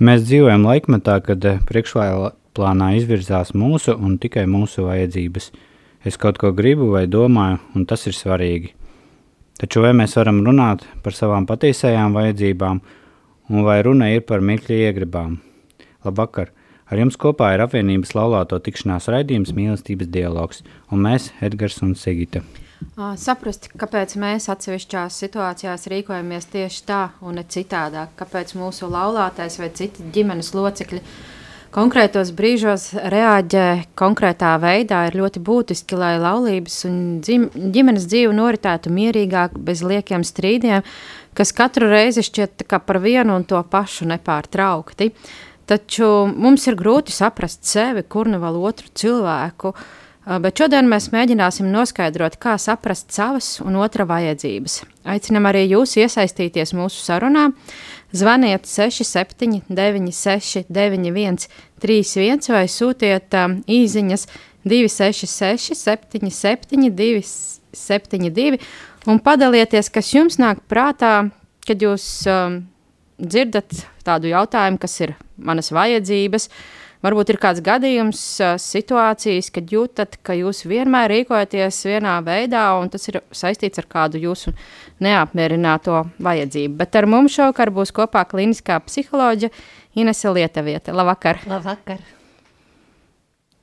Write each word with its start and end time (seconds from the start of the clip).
Mēs 0.00 0.22
dzīvojam 0.24 0.62
laikmetā, 0.64 1.18
kad 1.20 1.44
eh, 1.44 1.58
priekšplānā 1.68 2.86
izvirzās 2.96 3.50
mūsu 3.52 3.92
un 4.00 4.14
tikai 4.22 4.46
mūsu 4.48 4.86
vajadzības. 4.86 5.50
Es 6.08 6.16
kaut 6.16 6.38
ko 6.40 6.54
gribu 6.56 6.86
vai 6.94 7.02
domāju, 7.04 7.58
un 7.76 7.84
tas 7.84 8.06
ir 8.08 8.16
svarīgi. 8.16 8.70
Taču 9.60 9.82
vai 9.84 9.90
mēs 9.98 10.16
varam 10.16 10.38
runāt 10.46 10.86
par 11.04 11.12
savām 11.12 11.44
patiesajām 11.44 12.16
vajadzībām, 12.16 12.80
un 13.52 13.66
vai 13.66 13.76
runa 13.84 14.08
ir 14.14 14.24
par 14.24 14.40
mirkļa 14.40 14.80
iegribām? 14.86 15.36
Labvakar! 16.08 16.48
Ar 16.88 17.04
jums 17.04 17.20
kopā 17.20 17.52
ir 17.52 17.66
apvienības 17.66 18.16
laulāto 18.16 18.56
tikšanās 18.56 19.12
raidījums 19.12 19.52
mīlestības 19.52 20.08
dialogs, 20.16 20.64
un 20.88 21.04
mēs, 21.04 21.28
Edgars 21.44 21.76
un 21.84 21.92
Sigita. 21.92 22.40
Saprast, 23.20 23.68
kāpēc 23.80 24.14
mēs 24.20 24.48
atsevišķās 24.52 25.18
situācijās 25.22 25.84
rīkojamies 25.92 26.48
tieši 26.52 26.86
tā 26.88 27.00
un 27.24 27.36
ne 27.36 27.44
citādāk, 27.44 28.14
kāpēc 28.18 28.54
mūsu 28.56 28.88
laulātais 28.90 29.58
vai 29.60 29.68
citi 29.76 30.06
ģimenes 30.14 30.52
locekļi 30.56 31.00
konkrētos 31.74 32.32
brīžos 32.36 32.88
reaģē 33.12 33.66
konkrētā 34.00 34.54
veidā, 34.62 35.04
ir 35.08 35.20
ļoti 35.20 35.42
būtiski, 35.44 35.98
lai 36.00 36.14
laulības 36.20 36.80
un 36.88 36.98
dzim, 37.24 37.46
ģimenes 37.52 38.08
dzīve 38.10 38.34
noritētu 38.36 38.92
mierīgāk, 38.96 39.60
bez 39.60 39.84
liekiem 39.86 40.24
strīdiem, 40.26 40.84
kas 41.36 41.54
katru 41.56 41.92
reizi 41.92 42.24
šķiet 42.26 42.66
par 42.68 43.00
vienu 43.04 43.36
un 43.38 43.46
to 43.48 43.60
pašu 43.70 44.08
nepārtraukti. 44.10 45.12
Taču 45.70 46.10
mums 46.34 46.66
ir 46.66 46.74
grūti 46.80 47.14
saprast 47.14 47.62
sevi, 47.68 48.02
kur 48.02 48.26
vēl 48.26 48.56
otru 48.66 48.90
cilvēku. 48.98 49.70
Uh, 49.70 49.99
Bet 50.20 50.60
šodien 50.60 50.84
mēs 50.84 51.06
mēģināsim 51.14 51.70
noskaidrot, 51.72 52.34
kā 52.36 52.58
saprast 52.60 53.08
savas 53.14 53.54
un 53.64 53.78
otra 53.80 54.04
vajadzības. 54.04 54.82
Aicinam 55.08 55.46
arī 55.48 55.62
jūs 55.70 55.96
iesaistīties 55.96 56.74
mūsu 56.76 57.00
sarunā. 57.00 57.46
Zvaniet 58.12 58.66
67, 58.68 59.62
96, 59.70 60.66
91, 60.68 61.46
31 61.80 62.52
vai 62.52 62.66
sūtiet 62.68 63.36
um, 63.38 63.54
īsiņas 63.64 64.26
266, 64.68 65.78
77, 65.78 66.90
272 66.98 68.58
un 69.08 69.22
padalieties, 69.24 69.88
kas 69.94 70.10
jums 70.12 70.36
nāk 70.42 70.60
prātā, 70.68 71.30
kad 71.64 71.80
jūs 71.80 72.04
um, 72.28 72.60
dzirdat 73.16 73.86
tādu 74.04 74.34
jautājumu, 74.34 74.82
kas 74.82 74.98
ir 75.00 75.16
manas 75.40 75.72
vajadzības. 75.72 76.50
Uh, 76.50 76.79
Varbūt 77.00 77.30
ir 77.32 77.38
kāds 77.40 77.62
gadījums, 77.64 78.20
situācijas, 78.60 79.48
kad 79.54 79.70
jūtat, 79.72 80.18
ka 80.20 80.34
jūs 80.36 80.66
vienmēr 80.68 81.08
rīkojaties 81.14 81.78
vienā 81.88 82.18
veidā, 82.26 82.66
un 82.76 82.90
tas 82.92 83.08
ir 83.08 83.22
saistīts 83.32 83.80
ar 83.80 83.86
kādu 83.88 84.20
jūsu 84.20 84.52
neapmierināto 85.00 86.02
vajadzību. 86.20 86.76
Bet 86.82 86.98
ar 87.00 87.08
mums 87.08 87.38
šovakar 87.38 87.72
būs 87.72 87.94
kopā 87.96 88.26
kliniskā 88.28 88.76
psiholoģija 88.84 89.48
Inese 89.96 90.32
Lietuvieta. 90.36 90.92
Labvakar! 90.92 91.40
Labvakar! 91.48 92.04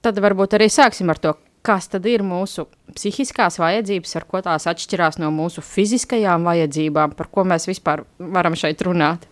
Tad 0.02 0.18
varbūt 0.24 0.58
arī 0.58 0.72
sāksim 0.74 1.14
ar 1.14 1.22
to, 1.22 1.36
kas 1.66 1.90
tad 1.94 2.06
ir 2.10 2.24
mūsu 2.26 2.66
psihiskās 2.96 3.60
vajadzības, 3.62 4.16
ar 4.18 4.26
ko 4.30 4.42
tās 4.46 4.66
atšķirās 4.72 5.22
no 5.22 5.30
mūsu 5.36 5.62
fiziskajām 5.62 6.48
vajadzībām, 6.48 7.14
par 7.14 7.30
ko 7.30 7.46
mēs 7.46 7.70
vispār 7.70 8.06
varam 8.18 8.58
šeit 8.58 8.82
runāt. 8.88 9.30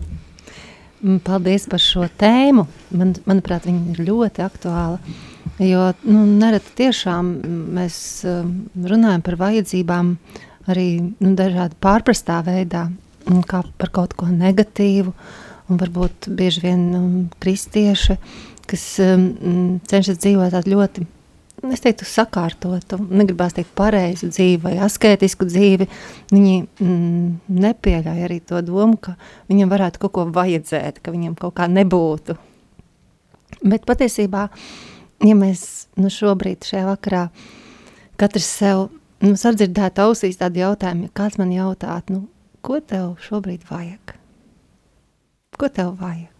Mm, 1.05 1.19
paldies 1.21 1.67
par 1.69 1.81
šo 1.83 2.07
tēmu. 2.17 2.63
Man, 2.97 3.11
manuprāt, 3.29 3.67
viņa 3.69 3.93
ir 3.93 4.05
ļoti 4.07 4.41
aktuāla. 4.41 4.97
Jo 5.61 5.91
nu, 6.01 6.23
nereti 6.39 6.71
tiešām 6.79 7.27
mēs 7.77 7.97
um, 8.25 8.55
runājam 8.89 9.21
par 9.23 9.37
vajadzībām 9.43 10.15
arī 10.71 10.87
nu, 11.05 11.35
dažādi 11.37 11.77
pārprastā 11.85 12.39
veidā, 12.47 12.87
kā 13.45 13.61
par 13.77 13.93
kaut 13.93 14.15
ko 14.17 14.31
negatīvu. 14.31 15.13
Un 15.69 15.81
varbūt 15.81 16.31
bieži 16.39 16.65
vien 16.65 16.81
um, 16.97 17.13
kristieši, 17.41 18.17
kas 18.65 18.87
um, 19.05 19.77
cenšas 19.85 20.23
dzīvot 20.25 20.57
ļoti 20.73 21.05
es 21.63 21.83
teiktu, 21.83 22.05
sakārtotu, 22.07 22.99
negribās 23.09 23.55
teikt 23.55 23.71
pareizu 23.77 24.29
dzīvi 24.31 24.59
vai 24.63 24.73
askētisku 24.85 25.47
dzīvi, 25.47 25.87
viņi 26.33 26.57
mm, 26.63 27.29
nepieļauj 27.65 28.25
arī 28.27 28.41
to 28.43 28.61
domu, 28.65 28.99
ka 29.01 29.15
viņam 29.51 29.71
varētu 29.71 30.01
kaut 30.03 30.15
ko 30.17 30.25
vajadzēt, 30.35 30.99
ka 31.03 31.13
viņam 31.15 31.37
kaut 31.39 31.55
kā 31.59 31.69
nebūtu. 31.71 32.37
Bet 33.65 33.87
patiesībā, 33.87 34.47
ja 35.25 35.37
mēs 35.37 35.87
nu, 36.01 36.11
šobrīd 36.11 36.67
šajā 36.67 36.85
vakarā 36.89 37.27
katrs 38.19 38.49
sev 38.59 38.87
nu, 39.23 39.35
sadzirdētu 39.39 40.05
ausīs 40.05 40.39
tādu 40.41 40.61
jautājumu, 40.63 41.07
ja 41.07 41.17
kāds 41.21 41.39
man 41.41 41.53
jautātu, 41.55 42.19
nu, 42.19 42.25
ko 42.65 42.81
tev 42.83 43.15
šobrīd 43.25 43.65
vajag? 43.69 44.15
Ko 45.55 45.71
tev 45.71 45.95
vajag? 46.01 46.31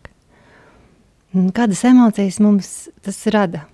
Kādas 1.56 1.82
emocijas 1.88 2.40
mums 2.44 2.70
tas 3.03 3.20
rada? 3.32 3.66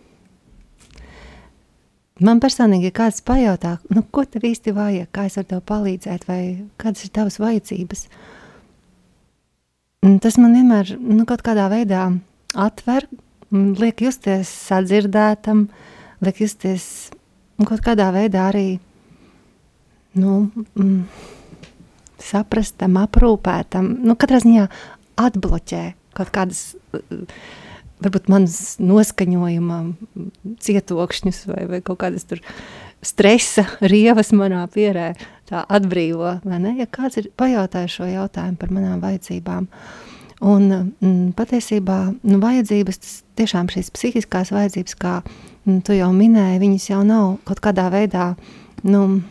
Man 2.22 2.42
personīgi, 2.44 2.92
ja 2.92 2.94
kāds 2.94 3.24
pajautā, 3.26 3.78
nu, 3.90 4.04
ko 4.14 4.24
tev 4.30 4.46
īsti 4.46 4.74
vajag, 4.78 5.08
kā 5.16 5.26
es 5.30 5.40
varu 5.40 5.50
tev 5.50 5.64
palīdzēt, 5.72 6.28
vai 6.30 6.42
kādas 6.82 7.08
ir 7.08 7.14
tavas 7.16 7.40
vajadzības, 7.42 8.04
tas 10.22 10.38
man 10.42 10.54
vienmēr 10.58 10.94
nu, 11.00 11.26
kaut 11.30 11.42
kādā 11.46 11.66
veidā 11.72 12.04
atver, 12.54 13.08
liek 13.52 14.04
justies 14.06 14.52
sadzirdētam, 14.70 15.66
liek 16.22 16.44
justies 16.44 16.86
kaut 17.66 17.82
kādā 17.86 18.12
veidā 18.14 18.48
arī 18.52 18.68
nu, 20.18 20.52
mm, 20.76 21.02
saprastam, 22.22 23.00
aprūpētam, 23.02 23.88
nu, 24.06 24.18
katrā 24.20 24.42
ziņā 24.44 24.68
atbloķē 25.22 25.84
kaut 26.18 26.32
kādas 26.36 26.76
varbūt 28.02 28.30
manas 28.32 28.78
noskaņojuma 28.82 29.82
cietokšņus 30.62 31.44
vai, 31.50 31.66
vai 31.70 31.82
kaut 31.86 32.02
kādas 32.04 32.28
tur 32.30 32.42
stresa 33.06 33.66
rievas 33.82 34.32
manā 34.36 34.64
pierē 34.72 35.12
tā 35.50 35.64
atbrīvo, 35.66 36.38
vai 36.46 36.62
ne? 36.64 36.76
Ja 36.80 36.88
kāds 36.90 37.20
ir 37.22 37.32
pajautājis 37.40 37.98
šo 37.98 38.08
jautājumu 38.10 38.60
par 38.62 38.74
manām 38.74 39.02
vajadzībām, 39.04 39.68
un 40.52 40.70
mm, 40.72 41.34
patiesībā 41.38 42.00
nu, 42.22 42.40
vajadzības, 42.42 43.02
tas 43.02 43.18
tiešām 43.42 43.70
šīs 43.74 43.92
psihiskās 43.96 44.54
vajadzības, 44.54 44.98
kā 45.02 45.20
mm, 45.22 45.82
tu 45.86 45.98
jau 45.98 46.10
minēji, 46.16 46.62
viņas 46.64 46.90
jau 46.94 47.04
nav 47.08 47.38
kaut 47.50 47.62
kādā 47.64 47.90
veidā, 47.94 48.34
nu, 48.88 49.22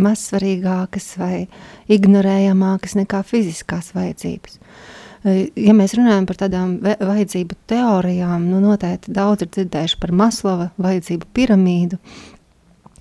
mazsvarīgākas 0.00 1.12
vai 1.20 1.34
ignorējamākas 1.90 2.96
nekā 3.00 3.22
fiziskās 3.26 3.92
vajadzības. 3.96 4.58
Ja 5.20 5.74
mēs 5.76 5.92
runājam 5.98 6.24
par 6.24 6.38
tādām 6.40 6.78
vajadzību 6.80 7.58
teorijām, 7.68 8.46
nu 8.48 8.60
noteikti 8.62 9.12
daudz 9.12 9.44
ir 9.44 9.50
dzirdējuši 9.52 9.98
par 10.00 10.14
Maslova 10.16 10.70
vajadzību 10.80 11.28
piramīdu. 11.36 11.98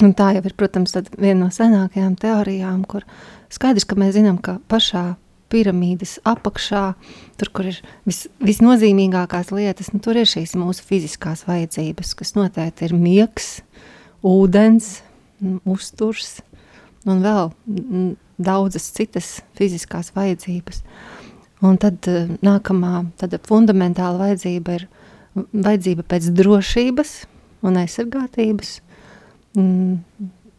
Un 0.03 0.11
tā 0.15 0.33
jau 0.35 0.43
ir, 0.43 0.55
protams, 0.59 0.95
viena 1.15 1.45
no 1.45 1.47
senākajām 1.51 2.17
teorijām, 2.19 2.81
kur 2.87 3.05
skaidrs, 3.51 3.87
ka 3.87 3.95
mēs 3.99 4.17
zinām, 4.17 4.39
ka 4.43 4.57
pašā 4.71 5.13
piramīdas 5.51 6.17
apakšā, 6.27 6.83
tur, 7.39 7.51
kur 7.55 7.69
ir 7.71 7.79
vis, 8.07 8.25
visnozīmīgākās 8.43 9.53
lietas, 9.55 9.93
nu, 9.95 10.01
tur 10.03 10.19
ir 10.19 10.27
šīs 10.29 10.57
mūsu 10.59 10.83
fiziskās 10.87 11.45
vajadzības, 11.47 12.13
kas 12.19 12.35
noteikti 12.35 12.87
ir 12.89 12.97
miegs, 12.99 13.47
ūdens, 14.27 14.97
uzturs 15.63 16.41
un 17.07 17.23
vēl 17.23 17.55
daudzas 18.39 18.91
citas 18.95 19.37
fiziskās 19.57 20.11
vajadzības. 20.15 20.83
Uh, 20.83 21.18
Un 21.65 21.77
tad 21.81 22.07
uh, 22.07 22.29
nākamā 22.45 23.03
tāda 23.19 23.41
fundamentāla 23.47 24.29
vajadzība 24.29 24.79
ir 24.79 24.87
vajadzība 25.35 26.05
pēc 26.09 26.31
drošības 26.35 27.13
un 27.67 27.77
aizsargātības. 27.79 28.79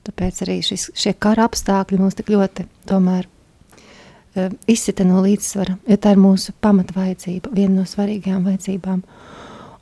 Tāpēc 0.07 0.41
arī 0.45 0.61
šis, 0.65 0.91
šie 0.97 1.13
kara 1.21 1.47
apstākļi 1.49 1.99
mums 2.01 2.17
tik 2.19 2.33
ļoti 2.33 2.67
tomēr 2.89 3.27
uh, 3.27 3.37
uh, 4.37 4.51
izsita 4.67 5.05
no 5.07 5.23
līdzsvara, 5.25 5.77
jo 5.89 5.99
tā 6.01 6.15
ir 6.15 6.23
mūsu 6.23 6.55
pamatvajadzība, 6.63 7.53
viena 7.57 7.81
no 7.81 7.87
svarīgajām 7.89 8.47
vajadzībām. 8.49 9.03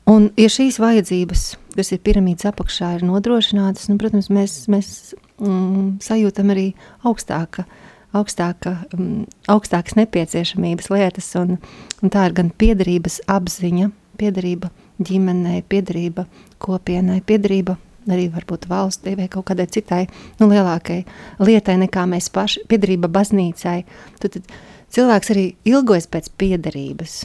Un, 0.09 0.29
ja 0.39 0.49
šīs 0.49 0.79
vajadzības, 0.81 1.43
kas 1.75 1.91
ir 1.93 2.01
piramīdas 2.05 2.49
apakšā, 2.49 2.95
ir 2.97 3.05
nodrošinātas, 3.05 3.89
nu, 3.91 3.99
protams, 4.01 4.31
mēs, 4.33 4.55
mēs 4.71 4.89
mm, 5.37 5.99
sajūtam 6.03 6.53
arī 6.55 6.71
augstāka, 7.05 7.67
augstāka, 8.15 8.75
mm, 8.95 9.25
augstākas 9.51 9.97
nepieciešamības 9.99 10.89
lietas, 10.93 11.29
un, 11.39 11.57
un 12.01 12.13
tā 12.13 12.29
ir 12.29 12.37
gan 12.37 12.53
piederības 12.61 13.19
apziņa, 13.29 13.91
piederība 14.19 14.71
ģimenei, 15.05 15.61
piederība 15.69 16.25
kopienai, 16.63 17.21
piederība 17.25 17.77
arī 18.09 18.29
varbūt 18.33 18.67
valstī 18.69 19.13
vai 19.19 19.27
kaut 19.31 19.49
kādai 19.51 19.67
citai 19.69 20.05
nu, 20.39 20.49
lielākai 20.49 21.03
lietai 21.43 21.77
nekā 21.83 22.05
mēs 22.09 22.31
paši, 22.33 22.65
piederība 22.71 23.11
baznīcai. 23.11 23.83
Tad, 24.19 24.37
tad 24.39 24.53
cilvēks 24.95 25.33
arī 25.33 25.45
ilgojas 25.69 26.09
pēc 26.11 26.31
piederības. 26.39 27.21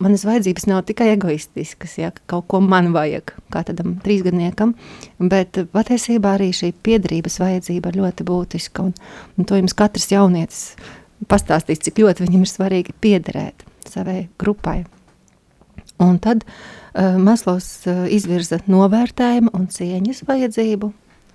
Manas 0.00 0.24
vajadzības 0.24 0.64
nav 0.70 0.80
tikai 0.88 1.10
egoistiskas, 1.12 1.98
ja 2.00 2.10
kaut 2.30 2.46
ko 2.48 2.62
man 2.64 2.92
vajag, 2.94 3.34
kā 3.52 3.60
tādam 3.68 3.98
trīsgadniekam, 4.04 4.72
bet 5.20 5.60
patiesībā 5.74 6.38
arī 6.38 6.48
šī 6.56 6.72
piederības 6.84 7.36
vajadzība 7.42 7.92
ir 7.92 8.00
ļoti 8.00 8.26
būtiska. 8.28 8.88
Un, 8.88 8.94
un 9.36 9.48
to 9.48 9.60
jums 9.60 9.76
katrs 9.76 10.08
jaunietis 10.12 10.62
pastāstīs, 11.28 11.82
cik 11.84 12.00
ļoti 12.02 12.24
viņam 12.24 12.46
ir 12.46 12.50
svarīgi 12.50 12.96
piederēt 13.04 13.66
savai 13.88 14.26
grupai. 14.40 14.82
Un 16.02 16.16
tad 16.22 16.46
uh, 16.46 17.18
Maslovs 17.20 17.84
uh, 17.86 18.06
izvirza 18.10 18.62
novērtējumu 18.70 19.52
un 19.54 19.68
cieņas 19.70 20.24
vajadzību. 20.28 20.90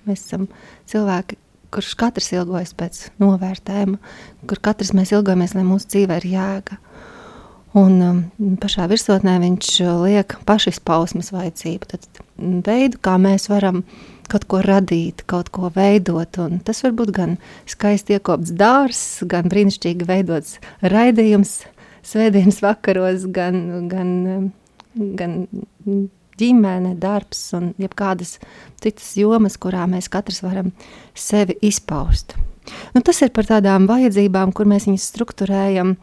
Mēs 0.08 0.26
esam 0.26 0.48
cilvēki, 0.90 1.38
kurš 1.74 1.94
katrs 2.00 2.32
ilgojas 2.36 2.74
pēc 2.78 3.00
novērtējuma, 3.22 4.00
kur 4.50 4.62
katrs 4.64 4.94
mēs 4.98 5.14
ilgojamies, 5.16 5.56
lai 5.58 5.66
mūsu 5.68 5.92
dzīve 5.94 6.20
ir 6.22 6.28
jēga. 6.34 6.78
Un 7.78 7.98
um, 8.02 8.20
pašā 8.62 8.88
virsotnē 8.90 9.36
viņš 9.44 9.72
liek 10.02 10.38
pašizpausmes 10.48 11.34
vajadzību, 11.36 11.90
tad 11.92 12.22
veidu, 12.66 13.00
kā 13.04 13.18
mēs 13.22 13.50
varam 13.52 13.84
kaut 14.32 14.48
ko 14.50 14.62
radīt, 14.66 15.26
kaut 15.30 15.52
ko 15.54 15.70
veidot. 15.76 16.40
Un 16.42 16.62
tas 16.66 16.82
var 16.86 16.96
būt 16.98 17.14
gan 17.16 17.36
skaisti 17.70 18.18
iekopts 18.18 18.56
dārzs, 18.58 19.22
gan 19.30 19.52
brīnišķīgi 19.52 20.08
veidots 20.08 20.58
raidījums, 20.82 21.60
svētdienas 22.08 22.64
vakaros, 22.64 23.28
gan, 23.36 23.90
gan, 23.92 24.14
gan 24.96 25.40
ģimene, 26.40 26.96
darbs 27.02 27.42
un 27.58 27.72
jebkādas 27.82 28.38
citas 28.84 29.14
jomas, 29.20 29.58
kurā 29.62 29.88
mēs 29.90 30.10
katrs 30.14 30.44
varam 30.46 30.72
sevi 31.18 31.58
izpaust. 31.66 32.36
Nu, 32.96 33.02
tas 33.02 33.22
ir 33.24 33.32
par 33.36 33.48
tādām 33.48 33.88
vajadzībām, 33.90 34.52
kur 34.56 34.68
mēs 34.70 34.88
viņus 34.90 35.08
strukturējam 35.14 35.96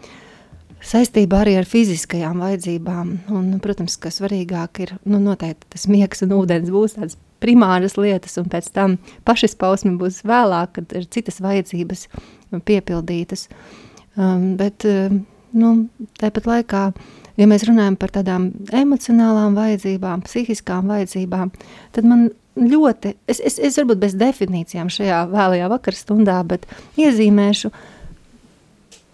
saistībā 0.85 1.43
arī 1.45 1.59
ar 1.61 1.69
fiziskajām 1.69 2.41
vajadzībām. 2.45 3.13
Un, 3.35 3.53
protams, 3.65 3.97
ka 4.01 4.13
svarīgāk 4.13 4.83
ir 4.85 4.95
nu, 5.05 5.21
noteikti 5.23 5.75
tas 5.77 5.87
miegs 5.91 6.25
un 6.25 6.35
ūdens 6.39 6.73
būs 6.73 6.97
tādas 6.99 7.19
primāras 7.45 7.99
lietas, 8.01 8.39
un 8.41 8.49
pēc 8.53 8.71
tam 8.73 8.97
pašizpausme 9.29 9.95
būs 10.01 10.23
vēlāk, 10.29 10.79
kad 10.79 10.97
ir 10.97 11.09
citas 11.13 11.41
vajadzības 11.45 12.07
piepildītas. 12.65 13.49
Um, 14.15 14.55
bet 14.61 14.87
um, 14.89 15.25
nu, 15.59 15.75
tāpat 16.21 16.49
laikā, 16.49 16.85
ja 17.41 17.49
mēs 17.51 17.67
runājam 17.69 17.97
par 18.01 18.13
tādām 18.15 18.51
emocionālām 18.75 19.57
vajadzībām, 19.59 20.25
psihiskām 20.27 20.91
vajadzībām, 20.93 21.53
tad 21.97 22.09
man 22.09 22.29
ļoti, 22.59 23.15
es, 23.31 23.41
es, 23.43 23.59
es 23.59 23.79
varbūt 23.81 24.03
bez 24.05 24.15
definīcijām 24.19 24.91
šajā 24.93 25.25
vēlajā 25.33 25.69
vakarstundā, 25.73 26.39
bet 26.47 26.69
iezīmēšu 27.01 27.73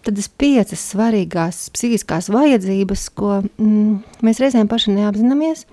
tādas 0.04 0.30
piecas 0.40 0.82
svarīgās 0.92 1.68
psihiskās 1.74 2.30
vajadzības, 2.32 3.08
ko 3.16 3.40
mm, 3.42 4.00
mēs 4.26 4.40
reizēm 4.42 4.68
paši 4.68 4.96
neapzināmies, 4.96 5.66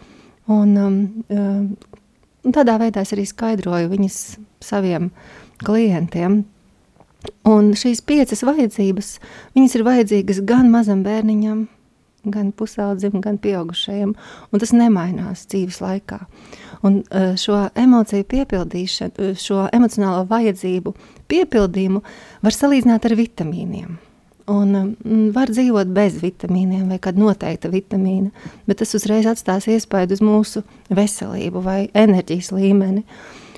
un, 0.52 0.76
um, 0.80 1.00
un 2.44 2.56
tādā 2.56 2.78
veidā 2.82 3.04
es 3.04 3.16
arī 3.16 3.28
skaidroju 3.28 3.92
viņas 3.92 4.20
saviem 4.64 5.12
klientiem. 5.64 6.44
Un 7.48 7.74
šīs 7.76 8.00
piecas 8.08 8.44
vajadzības, 8.46 9.18
viņas 9.58 9.74
ir 9.76 9.84
vajadzīgas 9.88 10.44
gan 10.48 10.70
mazam 10.72 11.02
bērniņam, 11.04 11.66
gan 12.34 12.52
pusaudzim, 12.56 13.20
gan 13.24 13.38
pieaugušajam, 13.42 14.16
un 14.52 14.64
tas 14.64 14.74
nemainās 14.76 15.46
dzīves 15.52 15.80
laikā. 15.84 16.20
Un 16.86 17.02
e, 17.02 17.30
šo 17.40 17.68
emociju 17.76 18.28
piepildīšanu, 18.32 19.16
e, 19.18 19.38
šo 19.42 19.66
emocionālo 19.74 20.26
vajadzību 20.30 20.94
piepildījumu 21.32 22.04
var 22.44 22.56
salīdzināt 22.56 23.08
ar 23.10 23.18
vitamīniem. 23.18 23.98
Un 24.48 24.76
um, 24.80 24.92
var 25.36 25.52
dzīvot 25.52 25.90
bez 25.92 26.22
vitamīniem 26.22 26.86
vai 26.88 27.02
kāda 27.04 27.20
noteikta 27.20 27.68
vitamīna, 27.68 28.32
bet 28.68 28.80
tas 28.80 28.96
uzreiz 28.96 29.28
atstās 29.28 29.68
iespaidu 29.68 30.16
uz 30.16 30.24
mūsu 30.24 30.64
veselību 30.88 31.64
vai 31.66 31.82
enerģijas 31.92 32.54
līmeni. 32.56 33.04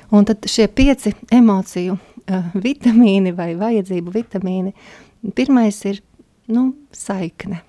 Un 0.09 0.25
tad 0.25 0.47
šie 0.49 0.65
pieci 0.73 1.13
emociju 1.29 1.93
uh, 1.93 2.49
vitamīni 2.57 3.35
vai 3.37 3.51
vajadzību 3.59 4.15
vitamīni. 4.15 4.73
Pirmais 5.37 5.77
ir 5.85 6.01
nu, 6.49 6.71
saikne, 6.95 7.61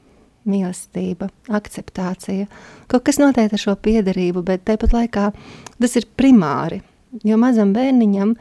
mīlestība, 0.49 1.29
akceptācija. 1.53 2.47
Kaut 2.91 3.05
kas 3.07 3.21
notiek 3.21 3.53
ar 3.53 3.61
šo 3.61 3.75
piederību, 3.77 4.45
bet 4.47 4.65
tāpat 4.69 4.95
laikā 4.97 5.27
tas 5.81 5.99
ir 6.01 6.09
primāri. 6.17 6.81
Jo 7.27 7.37
mazam 7.41 7.75
bērniņam 7.75 8.37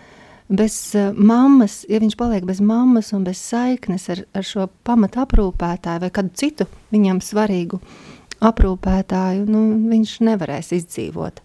bez 0.50 0.78
uh, 0.98 1.10
mammas, 1.14 1.82
ja 1.90 2.00
viņš 2.02 2.16
paliek 2.18 2.46
bez 2.46 2.62
mammas 2.62 3.12
un 3.18 3.26
bez 3.26 3.42
saiknes 3.42 4.08
ar, 4.14 4.24
ar 4.38 4.46
šo 4.46 4.70
pamatu 4.86 5.24
aprūpētāju 5.24 6.06
vai 6.06 6.14
kādu 6.14 6.34
citu 6.38 6.70
viņam 6.94 7.22
svarīgu 7.26 7.82
aprūpētāju, 8.46 9.44
nu, 9.50 9.64
viņš 9.92 10.16
nevarēs 10.24 10.72
izdzīvot. 10.78 11.42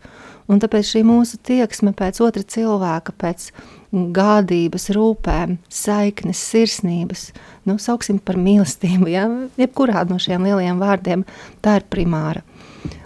Un 0.52 0.60
tāpēc 0.60 0.90
šī 0.92 1.02
mūsu 1.08 1.40
tieksme 1.42 1.94
pēc 1.96 2.20
otra 2.22 2.44
cilvēka, 2.54 3.14
pēc 3.18 3.48
gādības, 3.94 4.88
rūpēm, 4.94 5.58
saiknes, 5.72 6.40
sirsnības, 6.50 7.28
nu, 7.68 7.78
sauksim 7.82 8.18
par 8.18 8.38
mīlestību, 8.40 9.08
ja? 9.12 9.28
jebkurā 9.60 10.04
no 10.10 10.18
šiem 10.22 10.46
lielajiem 10.48 10.82
vārdiem, 10.82 11.24
tā 11.64 11.78
ir 11.80 11.86
primāra. 11.92 12.42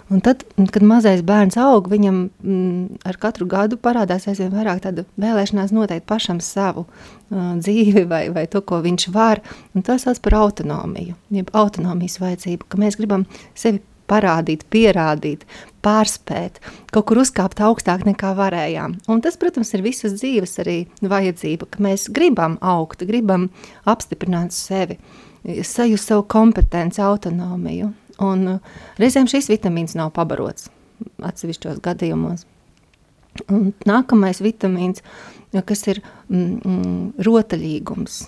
Un 0.09 0.23
tad, 0.25 0.41
kad 0.73 0.81
mazais 0.81 1.21
bērns 1.21 1.53
aug, 1.61 1.85
viņam 1.91 2.15
mm, 2.41 3.01
ar 3.05 3.17
katru 3.21 3.45
gadu 3.49 3.77
parādās 3.77 4.25
aizvien 4.31 4.49
vairāk 4.49 4.81
tāda 4.81 5.03
vēlēšanās 5.21 5.69
noteikt 5.75 6.07
pašam 6.09 6.39
savu 6.41 6.87
uh, 6.87 7.51
dzīvi 7.61 8.07
vai, 8.09 8.23
vai 8.33 8.47
to, 8.49 8.63
ko 8.65 8.81
viņš 8.81 9.05
var. 9.13 9.43
Un 9.77 9.85
tas 9.85 10.07
sauc 10.07 10.17
par 10.25 10.39
autonomiju, 10.39 11.13
jeb 11.37 11.53
autonomijas 11.53 12.17
vajadzību, 12.23 12.65
ka 12.65 12.81
mēs 12.81 12.97
gribam 12.97 13.27
sevi 13.53 13.83
parādīt, 14.09 14.65
pierādīt, 14.73 15.45
pārspēt, 15.85 16.59
kaut 16.93 17.07
kur 17.09 17.21
uzkāpt 17.23 17.61
augstāk 17.63 18.03
nekā 18.07 18.33
varējām. 18.37 18.97
Un 19.11 19.23
tas, 19.23 19.37
protams, 19.39 19.71
ir 19.75 19.85
visas 19.85 20.17
dzīves 20.17 20.59
arī 20.63 20.79
vajadzība, 21.01 21.69
ka 21.69 21.83
mēs 21.85 22.09
gribam 22.13 22.57
augt, 22.59 23.05
gribam 23.07 23.47
apstiprināt 23.89 24.55
sevi, 24.55 24.99
sajust 25.45 26.11
savu 26.11 26.25
kompetenci, 26.29 27.01
autonomiju. 27.05 27.93
Un 28.19 28.47
uh, 28.57 28.79
reizēm 28.99 29.29
šis 29.31 29.47
vitamīns 29.47 29.95
nav 29.95 30.11
pabarots 30.17 30.67
atsevišķos 31.23 31.79
gadījumos. 31.83 32.45
Un 33.47 33.69
nākamais 33.87 34.41
vitamīns, 34.43 35.03
kas 35.53 35.85
ir 35.87 36.01
mm, 36.01 36.57
mm, 36.59 36.99
rotaļīgums. 37.25 38.19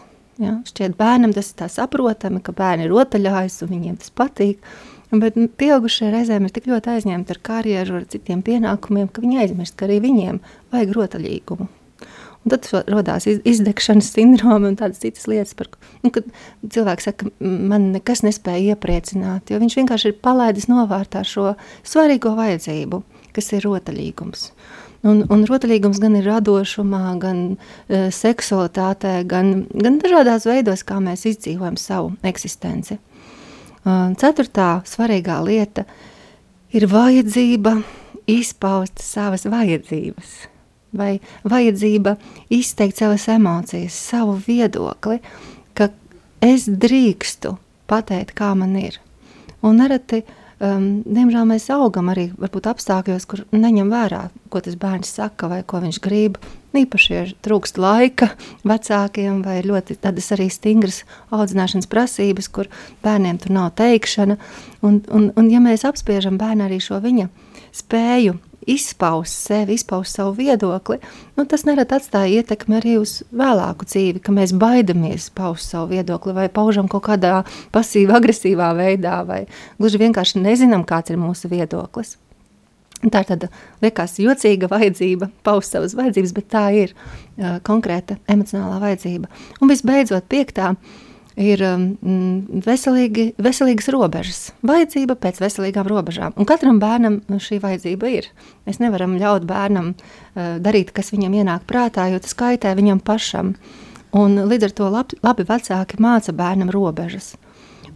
Ja? 0.41 0.55
Šķiet, 0.67 0.95
bērnam 1.00 1.33
tas 1.35 1.51
ir 1.51 1.71
saprotami, 1.73 2.41
ka 2.43 2.55
bērni 2.55 2.88
rotaļājas 2.91 3.61
un 3.65 3.73
viņiem 3.75 4.00
tas 4.01 4.13
patīk. 4.15 4.63
Bet 5.11 5.35
pieaugušie 5.59 6.07
reizēm 6.13 6.47
ir 6.47 6.53
tik 6.55 6.69
ļoti 6.71 6.93
aizņemti 6.93 7.33
ar 7.35 7.39
karjeru, 7.43 7.99
ar 7.99 8.07
citiem 8.11 8.39
pienākumiem, 8.47 9.09
ka 9.11 9.23
viņi 9.23 9.41
aizmirst, 9.43 9.75
ka 9.75 9.89
arī 9.89 9.99
viņiem 10.05 10.39
vajag 10.71 10.93
rotaļīgumu. 10.95 11.67
Un 12.41 12.49
tad 12.49 12.65
radās 12.89 13.27
izdegšanas 13.27 14.07
sindroma 14.15 14.71
un 14.71 14.77
tādas 14.79 15.03
citas 15.03 15.27
lietas, 15.29 15.53
par, 15.57 15.67
nu, 16.01 16.09
kad 16.15 16.25
cilvēks 16.73 17.09
saka, 17.09 17.29
man 17.43 17.91
nekas 17.93 18.23
nespēja 18.25 18.73
iepriecināt, 18.73 19.51
jo 19.51 19.59
viņš 19.61 19.77
vienkārši 19.77 20.09
ir 20.09 20.21
palaidis 20.25 20.65
novārtā 20.71 21.21
šo 21.27 21.51
svarīgo 21.85 22.33
vajadzību, 22.39 23.03
kas 23.35 23.51
ir 23.53 23.67
rotaļīgums. 23.67 24.47
Un, 25.05 25.23
un 25.33 25.45
rotaļīgums 25.49 26.01
gan 26.01 26.17
ir 26.17 26.27
radošumā, 26.29 27.03
gan 27.21 27.45
uh, 27.51 28.09
seksualitātē, 28.15 29.19
gan, 29.29 29.65
gan 29.73 30.01
dažādās 30.01 30.45
veidos, 30.49 30.85
kā 30.85 30.97
mēs 31.03 31.27
izdzīvojam 31.29 31.77
savu 31.81 32.13
eksistenci. 32.25 32.97
Ceturtā 33.83 34.81
svarīgā 34.85 35.39
lieta 35.41 35.88
ir 36.73 36.85
vajadzība 36.91 37.79
izpaust 38.29 39.01
savas 39.01 39.47
vajadzības, 39.50 40.33
vai 40.93 41.15
vajadzība 41.50 42.15
izteikt 42.53 43.01
savas 43.01 43.25
emocijas, 43.31 43.97
savu 43.97 44.38
viedokli, 44.45 45.17
ka 45.73 45.89
es 46.45 46.67
drīkstu 46.69 47.55
pateikt, 47.89 48.35
kā 48.38 48.53
man 48.55 48.77
ir. 48.77 49.00
Un 49.65 49.81
nereti 49.81 50.21
um, 50.61 50.87
diemžēl 51.05 51.47
mēs 51.49 51.67
augam 51.73 52.11
arī 52.13 52.29
apstākļos, 52.31 53.27
kur 53.27 53.43
neņem 53.51 53.91
vērā, 53.91 54.21
ko 54.53 54.61
tas 54.63 54.77
bērns 54.79 55.11
saka 55.17 55.49
vai 55.51 55.61
ko 55.67 55.81
viņš 55.83 56.01
grib. 56.03 56.37
Īpaši 56.71 57.15
ir 57.17 57.33
trūkst 57.43 57.81
laika 57.81 58.29
vecākiem 58.63 59.41
vai 59.43 59.57
ļoti 59.65 59.97
tādas 59.99 60.29
arī 60.31 60.47
stingras 60.53 61.01
audzināšanas 61.35 61.89
prasības, 61.91 62.47
kur 62.47 62.69
bērniem 63.03 63.41
tur 63.43 63.51
nav 63.57 63.73
teikšana. 63.81 64.37
Un, 64.81 65.01
un, 65.11 65.31
un 65.35 65.51
ja 65.51 65.59
mēs 65.63 65.83
apspiežam 65.87 66.39
bērnu 66.39 66.69
arī 66.69 66.79
šo 66.79 67.01
viņa 67.03 67.27
spēju 67.75 68.37
izpaust 68.69 69.47
sevi, 69.47 69.75
izpaust 69.77 70.15
savu 70.15 70.33
viedokli, 70.37 70.97
nu, 71.37 71.45
tas 71.49 71.65
nerad 71.65 71.91
atstāja 71.95 72.41
ietekmi 72.41 72.77
arī 72.77 72.95
uz 73.01 73.19
vēlāku 73.33 73.87
dzīvi, 73.89 74.21
ka 74.23 74.33
mēs 74.35 74.53
baidamies 74.57 75.29
paust 75.37 75.73
savu 75.73 75.91
viedokli 75.95 76.35
vai 76.37 76.47
paužam 76.53 76.89
kaut 76.91 77.05
kādā 77.09 77.41
pasīvā, 77.73 78.19
agresīvā 78.21 78.71
veidā, 78.77 79.21
vai 79.27 79.43
gluži 79.79 80.01
vienkārši 80.03 80.43
nezinām, 80.43 80.85
kāds 80.87 81.13
ir 81.13 81.21
mūsu 81.21 81.51
viedoklis. 81.51 82.17
Tā 83.01 83.23
ir 83.23 83.29
tāda, 83.31 83.47
liekas, 83.81 84.19
jocīga 84.21 84.69
vajadzība 84.69 85.31
paust 85.45 85.73
savas 85.73 85.95
vajadzības, 85.97 86.33
bet 86.37 86.51
tā 86.53 86.67
ir 86.83 86.91
uh, 86.93 87.55
konkrēta 87.65 88.19
emocionālā 88.29 88.77
vajadzība. 88.83 89.31
Un 89.57 89.71
visbeidzot, 89.71 90.27
piektā, 90.29 90.75
uh, 90.75 91.07
ir 91.41 91.62
um, 91.65 91.83
mm, 92.00 92.62
veselīgi, 92.65 93.25
veselīgas 93.41 93.89
robežas, 93.93 94.39
vajadzība 94.65 95.17
pēc 95.19 95.41
veselīgām 95.41 95.89
robežām. 95.89 96.36
Un 96.39 96.48
katram 96.50 96.79
bērnam 96.81 97.19
šī 97.41 97.62
vajadzība 97.63 98.12
ir. 98.13 98.29
Mēs 98.67 98.81
nevaram 98.83 99.17
ļaut 99.19 99.48
bērnam 99.50 99.93
uh, 99.93 100.57
darīt, 100.63 100.93
kas 100.95 101.13
viņam 101.13 101.39
ienāk 101.41 101.65
prātā, 101.69 102.07
jo 102.12 102.21
tas 102.24 102.38
kaitē 102.38 102.74
viņam 102.77 103.01
pašam. 103.05 103.55
Un 104.17 104.38
līdz 104.51 104.67
ar 104.67 104.75
to 104.75 104.91
labi, 104.91 105.17
labi 105.24 105.48
vecāki 105.48 106.00
māca 106.03 106.36
bērnam 106.36 106.71
robežas. 106.74 107.33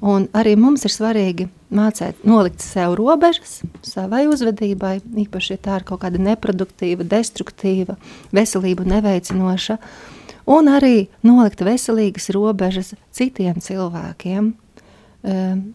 Un 0.05 0.27
arī 0.35 0.57
mums 0.59 0.83
ir 0.85 0.91
svarīgi 0.91 1.47
mācīt, 1.75 2.19
nolikt 2.27 2.61
sev 2.61 2.97
robežas 2.99 3.61
savai 3.85 4.25
uzvedībai, 4.27 4.97
īpaši, 5.23 5.55
ja 5.55 5.61
tā 5.69 5.79
ir 5.79 5.87
kaut 5.87 6.03
kāda 6.03 6.19
neproduktīva, 6.21 7.07
destruktīva, 7.07 7.95
veselību 8.35 8.85
neveicinoša. 8.91 9.79
Uh, 9.79 10.14
un 10.45 10.69
arī 10.71 11.07
nolikt 11.25 11.63
veselīgas 11.65 12.29
robežas 12.35 12.93
citiem 13.15 13.61
cilvēkiem. 13.63 14.53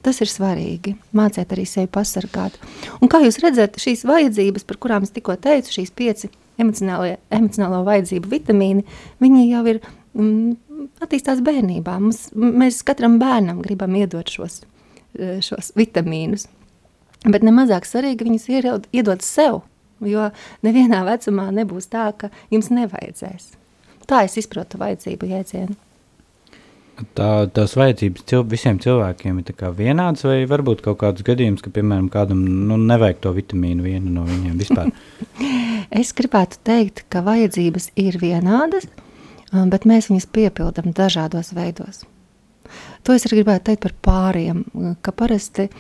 Tas 0.05 0.21
ir 0.23 0.31
svarīgi. 0.31 0.95
Mācīt 1.17 1.51
arī 1.51 1.65
sevi 1.67 1.91
pasargāt. 1.91 2.55
Un 3.03 3.11
kā 3.11 3.19
jūs 3.25 3.41
redzat, 3.43 3.81
šīs 3.83 4.05
vajadzības, 4.07 4.67
par 4.69 4.79
kurām 4.83 5.07
es 5.07 5.15
tikko 5.15 5.35
teicu, 5.43 5.75
šīs 5.75 5.91
pieci 5.97 6.31
emocionālo 6.61 7.81
vajadzību 7.89 8.31
vitamīni, 8.31 8.85
viņi 9.23 9.47
jau 9.49 9.65
ir 9.73 9.81
mm, 10.15 10.55
attīstās 11.03 11.43
bērnībā. 11.43 11.97
Mums, 11.99 12.29
mēs 12.37 12.83
katram 12.87 13.19
bērnam 13.23 13.63
gribam 13.65 13.97
iedot 13.99 14.31
šos, 14.31 14.63
šos 15.19 15.73
vitamīnus. 15.79 16.47
Bet 17.27 17.43
nemazāk 17.45 17.89
svarīgi 17.89 18.29
viņus 18.29 18.47
iedot 18.95 19.27
sev, 19.27 19.65
jo 20.01 20.31
nevienā 20.65 21.03
vecumā 21.09 21.51
nebūs 21.59 21.91
tā, 21.91 22.13
ka 22.17 22.31
jums 22.55 22.71
nevajadzēs. 22.73 23.57
Tā 24.11 24.25
es 24.27 24.35
izprotu 24.41 24.81
vajadzību 24.81 25.29
jēdzienu. 25.31 25.77
Tā, 27.17 27.29
tās 27.55 27.73
vajadzības 27.79 28.25
cil, 28.29 28.43
visiem 28.49 28.81
cilvēkiem 28.83 29.39
ir 29.41 29.53
vienādas, 29.77 30.25
vai 30.27 30.43
varbūt 30.51 30.83
kaut 30.85 30.99
kāds 31.01 31.25
gadījums, 31.25 31.63
ka, 31.65 31.71
piemēram, 31.73 32.11
kādam 32.13 32.43
nu, 32.45 32.77
nevajag 32.77 33.23
to 33.25 33.33
vitamīnu 33.37 33.87
vienu 33.87 34.13
no 34.13 34.27
viņiem 34.29 34.59
vispār? 34.61 34.91
es 36.03 36.13
gribētu 36.17 36.59
teikt, 36.67 37.07
ka 37.09 37.23
vajadzības 37.25 37.93
ir 38.03 38.19
vienādas, 38.21 38.89
um, 39.55 39.71
bet 39.73 39.87
mēs 39.89 40.11
viņas 40.11 40.29
piepildām 40.35 40.91
dažādos 40.97 41.55
veidos. 41.57 42.03
To 43.07 43.17
es 43.17 43.25
arī 43.27 43.41
gribētu 43.41 43.71
teikt 43.71 43.87
par 43.87 43.97
pāriem, 44.05 44.67
ka 45.01 45.15
parasti 45.17 45.71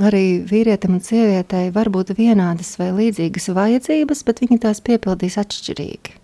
arī 0.00 0.40
vīrietim 0.48 0.96
un 0.96 1.04
sievietei 1.04 1.68
var 1.74 1.92
būt 1.92 2.14
vienādas 2.16 2.72
vai 2.80 2.88
līdzīgas 3.02 3.50
vajadzības, 3.58 4.24
bet 4.24 4.42
viņi 4.46 4.62
tās 4.64 4.80
piepildīs 4.86 5.36
atšķirīgi 5.42 6.19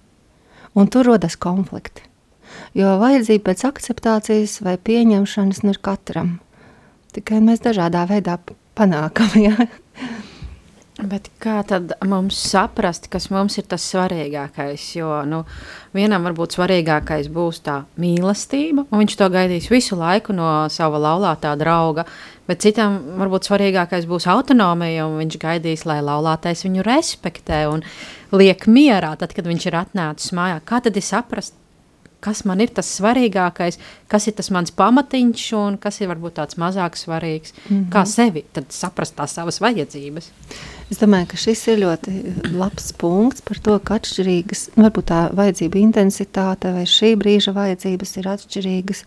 un 0.76 0.90
tur 0.92 1.08
rodas 1.08 1.38
konflikti. 1.40 2.04
Jo 2.76 2.96
vajadzība 3.00 3.50
pēc 3.50 3.64
akceptācijas 3.68 4.60
vai 4.64 4.76
pieņemšanas 4.78 5.62
nu 5.64 5.74
ir 5.74 5.80
katram. 5.82 6.36
Tikai 7.16 7.40
mēs 7.44 7.64
dažādā 7.64 8.06
veidā 8.10 8.38
panākam. 8.76 9.32
Ja? 9.46 9.68
Bet 10.96 11.26
kā 11.36 11.58
tad 11.68 11.90
mums 12.08 12.38
saprast, 12.40 13.10
kas 13.12 13.26
mums 13.28 13.58
ir 13.60 13.66
tas 13.68 13.84
svarīgākais? 13.84 14.84
Jo 14.96 15.18
nu, 15.28 15.42
vienam 15.92 16.24
varbūt 16.24 16.56
svarīgākais 16.56 17.28
būs 17.34 17.60
tā 17.66 17.82
mīlestība, 18.00 18.86
un 18.88 19.02
viņš 19.02 19.16
to 19.20 19.28
gaidīs 19.34 19.68
visu 19.68 19.98
laiku 20.00 20.32
no 20.32 20.48
sava 20.72 20.96
laulātā 21.04 21.52
drauga. 21.60 22.06
Bet 22.48 22.64
citam 22.64 22.96
varbūt 23.20 23.50
svarīgākais 23.50 24.08
būs 24.08 24.24
autonomija, 24.32 25.04
un 25.04 25.20
viņš 25.20 25.36
gaidīs, 25.42 25.84
lai 25.84 25.98
laulātais 26.00 26.64
viņu 26.64 26.86
respektē 26.88 27.66
un 27.68 27.84
liek 28.32 28.64
mierā, 28.64 29.12
tad, 29.20 29.36
kad 29.36 29.52
viņš 29.52 29.68
ir 29.68 29.80
atnācis 29.82 30.32
mājā. 30.32 30.62
Kā 30.64 30.80
tad 30.80 30.96
es 30.96 31.12
saprastu? 31.12 31.65
Kas 32.20 32.44
man 32.48 32.60
ir 32.64 32.72
tas 32.74 32.88
svarīgākais, 32.98 33.78
kas 34.10 34.26
ir 34.26 34.36
tas 34.38 34.50
mans 34.54 34.72
pamatiņš 34.74 35.44
un 35.58 35.76
kas 35.80 36.00
ir 36.00 36.10
varbūt 36.10 36.38
tāds 36.38 36.58
mazāk 36.60 36.96
svarīgs. 36.98 37.52
Mm 37.68 37.76
-hmm. 37.76 37.88
Kā 37.92 38.04
sevi 38.06 38.44
saprast 38.68 39.16
tās 39.16 39.34
savas 39.34 39.60
vajadzības? 39.60 40.30
Es 40.90 40.98
domāju, 40.98 41.26
ka 41.26 41.36
šis 41.36 41.66
ir 41.66 41.78
ļoti 41.78 42.12
labs 42.54 42.92
punkts 42.92 43.40
par 43.40 43.58
to, 43.58 43.78
ka 43.78 43.94
atšķirīgas, 43.98 44.68
varbūt 44.76 45.08
tā 45.10 45.20
vajadzība 45.34 45.78
intensitāte 45.78 46.72
vai 46.72 46.84
šī 46.86 47.16
brīža 47.16 47.52
vajadzības 47.52 48.16
ir 48.16 48.28
atšķirīgas. 48.34 49.04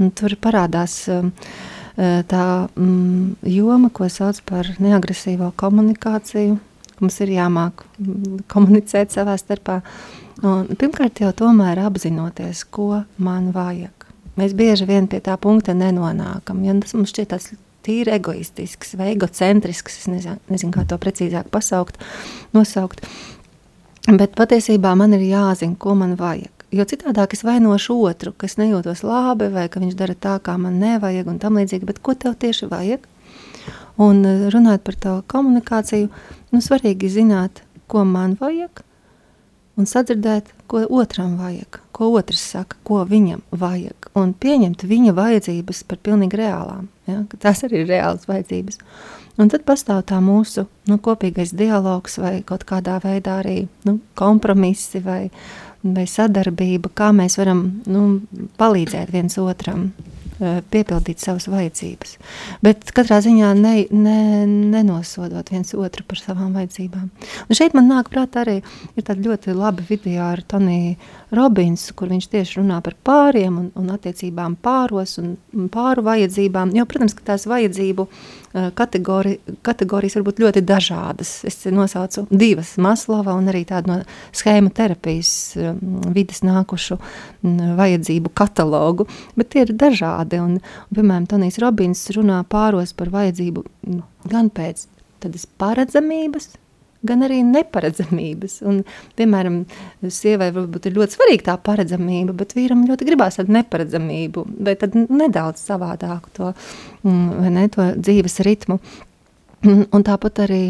Un 0.00 0.10
tur 0.10 0.36
parādās 0.36 1.08
um, 1.08 1.32
uh, 1.96 2.20
tā 2.28 2.68
um, 2.76 3.36
joma, 3.42 3.90
ko 3.90 4.08
sauc 4.08 4.40
par 4.44 4.68
neagresīvo 4.78 5.52
komunikāciju. 5.56 6.58
Mums 7.00 7.20
ir 7.20 7.32
jāmāk 7.34 7.86
mm, 7.98 8.44
komunicēt 8.52 9.14
savā 9.14 9.38
starpā. 9.40 9.80
Un, 10.42 10.66
pirmkārt, 10.78 11.20
jau 11.22 11.30
tomēr 11.36 11.78
apzinoties, 11.84 12.64
ko 12.74 13.04
man 13.22 13.52
vajag. 13.54 14.08
Mēs 14.34 14.54
bieži 14.58 14.88
vien 14.88 15.06
pie 15.06 15.20
tā 15.22 15.36
punkta 15.38 15.76
nenonākam. 15.78 16.64
Ja 16.66 16.74
tas 16.82 16.96
mums 16.96 17.12
šķiet 17.14 17.30
tāds 17.30 17.52
tīri 17.86 18.16
egoistisks 18.16 18.96
vai 18.98 19.12
egocentrisks. 19.12 20.00
Es 20.02 20.10
nezinu, 20.10 20.40
nezinu 20.50 20.74
kā 20.74 20.82
to 20.90 20.98
precīzāk 20.98 21.52
pasaukt, 21.54 22.00
nosaukt. 22.56 23.04
Bet 24.10 24.34
patiesībā 24.36 24.92
man 24.98 25.14
ir 25.16 25.22
jāzina, 25.28 25.78
ko 25.80 25.94
man 25.96 26.16
vajag. 26.18 26.50
Jo 26.74 26.82
citādi 26.90 27.22
es 27.36 27.44
vainošu 27.46 27.94
otru, 28.08 28.32
kas 28.34 28.56
nejūtos 28.58 29.04
labi, 29.06 29.46
vai 29.54 29.68
ka 29.70 29.78
viņš 29.78 29.94
dara 29.94 30.16
tā, 30.18 30.38
kā 30.42 30.56
man 30.58 30.80
nevajag, 30.82 31.28
un 31.30 31.38
tam 31.38 31.60
līdzīgi. 31.60 31.86
Bet 31.86 32.00
ko 32.02 32.16
tev 32.18 32.34
tieši 32.42 32.66
vajag? 32.72 33.06
Un 34.02 34.24
eh, 34.26 34.48
runāt 34.50 34.82
par 34.82 34.98
to 34.98 35.14
komunikāciju, 35.30 36.10
nu, 36.50 36.62
svarīgi 36.64 37.12
zināt, 37.14 37.62
ko 37.86 38.02
man 38.08 38.34
vajag, 38.40 38.82
un 39.78 39.88
sadzirdēt, 39.90 40.52
ko 40.70 40.84
otram 41.00 41.36
vajag, 41.40 41.80
ko 41.94 42.10
otrs 42.18 42.42
saka, 42.54 42.78
ko 42.86 43.02
viņam 43.08 43.42
vajag, 43.50 44.08
un 44.18 44.32
pieņemt 44.38 44.86
viņa 44.86 45.14
vajadzības 45.16 45.82
par 45.88 46.00
pilnīgi 46.06 46.40
reālām. 46.40 46.88
Ja, 47.10 47.24
tās 47.42 47.64
arī 47.66 47.82
ir 47.82 47.90
reālas 47.90 48.28
vajadzības. 48.30 48.80
Un 49.40 49.50
tad 49.50 49.64
pastāv 49.66 50.04
tā 50.06 50.20
mūsu 50.22 50.68
nu, 50.86 50.98
kopīgais 51.02 51.52
dialogs, 51.58 52.20
vai 52.22 52.36
kaut 52.46 52.62
kādā 52.68 53.00
veidā 53.02 53.40
arī 53.42 53.64
nu, 53.88 53.98
kompromisi, 54.18 55.02
vai, 55.02 55.26
vai 55.82 56.06
sadarbība, 56.08 56.92
kā 56.94 57.10
mēs 57.16 57.40
varam 57.40 57.64
nu, 57.90 58.04
palīdzēt 58.60 59.10
viens 59.10 59.38
otram 59.42 59.88
piepildīt 60.40 61.22
savas 61.22 61.46
vajadzības. 61.50 62.16
Bet 62.64 62.90
katrā 62.96 63.20
ziņā 63.24 63.52
ne, 63.58 63.74
ne, 63.94 64.18
nenosodot 64.74 65.50
viens 65.52 65.74
otru 65.78 66.06
par 66.08 66.20
savām 66.20 66.54
vajadzībām. 66.56 67.10
Un 67.48 67.58
šeit 67.58 67.76
man 67.76 67.90
nāk 67.90 68.10
prātā 68.12 68.44
arī 68.44 68.60
ļoti 68.98 69.54
laba 69.54 69.84
video 69.88 70.26
ar 70.26 70.42
Toniju 70.42 70.96
Robins, 71.34 71.90
kur 71.96 72.10
viņš 72.12 72.30
tieši 72.32 72.60
runā 72.60 72.80
par 72.84 72.96
pāriem 73.06 73.58
un, 73.62 73.70
un 73.78 73.92
attiecībām 73.94 74.58
pāros 74.62 75.18
un 75.22 75.36
pāru 75.72 76.04
vajadzībām. 76.06 76.74
Jo, 76.74 76.86
protams, 76.90 77.14
ka 77.14 77.32
tās 77.32 77.46
vajadzību 77.50 78.08
uh, 78.08 78.43
kategori, 78.54 79.36
kategorijas 79.66 80.14
var 80.18 80.24
būt 80.28 80.40
ļoti 80.44 80.62
dažādas. 80.66 81.32
Es 81.48 81.64
nosaucu 81.66 82.26
divas- 82.30 82.76
Maslova 82.86 83.34
un 83.34 83.50
arī 83.50 83.64
tādu 83.66 83.90
no 83.90 83.98
schēmu 84.32 84.70
terapijas 84.74 85.32
um, 85.58 86.00
vidas 86.14 86.44
nākušu 86.46 86.98
um, 86.98 87.58
vajadzību 87.78 88.30
katalogu, 88.34 89.08
bet 89.36 89.50
tie 89.54 89.64
ir 89.66 89.74
dažādi. 89.74 90.40
Un, 90.42 90.58
un, 90.60 90.94
piemēram, 90.94 91.26
Tonijs 91.30 91.58
Robins 91.62 92.06
runā 92.14 92.42
pāros 92.46 92.94
par 92.94 93.10
vajadzību 93.14 93.64
nu, 93.90 94.02
gan 94.30 94.50
pēc 94.54 94.86
tādas 95.24 95.48
paredzamības, 95.58 96.52
gan 97.06 97.24
arī 97.26 97.40
neparedzamības. 97.46 98.58
Un, 98.68 98.82
piemēram, 99.18 99.62
sievai 100.08 100.50
varbūt 100.54 100.90
ir 100.90 100.98
ļoti 100.98 101.18
svarīga 101.18 101.48
tā 101.52 101.56
paredzamība, 101.68 102.36
bet 102.36 102.56
vīram 102.56 102.84
ļoti 102.88 103.08
gribās 103.08 103.40
tādu 103.40 103.56
neparedzamību, 103.58 104.46
vai 104.66 104.76
tad 104.80 104.96
nedaudz 105.04 105.64
savādāku 105.68 106.36
to, 106.36 106.52
mm, 107.06 107.50
ne, 107.54 107.66
to 107.72 107.90
dzīves 107.96 108.40
ritmu. 108.46 108.80
Un 109.64 110.04
tāpat 110.04 110.44
arī 110.44 110.62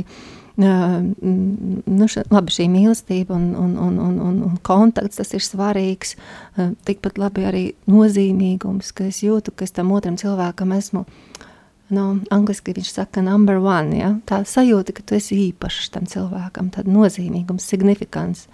nu, 0.56 2.06
ša, 2.06 2.28
labi, 2.30 2.54
šī 2.54 2.68
mīlestība 2.70 3.34
un, 3.34 3.48
un, 3.58 3.74
un, 3.80 3.98
un, 3.98 4.18
un, 4.22 4.36
un 4.46 4.58
kontakts, 4.62 5.18
tas 5.18 5.34
ir 5.34 5.42
svarīgs. 5.42 6.14
Tikpat 6.86 7.18
labi 7.18 7.46
arī 7.48 7.64
nozīmīgums, 7.90 8.92
ka 8.94 9.08
es 9.10 9.24
jūtu, 9.26 9.54
ka 9.54 9.66
es 9.66 9.74
tam 9.74 9.90
otram 9.96 10.18
cilvēkam 10.20 10.76
esmu 10.78 11.04
no 11.92 12.06
angliski 12.34 12.74
viņš 12.76 12.92
saka 12.94 13.22
number 13.24 13.60
one, 13.60 13.98
ja? 13.98 14.14
tā 14.28 14.42
sajūta, 14.48 14.94
ka 14.96 15.04
tu 15.04 15.18
esi 15.18 15.38
īpašs 15.50 15.92
tam 15.94 16.08
cilvēkam, 16.10 16.70
tāda 16.74 16.92
nozīmīgums, 16.92 17.66
signifikants. 17.68 18.48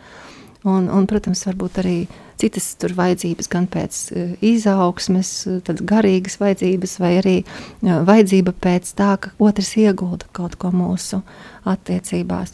Un, 0.61 0.91
un, 0.93 1.07
protams, 1.09 1.41
varbūt 1.49 1.79
arī 1.81 1.95
citas 2.41 2.67
tur 2.77 2.93
vajadzības, 2.93 3.49
gan 3.49 3.65
pēc 3.71 4.01
uh, 4.13 4.33
izaugsmes, 4.45 5.31
tad 5.65 5.81
garīgas 5.89 6.37
vajadzības, 6.41 6.99
vai 7.01 7.15
arī 7.23 7.37
uh, 7.47 8.03
vajadzība 8.05 8.53
pēc 8.53 8.93
tā, 8.99 9.15
ka 9.23 9.33
otrs 9.41 9.73
iegulda 9.81 10.29
kaut 10.37 10.59
ko 10.61 10.73
mūsu 10.75 11.23
attiecībās. 11.65 12.53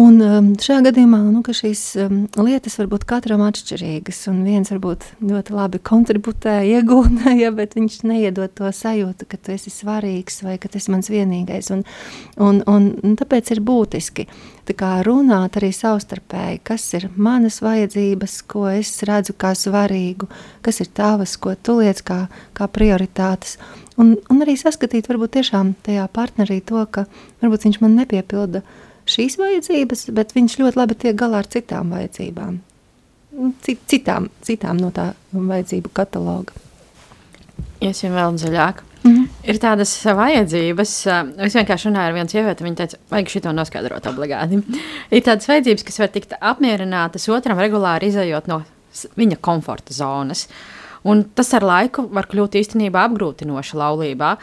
Un 0.00 0.16
um, 0.24 0.46
šajā 0.56 0.80
gadījumā 0.86 1.18
nu, 1.26 1.42
šīs 1.44 1.80
um, 2.00 2.20
lietas 2.40 2.78
var 2.80 2.86
būt 2.88 3.04
katram 3.10 3.42
atšķirīgas. 3.44 4.22
Viens 4.46 4.70
varbūt 4.72 5.04
ļoti 5.28 5.52
labi 5.56 5.80
kontributē, 5.84 6.54
iegūda, 6.70 7.34
ja, 7.42 7.50
bet 7.52 7.76
viņš 7.76 7.98
neiedod 8.08 8.54
to 8.56 8.70
sajūtu, 8.72 9.28
ka 9.28 9.36
tu 9.36 9.52
esi 9.52 9.72
svarīgs 9.74 10.40
vai 10.46 10.56
ka 10.62 10.70
tas 10.72 10.88
ir 10.88 10.94
mans 10.94 11.10
vienīgais. 11.12 11.68
Un, 11.74 11.84
un, 12.40 12.62
un, 12.70 12.88
un 13.04 13.18
tāpēc 13.20 13.52
ir 13.52 13.60
būtiski 13.66 14.28
runāt 15.04 15.56
arī 15.58 15.72
savstarpēji, 15.74 16.60
kas 16.64 16.84
ir 16.94 17.08
manas 17.16 17.58
vajadzības, 17.60 18.40
ko 18.46 18.68
es 18.70 19.02
redzu 19.02 19.34
kā 19.34 19.50
svarīgu, 19.58 20.28
kas 20.62 20.80
ir 20.80 20.86
tavas, 20.94 21.36
ko 21.36 21.56
tu 21.58 21.80
liec 21.80 22.00
kā, 22.06 22.28
kā 22.54 22.68
prioritātes. 22.70 23.58
Un, 23.98 24.14
un 24.30 24.44
arī 24.46 24.54
saskatīt, 24.56 25.10
varbūt 25.10 25.40
tiešām 25.40 25.74
tajā 25.82 26.06
partnerī 26.14 26.60
to, 26.62 26.86
ka 26.86 27.04
varbūt 27.42 27.66
viņš 27.66 27.80
man 27.82 27.98
nepiepilda 27.98 28.62
šīs 29.10 29.38
vajadzības, 29.40 30.08
bet 30.16 30.34
viņš 30.36 30.58
ļoti 30.60 30.80
labi 30.80 30.96
tiek 31.02 31.16
galā 31.18 31.42
ar 31.42 31.48
citām 31.50 31.94
vajadzībām. 31.94 32.60
Citām, 33.64 34.28
citām 34.44 34.80
no 34.80 34.90
tā 34.94 35.12
vajadzību 35.32 35.92
kataloga. 35.96 36.56
Iesim 37.80 38.12
vēl 38.12 38.36
dziļāk. 38.36 38.82
Mm 39.02 39.12
-hmm. 39.14 39.28
Ir 39.48 39.58
tādas 39.58 39.92
vajadzības, 40.04 40.90
es 41.46 41.54
vienkārši 41.56 41.88
runāju 41.88 42.08
ar 42.08 42.12
vienu 42.12 42.28
sievieti, 42.28 42.64
viņa 42.64 42.76
teica, 42.76 42.98
vajag 43.10 43.28
šito 43.28 43.52
noskaidrot 43.52 44.06
obligāti. 44.06 44.60
Ir 45.16 45.22
tādas 45.22 45.48
vajadzības, 45.48 45.84
kas 45.84 45.98
var 45.98 46.08
tikt 46.08 46.34
apmierinātas 46.40 47.28
otram 47.28 47.58
regulāri 47.58 48.06
izējot 48.12 48.46
no 48.46 48.62
viņa 49.16 49.36
komforta 49.40 49.94
zonas. 49.94 50.48
Un 51.02 51.24
tas 51.24 51.54
ar 51.54 51.64
laiku 51.64 52.08
var 52.12 52.28
kļūt 52.28 52.58
īstenībā 52.60 53.06
apgrūtinoši 53.08 53.76
laulībā. 53.80 54.36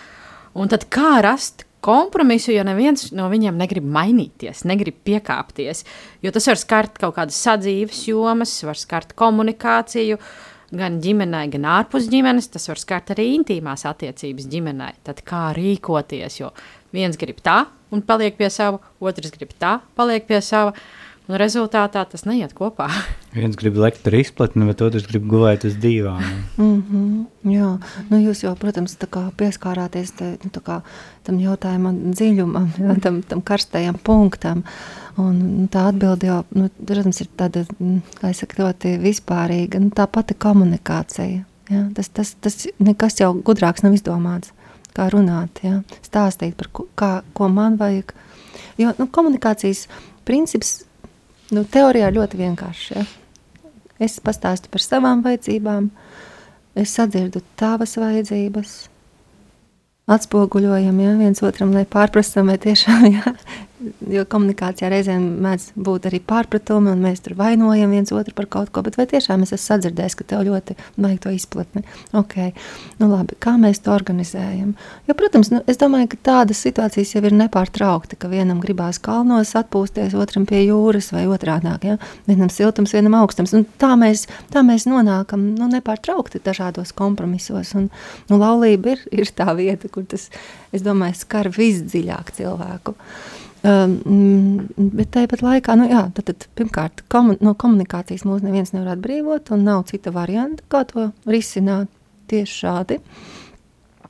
Un 0.58 0.68
tad 0.68 0.88
kā 0.90 1.22
rast 1.22 1.67
kompromisu, 1.88 2.52
jo 2.56 2.66
neviens 2.68 3.10
no 3.16 3.30
viņiem 3.32 3.58
negrib 3.60 3.88
mainīties, 3.88 4.66
negrib 4.68 5.00
piekāpties. 5.08 5.86
Jo 6.26 6.34
tas 6.36 6.50
var 6.52 6.60
skart 6.60 7.00
kaut 7.02 7.16
kādas 7.18 7.40
sadzīves 7.48 8.04
jomas, 8.10 8.58
var 8.68 8.80
skart 8.80 9.16
komunikāciju. 9.18 10.20
Gan 10.78 10.98
ģimenē, 11.00 11.46
gan 11.54 11.64
ārpus 11.78 12.10
ģimenes, 12.12 12.50
tas 12.52 12.68
var 12.68 12.80
skart 12.82 13.14
arī 13.16 13.30
intīmās 13.38 13.86
attiecības 13.88 14.50
ģimenē. 14.52 14.90
Tad 15.08 15.24
kā 15.28 15.46
rīkoties, 15.56 16.42
jo 16.42 16.52
viens 16.92 17.16
grib 17.20 17.40
tā 17.44 17.62
un 17.96 18.04
paliek 18.04 18.36
pie 18.36 18.50
sava, 18.52 18.82
otrs 19.00 19.32
grib 19.36 19.54
tā, 19.60 19.78
paliek 19.96 20.28
pie 20.28 20.42
sava. 20.44 20.76
Un 21.28 21.36
rezultātā 21.36 22.06
tas 22.08 22.24
neiet 22.24 22.54
kopā. 22.56 22.88
Viens 23.36 23.58
grib 23.60 23.76
lekt 23.82 24.06
ar 24.08 24.16
izplatni, 24.16 24.64
bet 24.70 24.84
otrs 24.86 25.08
grib 25.10 25.26
gulēt 25.28 25.66
uz 25.68 25.76
dīvāna. 25.84 26.30
Mm 26.56 26.78
-hmm, 26.88 27.26
jā, 27.52 27.72
nu 28.10 28.20
jūs 28.22 28.46
jau, 28.46 28.54
protams, 28.56 28.96
pieskārāties 29.38 30.16
te, 30.16 30.30
nu, 30.44 30.62
kā, 30.64 30.82
tam 31.28 31.40
jautājumam 31.44 32.00
dziļumam, 32.14 32.72
jā, 32.80 32.96
tam, 33.04 33.22
tam 33.22 33.42
karstajam 33.42 34.00
punktam. 34.04 34.64
Un, 35.18 35.36
nu, 35.62 35.68
tā 35.68 35.88
atbilde 35.90 36.28
jau, 36.28 36.44
nu, 36.56 36.70
protams, 36.86 37.22
ir 37.22 37.28
tāda, 37.36 37.66
mm, 37.80 38.02
kā 38.22 38.30
es 38.30 38.40
saku, 38.40 38.62
ļoti 38.64 38.98
vispārīga. 39.02 39.80
Nu, 39.80 39.90
tā 39.90 40.08
pati 40.08 40.34
komunikācija. 40.34 41.44
Jā, 41.70 41.84
tas, 41.94 42.10
tas, 42.10 42.36
tas 42.40 42.68
nekas 42.80 43.20
jau 43.20 43.34
gudrāks 43.34 43.84
nav 43.84 43.94
izdomāts. 43.94 44.54
Kā 44.96 45.10
runāt, 45.12 45.60
jā, 45.62 45.82
stāstīt 46.02 46.56
par 46.56 46.68
ko, 46.72 46.88
kā, 46.96 47.22
ko 47.34 47.50
man 47.50 47.76
vajag. 47.78 48.14
Jo 48.78 48.94
nu, 48.98 49.08
komunikācijas 49.12 49.88
princips 50.26 50.87
Nu, 51.54 51.64
teorijā 51.64 52.10
ļoti 52.12 52.42
vienkārši. 52.42 52.98
Ja? 52.98 53.06
Es 54.04 54.20
pastāstu 54.24 54.70
par 54.74 54.84
savām 54.84 55.24
vajadzībām, 55.26 55.90
es 56.78 56.94
sadzirdu 56.94 57.42
tavas 57.58 57.96
vajadzības, 57.98 58.74
atspoguļojam 60.12 61.00
ja, 61.02 61.14
viens 61.20 61.42
otram, 61.44 61.74
lai 61.76 61.86
pārprastam, 61.90 62.52
vai 62.52 62.60
tiešām 62.62 63.08
ja, 63.16 63.34
Jo 64.10 64.24
komunikācijā 64.26 64.88
reizēm 64.90 65.26
mēdz 65.46 65.68
būt 65.86 66.08
arī 66.10 66.18
pārpratumi, 66.26 66.90
un 66.96 67.02
mēs 67.06 67.20
tur 67.22 67.36
vainojam 67.38 67.92
viens 67.94 68.10
otru 68.16 68.34
par 68.34 68.48
kaut 68.50 68.72
ko. 68.74 68.82
Bet 68.82 68.98
vai 68.98 69.06
tiešām 69.12 69.44
es 69.46 69.54
esmu 69.54 69.68
sadzirdējis, 69.68 70.16
ka 70.18 70.26
tev 70.32 70.42
ļoti 70.48 70.74
vajag 70.98 71.20
to 71.22 71.34
izplatni? 71.36 71.84
Okay. 72.18 72.56
Nu, 72.98 73.12
labi, 73.12 73.38
kā 73.44 73.54
mēs 73.62 73.84
to 73.86 73.94
organizējam? 73.94 74.74
Jo, 75.06 75.18
protams, 75.20 75.54
nu, 75.54 75.62
es 75.70 75.78
domāju, 75.78 76.10
ka 76.16 76.22
tādas 76.32 76.64
situācijas 76.66 77.14
jau 77.14 77.22
ir 77.30 77.38
nepārtraukti, 77.38 78.18
ka 78.18 78.32
vienam 78.34 78.64
gribās 78.64 78.98
kalnos 79.04 79.54
atpūsties, 79.62 80.18
otram 80.18 80.50
pie 80.50 80.64
jūras 80.64 81.12
vai 81.14 81.28
otrādi. 81.30 81.78
Ja? 81.86 82.02
Vienam 82.26 82.50
siltums, 82.50 82.98
vienam 82.98 83.20
augstums. 83.22 83.54
Un 83.54 83.70
tā, 83.78 83.94
mēs, 84.00 84.26
tā 84.54 84.66
mēs 84.66 84.90
nonākam 84.90 85.52
nu, 85.54 85.70
nepārtraukti 85.78 86.42
dažādos 86.42 86.98
kompromisos. 86.98 87.78
Un, 87.78 87.92
nu, 88.32 88.42
laulība 88.42 88.96
ir, 88.96 89.10
ir 89.14 89.38
tā 89.38 89.54
vieta, 89.60 89.94
kur 89.94 90.10
tas, 90.10 90.32
es 90.74 90.86
domāju, 90.86 91.22
skar 91.22 91.54
visdziļāk 91.54 92.34
cilvēku. 92.42 92.98
Um, 93.66 94.68
bet 94.78 95.10
tāpat 95.16 95.42
laikā, 95.42 95.74
nu, 95.80 95.88
jā, 95.90 96.04
tad, 96.16 96.30
tad, 96.30 96.46
pirmkārt, 96.60 97.02
komun, 97.12 97.40
no 97.44 97.56
komunikācijas 97.58 98.28
mūs 98.28 98.46
neviens 98.46 98.74
nevar 98.76 98.94
atbrīvot, 98.94 99.50
un 99.56 99.66
nav 99.66 99.88
cita 99.90 100.14
varianta, 100.14 100.64
kā 100.72 100.84
to 100.88 101.10
risināt 101.26 101.90
tieši 102.30 102.60
šādi. 102.62 103.00
Uh, 103.02 103.47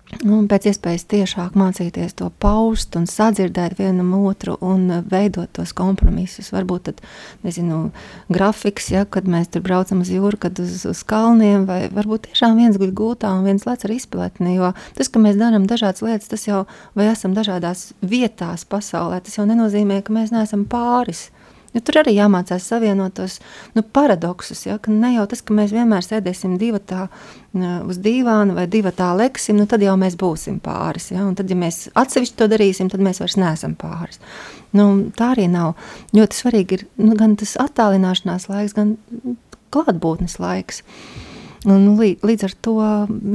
Un 0.07 0.45
pēc 0.47 0.69
iespējas 0.71 1.03
tiešāk 1.11 1.55
mācīties 1.59 2.15
to 2.17 2.29
paust 2.39 2.95
un 2.95 3.03
sadzirdēt 3.11 3.75
vienam 3.75 4.13
otru 4.15 4.55
un 4.63 4.87
veidot 5.11 5.51
tos 5.53 5.73
kompromisus. 5.75 6.47
Varbūt 6.55 6.85
tad, 6.87 7.01
nezinu, 7.43 7.91
grafiks, 8.31 8.87
ja, 8.93 9.03
kad 9.03 9.27
mēs 9.27 9.51
tur 9.51 9.65
braucam 9.67 10.05
uz 10.05 10.11
jūru, 10.13 10.39
kad 10.47 10.61
uz, 10.63 10.79
uz 10.87 11.03
kalniem, 11.07 11.67
vai 11.67 11.81
varbūt 11.91 12.29
tiešām 12.29 12.55
viens 12.55 12.79
guļ 12.79 12.95
gultā 12.95 13.33
un 13.35 13.43
viens 13.45 13.67
lec 13.67 13.83
ar 13.83 13.93
izpletni, 13.93 14.55
jo 14.55 14.71
tas, 14.97 15.11
ka 15.11 15.21
mēs 15.21 15.37
darām 15.39 15.67
dažādas 15.67 16.05
lietas, 16.05 16.31
tas 16.31 16.47
jau, 16.47 16.63
vai 16.95 17.11
esam 17.11 17.35
dažādās 17.35 17.91
vietās 17.99 18.63
pasaulē, 18.63 19.19
tas 19.21 19.35
jau 19.37 19.45
nenozīmē, 19.49 19.99
ka 20.07 20.15
mēs 20.15 20.31
neesam 20.31 20.63
pāris. 20.71 21.27
Jo 21.77 21.83
tur 21.85 21.99
arī 22.01 22.15
jāmācās 22.15 22.65
savienot 22.71 23.13
tos 23.19 23.37
nu, 23.77 23.83
paradoksus. 23.83 24.63
Ja, 24.65 24.79
ne 24.89 25.11
jau 25.13 25.27
tas, 25.29 25.43
ka 25.45 25.53
mēs 25.53 25.75
vienmēr 25.75 26.01
sēdēsim 26.01 26.55
divi 26.57 26.81
tā 26.89 27.05
uz 27.85 27.99
dīvāna 28.01 28.55
vai 28.57 28.65
divi 28.71 28.89
tā 28.97 29.11
leksim, 29.17 29.59
nu, 29.61 29.67
tad 29.69 29.85
jau 29.85 29.93
mēs 29.99 30.17
būsim 30.17 30.57
pāris. 30.63 31.11
Ja, 31.13 31.27
tad, 31.37 31.53
ja 31.53 31.59
mēs 31.59 31.85
atsevišķi 31.97 32.39
to 32.39 32.49
darīsim, 32.49 32.89
tad 32.89 33.03
mēs 33.05 33.21
vairs 33.21 33.37
neesam 33.37 33.77
pāris. 33.77 34.17
Nu, 34.73 34.89
tā 35.17 35.35
arī 35.35 35.45
nav. 35.53 35.77
Ļoti 36.17 36.41
svarīgi 36.41 36.79
ir 36.79 36.87
nu, 36.97 37.13
gan 37.19 37.37
tas 37.37 37.53
attālināšanās 37.61 38.49
laiks, 38.49 38.75
gan 38.77 38.97
klātbūtnes 39.73 40.39
laiks. 40.41 40.81
Uh, 40.81 41.26
Un, 41.67 41.81
nu, 41.83 41.95
līdz 41.99 42.45
ar 42.47 42.53
to 42.63 42.75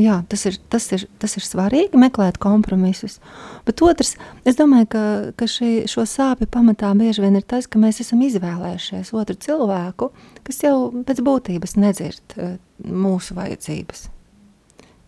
jā, 0.00 0.14
tas, 0.30 0.46
ir, 0.48 0.56
tas, 0.72 0.86
ir, 0.96 1.02
tas 1.20 1.34
ir 1.36 1.44
svarīgi 1.44 1.98
meklēt 2.00 2.38
kompromisus. 2.40 3.18
Bet 3.66 3.82
otrs, 3.84 4.14
es 4.48 4.56
domāju, 4.56 4.88
ka, 4.94 5.02
ka 5.36 5.48
šī, 5.50 5.84
šo 5.90 6.06
sāpju 6.08 6.48
pamatā 6.48 6.94
bieži 6.96 7.26
vien 7.26 7.36
ir 7.36 7.44
tas, 7.44 7.68
ka 7.68 7.82
mēs 7.82 8.00
esam 8.00 8.22
izvēlējušies 8.24 9.12
otru 9.20 9.36
cilvēku, 9.36 10.08
kas 10.48 10.62
jau 10.64 10.76
pēc 11.04 11.20
būtības 11.26 11.76
nedzird 11.76 12.38
uh, 12.38 12.56
mūsu 12.88 13.36
vajadzības. 13.36 14.08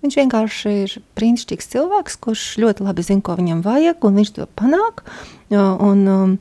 Viņš 0.04 0.18
vienkārši 0.20 0.74
ir 0.82 0.98
brīnišķīgs 1.16 1.70
cilvēks, 1.72 2.18
kurš 2.26 2.44
ļoti 2.60 2.84
labi 2.84 3.06
zina, 3.06 3.24
ko 3.24 3.38
viņam 3.38 3.64
vajag, 3.64 4.04
un 4.04 4.20
viņš 4.20 4.34
to 4.36 4.44
panāk. 4.52 5.00
Un, 5.48 6.04
um, 6.04 6.36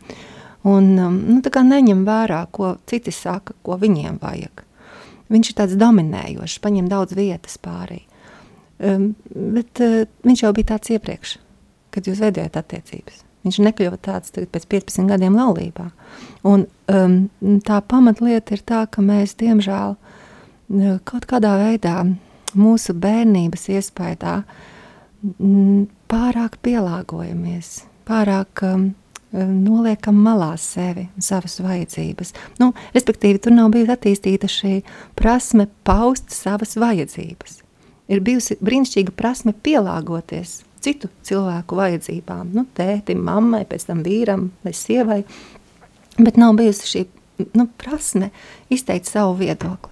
un, 0.67 0.91
um, 0.99 1.15
nu, 1.31 1.39
neņem 1.39 2.03
vērā, 2.03 2.43
ko 2.51 2.75
citi 2.91 3.15
saka, 3.15 3.55
ko 3.63 3.79
viņiem 3.79 4.19
vajag. 4.19 4.65
Viņš 5.31 5.51
ir 5.51 5.57
tāds 5.59 5.77
dominējošs, 5.79 6.59
paņem 6.63 6.89
daudz 6.91 7.15
vietas 7.17 7.55
pārī. 7.61 8.01
Um, 8.83 9.13
bet 9.31 9.79
uh, 9.83 10.03
viņš 10.25 10.43
jau 10.43 10.51
bija 10.55 10.73
tāds 10.73 10.91
iepriekš, 10.91 11.37
kad 11.93 12.09
jūs 12.09 12.19
veidojat 12.23 12.57
attiecības. 12.59 13.21
Viņš 13.43 13.59
nekļuva 13.59 13.99
tāds 14.03 14.33
pēc 14.33 14.67
15 14.71 15.07
gadiem 15.11 15.35
laulībā. 15.35 15.89
Un, 16.47 16.65
um, 16.91 17.17
tā 17.67 17.79
pamatlieta 17.87 18.55
ir 18.55 18.63
tā, 18.63 18.83
ka 18.87 19.03
mēs, 19.03 19.35
diemžēl, 19.39 19.97
kaut 21.03 21.27
kādā 21.29 21.57
veidā 21.59 21.97
mūsu 22.55 22.95
bērnības 22.97 23.67
iespējā 23.75 24.37
pārāk 26.11 26.57
pielāgojamies, 26.65 27.83
pārāk 28.07 28.63
um, 28.67 28.89
noliekam 29.33 30.19
malā 30.21 30.51
sevi 30.61 31.07
un 31.15 31.25
savas 31.25 31.57
vajadzības. 31.63 32.33
Nu, 32.61 32.71
respektīvi, 32.93 33.41
tur 33.41 33.55
nav 33.55 33.71
bijusi 33.73 33.93
attīstīta 33.95 34.49
šī 34.51 34.75
prasme 35.17 35.67
paust 35.87 36.33
savas 36.35 36.77
vajadzības. 36.77 37.61
Ir 38.13 38.21
bijusi 38.21 38.59
brīnišķīga 38.61 39.15
prasme 39.17 39.55
pielāgoties 39.65 40.61
citu 40.83 41.09
cilvēku 41.23 41.77
vajadzībām, 41.79 42.51
nu, 42.53 42.65
tētim, 42.75 43.23
mammai, 43.23 43.63
pēc 43.69 43.87
tam 43.87 44.03
vīram 44.05 44.49
vai 44.65 44.73
sievai, 44.75 45.21
bet 46.19 46.39
nav 46.39 46.57
bijusi 46.59 46.89
šī 46.91 47.03
nu, 47.57 47.67
prasme 47.79 48.29
izteikt 48.73 49.09
savu 49.09 49.37
viedokli. 49.39 49.91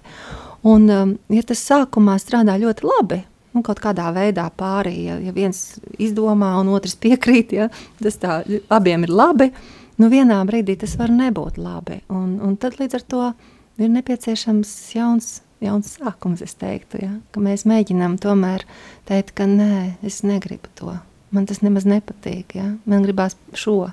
Un, 0.68 0.86
um, 0.92 1.14
ja 1.32 1.42
tas 1.46 1.64
sākumā 1.66 2.18
strādā 2.22 2.54
ļoti 2.60 2.86
labi, 2.86 3.22
nu, 3.52 3.62
kaut 3.64 3.80
kādā 3.82 4.08
veidā 4.14 4.48
pārī. 4.58 4.96
Ja, 5.08 5.18
ja 5.22 5.34
viens 5.36 5.78
izdomā 6.00 6.54
un 6.60 6.72
otrs 6.74 6.96
piekrīt, 7.00 7.54
ja, 7.56 7.68
tas 8.02 8.18
tā, 8.22 8.40
abiem 8.72 9.06
ir 9.06 9.14
labi. 9.14 9.52
Nu, 10.00 10.08
vienā 10.12 10.40
brīdī 10.48 10.78
tas 10.80 10.96
var 10.98 11.12
nebūt 11.12 11.60
labi. 11.60 12.00
Un, 12.12 12.38
un 12.42 12.56
tad 12.60 12.78
līdz 12.80 12.98
ar 12.98 13.06
to 13.14 13.22
ir 13.82 13.92
nepieciešams 13.92 14.72
jauns, 14.96 15.32
jauns 15.62 15.96
sākums. 15.98 16.42
Es 16.44 16.56
teiktu, 16.58 17.02
ja, 17.04 17.12
ka 17.34 17.42
mēs 17.44 17.66
mēģinām 17.68 18.18
tomēr 18.22 18.64
teikt, 19.08 19.34
ka 19.38 19.46
nē, 19.48 19.98
es 20.06 20.22
negribu 20.26 20.72
to. 20.78 20.96
Man 21.32 21.46
tas 21.48 21.62
nemaz 21.64 21.86
nepatīk. 21.88 22.56
Ja. 22.58 22.74
Man 22.88 23.06
gribās 23.06 23.38
šo. 23.56 23.86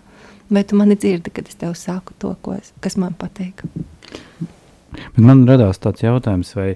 Vai 0.49 0.63
tu 0.65 0.79
mani 0.79 0.97
dzirdi, 0.97 1.29
kad 1.31 1.47
es 1.47 1.59
tev 1.59 1.75
saku 1.77 2.15
to, 2.19 2.33
es, 2.55 2.71
kas 2.81 2.97
man 2.97 3.13
patīk? 3.19 3.61
Bet 4.39 5.21
man 5.21 5.43
radās 5.47 5.77
tāds 5.77 6.01
jautājums, 6.01 6.55
vai 6.57 6.71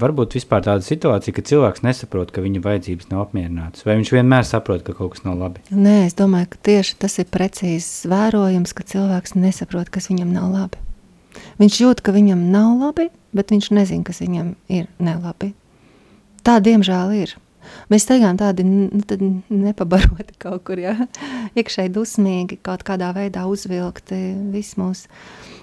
varbūt 0.00 0.36
vispār 0.38 0.64
tāda 0.64 0.84
situācija, 0.86 1.34
ka 1.36 1.44
cilvēks 1.48 1.84
nesaprot, 1.84 2.32
ka 2.32 2.44
viņa 2.44 2.62
vajadzības 2.64 3.10
nav 3.10 3.26
apmierinātas, 3.26 3.84
vai 3.86 3.98
viņš 3.98 4.12
vienmēr 4.14 4.46
saprot, 4.48 4.84
ka 4.86 4.94
kaut 4.96 5.14
kas 5.16 5.26
nav 5.26 5.38
labi? 5.40 5.62
Nē, 5.70 6.06
es 6.08 6.16
domāju, 6.18 6.52
ka 6.54 6.62
tieši 6.70 6.98
tas 7.04 7.18
ir 7.20 7.28
precīzs 7.32 7.90
vērojums, 8.10 8.74
ka 8.76 8.86
cilvēks 8.88 9.36
nesaprot, 9.38 9.92
kas 9.92 10.08
viņam 10.12 10.32
nav 10.34 10.50
labi. 10.54 10.82
Viņš 11.60 11.78
jūt, 11.84 12.02
ka 12.04 12.14
viņam 12.14 12.48
nav 12.52 12.74
labi, 12.80 13.08
bet 13.36 13.52
viņš 13.52 13.72
nezina, 13.76 14.04
kas 14.06 14.20
viņam 14.24 14.54
ir 14.72 14.88
nelabi. 15.02 15.52
Tā, 16.42 16.58
diemžēl, 16.64 17.14
ir. 17.22 17.36
Mēs 17.92 18.02
staigājam 18.02 18.40
tādi 18.40 18.64
nepabaroti 18.66 20.34
kaut 20.42 20.64
kur, 20.66 20.80
ja? 20.82 20.96
iekšēji 21.58 21.92
dusmīgi, 21.94 22.58
kaut 22.64 22.82
kādā 22.86 23.12
veidā 23.16 23.46
uzvilkti 23.48 24.18
viss 24.52 24.76
mūsu 24.80 25.06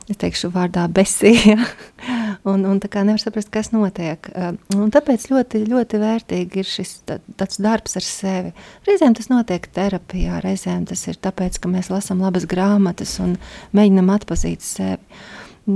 es 0.10 0.18
teikšu, 0.18 0.50
vārdā 0.54 0.88
besija. 0.92 1.60
un, 2.48 2.64
un 2.70 2.80
tā 2.82 2.90
kā 2.92 3.04
nevar 3.08 3.22
saprast, 3.22 3.52
kas 3.54 3.72
notiek. 3.74 4.30
Un 4.76 4.94
tāpēc 4.94 5.28
ļoti, 5.32 5.64
ļoti 5.70 6.00
vērtīgi 6.02 6.62
ir 6.62 6.70
šis 6.70 6.94
tā, 7.10 7.20
tāds 7.40 7.60
darbs 7.64 7.98
ar 8.00 8.06
sevi. 8.06 8.54
Reizēm 8.88 9.18
tas 9.18 9.30
notiek 9.32 9.68
terapijā, 9.76 10.40
reizēm 10.46 10.86
tas 10.90 11.06
ir 11.10 11.20
tāpēc, 11.20 11.60
ka 11.60 11.72
mēs 11.72 11.92
lasām 11.92 12.24
labas 12.24 12.48
grāmatas 12.50 13.18
un 13.24 13.36
mēģinam 13.76 14.14
atpazīt 14.16 14.66
sevi. 14.66 15.22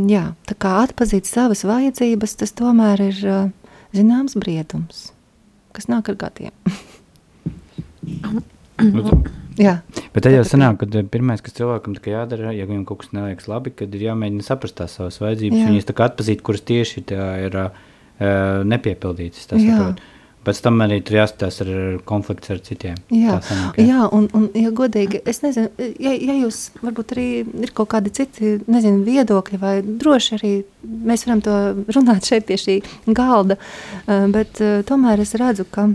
Jā, 0.09 0.31
tā 0.49 0.57
kā 0.57 0.77
atpazīt 0.81 1.27
savas 1.29 1.61
vajadzības, 1.67 2.39
tas 2.39 2.55
tomēr 2.57 3.03
ir 3.11 3.19
zināms 3.93 4.33
briedums, 4.39 5.11
kas 5.75 5.89
nāk 5.91 6.09
ar 6.13 6.19
gadiem. 6.25 6.55
Jā. 9.59 9.77
Bet 10.13 10.25
tad 10.25 10.33
jau 10.33 10.45
sanāk, 10.47 10.79
ka 10.81 10.87
eh, 10.99 11.05
pirmais, 11.09 11.41
kas 11.43 11.55
cilvēkam 11.57 11.97
jādara, 11.97 12.53
ja 12.55 12.65
viņam 12.69 12.87
kaut 12.89 13.03
kas 13.03 13.13
neliekas 13.15 13.49
labi, 13.51 13.73
tad 13.77 13.93
ir 13.93 14.07
jāmēģina 14.09 14.45
saprast 14.45 14.79
tās 14.79 14.97
savas 14.97 15.19
vajadzības, 15.21 15.61
Jā. 15.61 15.69
viņas 15.69 15.93
atpazīt, 16.07 16.41
kuras 16.45 16.65
tieši 16.65 17.05
ir 17.45 17.59
uh, 17.59 17.69
nepiepildītas. 18.65 19.47
Pēc 20.43 20.57
tam 20.59 20.81
arī 20.83 20.97
tur 20.99 21.21
jāskatās 21.21 21.61
ar 21.63 21.69
konflikts 22.03 22.51
ar 22.51 22.57
citiem. 22.65 22.97
Jā, 23.15 23.37
sanāk, 23.47 23.77
jā. 23.79 23.85
jā 23.93 24.07
un, 24.11 24.25
un, 24.35 24.49
ja 24.59 24.73
godīgi, 24.75 25.21
es 25.23 25.39
nezinu, 25.39 25.69
ja, 25.79 26.11
ja 26.11 26.35
jūs 26.41 26.65
varbūt 26.81 27.13
arī 27.15 27.27
ir 27.63 27.71
kaut 27.71 27.93
kādi 27.93 28.11
citi, 28.11 28.57
nezinu, 28.67 29.05
viedokļi, 29.07 29.59
vai 29.61 29.77
droši 29.79 30.35
arī 30.35 30.51
mēs 30.83 31.23
varam 31.29 31.45
to 31.45 31.59
runāt 31.95 32.27
šeit 32.27 32.49
pie 32.49 32.59
šī 32.59 32.75
galda, 33.15 33.55
bet 34.35 34.59
tomēr 34.89 35.23
es 35.23 35.31
redzu, 35.39 35.63
ka 35.63 35.93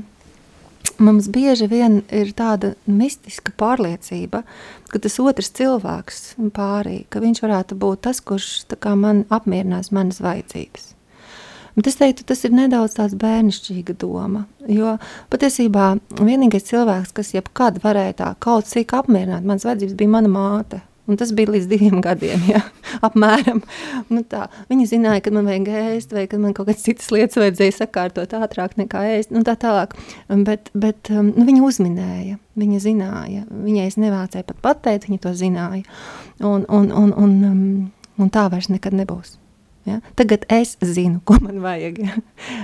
Mums 0.99 1.29
bieži 1.31 1.69
vien 1.71 2.01
ir 2.11 2.33
tāda 2.35 2.73
mistiska 2.91 3.53
pārliecība, 3.55 4.43
ka 4.91 4.99
tas 4.99 5.19
otrs 5.23 5.53
cilvēks 5.55 6.23
pārī, 6.57 7.05
ka 7.07 7.23
viņš 7.23 7.43
varētu 7.45 7.79
būt 7.79 8.03
tas, 8.09 8.19
kurš 8.19 8.67
man 8.99 9.23
apmierinās 9.31 9.93
manas 9.95 10.19
vajadzības. 10.25 10.95
Bet 11.79 11.87
es 11.87 11.95
teiktu, 12.01 12.25
tas 12.27 12.43
ir 12.43 12.51
nedaudz 12.51 12.97
tāds 12.97 13.15
bērnišķīga 13.15 13.95
doma. 14.03 14.49
Jo 14.67 14.97
patiesībā 15.31 15.93
vienīgais 16.19 16.67
cilvēks, 16.67 17.15
kas 17.15 17.31
jebkad 17.37 17.79
varēja 17.85 18.17
tā 18.19 18.35
kaut 18.43 18.67
cik 18.67 18.97
apmierināt 18.99 19.47
manas 19.47 19.69
vajadzības, 19.69 19.95
bija 20.01 20.15
mana 20.17 20.33
māte. 20.33 20.81
Un 21.09 21.17
tas 21.17 21.31
bija 21.33 21.49
līdz 21.55 21.69
diviem 21.71 22.03
gadiem, 22.05 22.43
ja, 22.51 22.61
apmēram. 23.07 23.63
Nu 24.13 24.21
tā, 24.29 24.45
viņa 24.69 24.89
zināja, 24.91 25.23
ka 25.25 25.33
man 25.33 25.49
vajag 25.49 25.71
ēst, 25.81 26.13
vai 26.13 26.27
ka 26.29 26.37
man 26.41 26.53
kaut 26.57 26.69
kādas 26.69 26.85
citas 26.85 27.09
lietas 27.15 27.39
vajadzēja 27.41 27.79
sakārtot 27.79 28.35
ātrāk 28.37 28.77
nekā 28.77 29.07
ēst, 29.15 29.33
un 29.33 29.47
tā 29.47 29.55
tālāk. 29.61 29.95
Bet, 30.29 30.69
bet 30.77 31.09
um, 31.09 31.31
nu, 31.33 31.47
viņa 31.49 31.63
uzminēja, 31.65 32.37
viņa 32.61 32.81
zināja. 32.85 33.47
Viņai 33.49 33.87
es 33.89 33.97
nevācēju 34.03 34.49
pat 34.51 34.61
pateikt, 34.67 35.09
viņa 35.09 35.23
to 35.25 35.33
zināja. 35.39 35.87
Un, 36.45 36.67
un, 36.69 36.91
un, 36.93 37.15
un, 37.17 37.37
um, 37.49 37.63
un 38.21 38.33
tā 38.35 38.45
vairs 38.53 38.69
nekad 38.69 38.97
nebūs. 38.99 39.39
Ja? 39.89 40.03
Tagad 40.19 40.45
es 40.53 40.75
zinu, 40.85 41.23
ko 41.29 41.39
man 41.41 41.63
vajag. 41.65 42.03
Ja? 42.05 42.19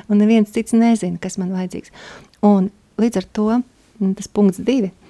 Un 0.05 0.21
neviens 0.21 0.53
cits 0.53 0.77
nezina, 0.77 1.17
kas 1.23 1.41
man 1.41 1.55
vajadzīgs. 1.57 1.97
Un 2.45 2.69
līdz 3.01 3.23
ar 3.23 3.31
to 3.41 3.49
tas 4.21 4.29
punkts 4.29 4.61
divi– 4.61 4.93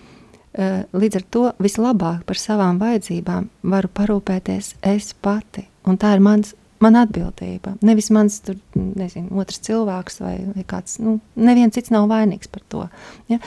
līdz 0.54 1.20
ar 1.20 1.24
to 1.34 1.46
vislabāk 1.62 2.24
par 2.28 2.38
savām 2.38 2.78
vajadzībām 2.82 3.48
varu 3.72 3.90
parūpēties 3.90 4.76
es 4.86 5.14
pati. 5.14 5.66
Un 5.88 5.98
tā 6.00 6.14
ir 6.16 6.22
mans, 6.24 6.54
mana 6.84 7.04
atbildība. 7.06 7.74
Nevis 7.84 8.10
mans 8.14 8.38
tur, 8.44 8.58
nezinu, 8.74 9.32
otrs 9.40 9.60
cilvēks 9.66 10.20
vai, 10.22 10.34
vai 10.54 10.66
kāds, 10.68 10.98
nu, 11.02 11.18
neviens 11.34 11.74
cits 11.74 11.92
nav 11.94 12.06
vainīgs 12.10 12.50
par 12.52 12.64
to. 12.72 12.84
Ja? 13.32 13.40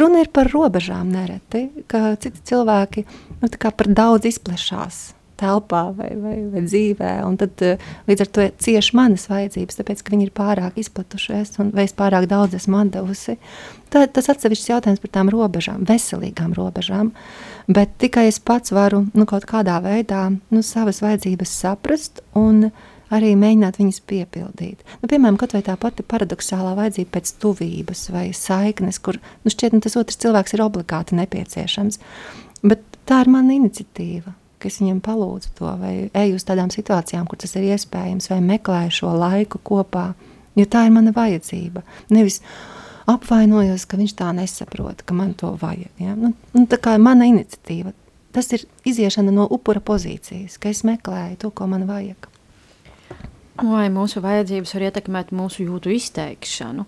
Runa 0.00 0.24
ir 0.24 0.32
par 0.34 0.50
robežām 0.52 1.12
nereti, 1.12 1.68
ka 1.90 2.16
citi 2.20 2.42
cilvēki 2.50 3.06
nu, 3.42 3.52
par 3.68 3.92
daudz 4.02 4.28
izplešās 4.32 5.02
telpā 5.38 5.82
vai, 5.96 6.10
vai, 6.18 6.34
vai 6.52 6.62
dzīvē. 6.66 7.12
Tad, 7.40 7.62
eh, 7.64 7.86
līdz 8.08 8.24
ar 8.24 8.30
to 8.34 8.46
cieši 8.64 8.96
manas 8.98 9.28
vajadzības, 9.30 9.78
tāpēc 9.80 10.02
ka 10.02 10.14
viņi 10.14 10.28
ir 10.28 10.34
pārāk 10.36 10.80
izplatušies 10.80 11.58
un 11.62 11.72
es 11.78 11.94
pārāk 11.96 12.28
daudz 12.30 12.58
esmu 12.58 12.84
devusi. 12.92 13.38
Tā, 13.92 14.04
tas 14.12 14.28
atsevišķs 14.28 14.70
jautājums 14.72 15.00
par 15.02 15.14
tām 15.16 15.30
robežām, 15.32 15.86
veselīgām 15.88 16.52
robežām. 16.58 17.12
Bet 17.68 17.96
tikai 18.02 18.28
es 18.28 18.38
pats 18.38 18.72
varu 18.74 19.06
nu, 19.14 19.26
kaut 19.26 19.46
kādā 19.48 19.78
veidā 19.84 20.28
nu, 20.30 20.62
savas 20.62 21.02
vajadzības 21.04 21.54
saprast 21.62 22.22
un 22.36 22.70
arī 23.14 23.32
mēģināt 23.40 23.78
viņas 23.80 24.02
piepildīt. 24.08 24.82
Nu, 25.00 25.08
piemēram, 25.08 25.38
kaut 25.40 25.54
vai 25.56 25.62
tā 25.64 25.76
pati 25.80 26.04
paradoxālā 26.04 26.74
vajadzība 26.76 27.16
pēc 27.16 27.32
tuvības 27.40 28.08
vai 28.12 28.26
saiknes, 28.36 29.00
kur 29.00 29.20
nu, 29.44 29.52
šķiet, 29.52 29.76
nu, 29.76 29.80
tas 29.84 29.96
otrs 30.00 30.20
cilvēks 30.20 30.56
ir 30.56 30.64
obligāti 30.66 31.16
nepieciešams. 31.16 32.00
Bet 32.68 32.84
tā 33.08 33.22
ir 33.24 33.32
mana 33.32 33.56
iniciatīva 33.56 34.34
ka 34.58 34.70
es 34.70 34.80
viņam 34.82 35.02
palūdzu 35.04 35.52
to, 35.58 35.68
vai 35.80 35.92
eju 36.12 36.38
uz 36.38 36.46
tādām 36.48 36.72
situācijām, 36.74 37.26
kur 37.28 37.40
tas 37.40 37.54
ir 37.58 37.68
iespējams, 37.72 38.30
vai 38.32 38.40
meklēju 38.44 38.96
šo 39.00 39.12
laiku 39.18 39.60
kopā, 39.64 40.10
jo 40.58 40.66
tā 40.70 40.86
ir 40.86 40.94
mana 40.94 41.14
vajadzība. 41.16 41.84
Nevis 42.14 42.40
apvainojos, 43.08 43.86
ka 43.88 44.00
viņš 44.00 44.16
tā 44.18 44.32
nesaprot, 44.36 45.04
ka 45.06 45.16
man 45.16 45.32
to 45.38 45.54
vajag. 45.60 45.92
Ja? 46.02 46.16
Nu, 46.18 46.34
nu, 46.54 46.64
tā 46.70 46.80
kā 46.82 46.96
mana 47.00 47.28
iniciatīva, 47.30 47.94
tas 48.36 48.50
ir 48.56 48.66
iziešana 48.88 49.32
no 49.34 49.46
upura 49.50 49.80
pozīcijas, 49.84 50.58
ka 50.60 50.72
es 50.72 50.84
meklēju 50.86 51.38
to, 51.44 51.52
ko 51.54 51.70
man 51.70 51.86
vajag. 51.88 52.28
Vai 53.58 53.88
mūsu 53.90 54.22
vajadzības 54.22 54.74
var 54.76 54.84
ietekmēt 54.90 55.32
mūsu 55.34 55.64
jūtu 55.66 55.90
izteikšanu, 55.96 56.84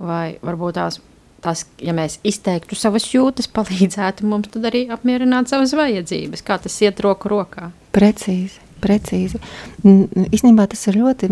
vai 0.00 0.38
varbūt 0.44 0.78
tās 0.78 1.00
tas, 1.44 1.66
ja 1.82 1.94
mēs 1.96 2.18
izteiktu 2.26 2.76
savas 2.78 3.06
jūtas, 3.12 3.50
palīdzētu 3.52 4.26
mums 4.28 4.52
arī 4.64 4.86
apmierināt 4.94 5.52
savas 5.52 5.76
vajadzības. 5.76 6.44
Kā 6.44 6.58
tas 6.62 6.76
iet 6.84 7.02
roku 7.04 7.32
rokā? 7.32 7.70
Precīzi. 7.94 8.62
Precīzi. 8.84 9.38
Īstenībā 9.84 10.66
tas 10.68 10.82
ir 10.90 10.98
ļoti, 11.00 11.30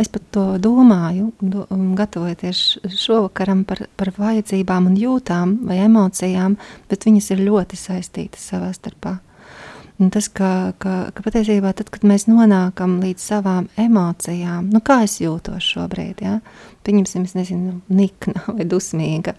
es 0.00 0.08
pat 0.10 0.24
to 0.34 0.44
domāju, 0.58 1.28
do, 1.38 1.62
gatavojoties 1.98 2.62
šovakaram 2.98 3.62
par, 3.68 3.84
par 4.00 4.10
vajadzībām 4.16 4.88
un 4.90 4.96
jūtām 4.98 5.54
vai 5.70 5.78
emocijām, 5.84 6.56
bet 6.90 7.06
viņas 7.06 7.30
ir 7.36 7.44
ļoti 7.46 7.78
saistītas 7.78 8.48
savā 8.50 8.72
starpā. 8.74 9.20
Un 10.00 10.08
tas, 10.08 10.30
ka, 10.32 10.72
ka, 10.80 11.10
ka 11.12 11.22
patiesībā 11.26 11.74
tad, 11.76 11.90
kad 11.92 12.06
mēs 12.08 12.24
nonākam 12.24 12.96
līdz 13.02 13.20
savām 13.20 13.66
emocijām, 13.80 14.70
nu 14.72 14.80
kā 14.80 15.02
es 15.04 15.18
jūtos 15.20 15.66
šobrīd, 15.74 16.22
ja? 16.24 16.38
pieņemsim, 16.88 17.26
es 17.28 17.36
nezinu, 17.36 17.74
nikna 17.92 18.40
vai 18.56 18.64
dusmīga, 18.64 19.34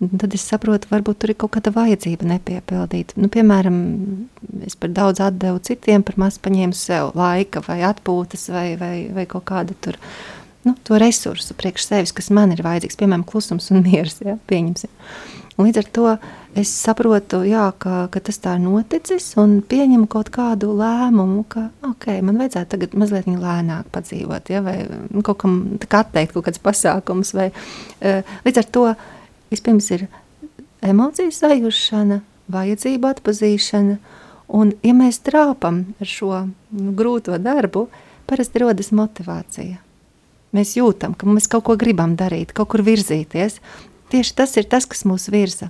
tad 0.00 0.36
es 0.38 0.46
saprotu, 0.48 0.88
varbūt 0.88 1.20
tur 1.20 1.34
ir 1.34 1.38
kaut 1.42 1.52
kāda 1.58 1.74
vajadzība 1.74 2.24
nepiepildīt. 2.30 3.12
Nu, 3.20 3.28
piemēram, 3.34 3.76
es 4.64 4.78
par 4.80 4.94
daudz 4.96 5.20
atdevu 5.26 5.60
citiem, 5.68 6.06
par 6.06 6.16
maz 6.24 6.40
paņēmu 6.40 6.78
sev 6.78 7.12
laika 7.18 7.60
vai 7.68 7.82
atpūtas 7.90 8.48
vai, 8.54 8.68
vai, 8.80 8.94
vai 9.12 9.26
kaut 9.28 9.44
kādu 9.52 9.76
tur, 9.84 10.00
nu, 10.64 10.72
to 10.88 10.96
resursu 11.02 11.52
priekš 11.58 11.90
sevis, 11.90 12.16
kas 12.16 12.32
man 12.32 12.56
ir 12.56 12.64
vajadzīgs, 12.64 12.96
piemēram, 12.96 13.28
klusums 13.28 13.68
un 13.74 13.84
miers, 13.84 14.22
ja? 14.24 14.40
pieņemsim. 14.48 14.96
Līdz 15.58 15.82
ar 15.82 15.86
to 15.92 16.10
es 16.58 16.70
saprotu, 16.74 17.42
jā, 17.46 17.68
ka, 17.78 18.06
ka 18.12 18.20
tas 18.24 18.40
tā 18.42 18.56
ir 18.58 18.64
noticis, 18.64 19.26
un 19.40 19.58
pieņemu 19.64 20.08
kaut 20.10 20.30
kādu 20.34 20.72
lēmumu, 20.78 21.44
ka 21.50 21.68
okay, 21.86 22.22
man 22.24 22.40
vajadzētu 22.40 22.72
tagad 22.74 22.96
mazliet 22.98 23.28
lēnāk 23.30 23.90
padzīvot, 23.94 24.50
ja, 24.52 24.62
vai 24.64 24.80
nu, 24.88 25.22
kaut 25.26 25.40
kam 25.42 25.58
atteikt 25.78 26.34
kaut 26.34 26.48
kāds 26.48 26.62
pasākums. 26.62 27.34
Vai, 27.38 27.50
uh, 27.52 28.36
līdz 28.46 28.62
ar 28.62 28.70
to 28.74 28.84
vispirms 29.52 29.90
ir 29.96 30.08
emociju 30.84 31.32
sajūšana, 31.34 32.20
vajadzību 32.52 33.10
atpazīšana, 33.12 33.98
un 34.58 34.72
ja 34.84 34.94
mēs 34.96 35.20
trāpam 35.24 35.82
ar 36.00 36.08
šo 36.08 36.32
nu, 36.46 36.94
grūto 36.96 37.36
darbu, 37.42 37.86
parasti 38.28 38.64
rodas 38.64 38.90
motivācija. 38.96 39.78
Mēs 40.56 40.78
jūtam, 40.78 41.12
ka 41.12 41.28
mēs 41.28 41.48
kaut 41.50 41.66
ko 41.68 41.76
gribam 41.80 42.14
darīt, 42.16 42.54
kaut 42.56 42.70
kur 42.72 42.82
virzīties, 42.84 43.58
tieši 44.12 44.34
tas 44.36 44.56
ir 44.56 44.68
tas, 44.70 44.88
kas 44.88 45.04
mūs 45.08 45.28
virza. 45.32 45.68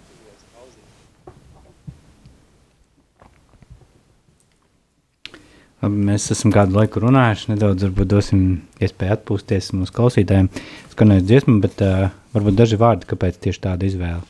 Mēs 5.78 6.24
esam 6.34 6.50
kādu 6.50 6.74
laiku 6.74 7.02
runājuši, 7.04 7.52
nedaudz 7.52 7.84
varbūt 7.86 8.08
dosim 8.10 8.40
iespēju 8.82 9.14
atpūsties 9.14 9.70
mūsu 9.78 9.94
klausītājiem. 9.94 10.48
Skanēs 10.90 11.22
dziesmu, 11.28 11.60
bet 11.62 11.78
uh, 11.86 12.08
varbūt 12.34 12.58
daži 12.58 12.80
vārdi, 12.80 13.06
kāpēc 13.10 13.38
tieši 13.44 13.62
tāda 13.68 13.86
izvēle. 13.86 14.24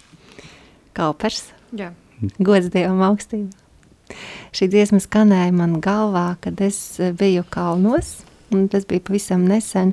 Kalpers. 0.99 1.47
Jā. 1.73 1.95
Gods 2.43 2.69
Dievam 2.75 3.01
augstībā. 3.07 3.49
Šī 4.57 4.69
dziesma 4.73 5.01
skanēja 5.05 5.53
man 5.57 5.79
galvā, 5.85 6.33
kad 6.45 6.61
es 6.65 6.99
biju 7.19 7.45
kalnos, 7.53 8.19
un 8.55 8.67
tas 8.73 8.87
bija 8.89 9.05
pavisam 9.05 9.45
nesen, 9.49 9.93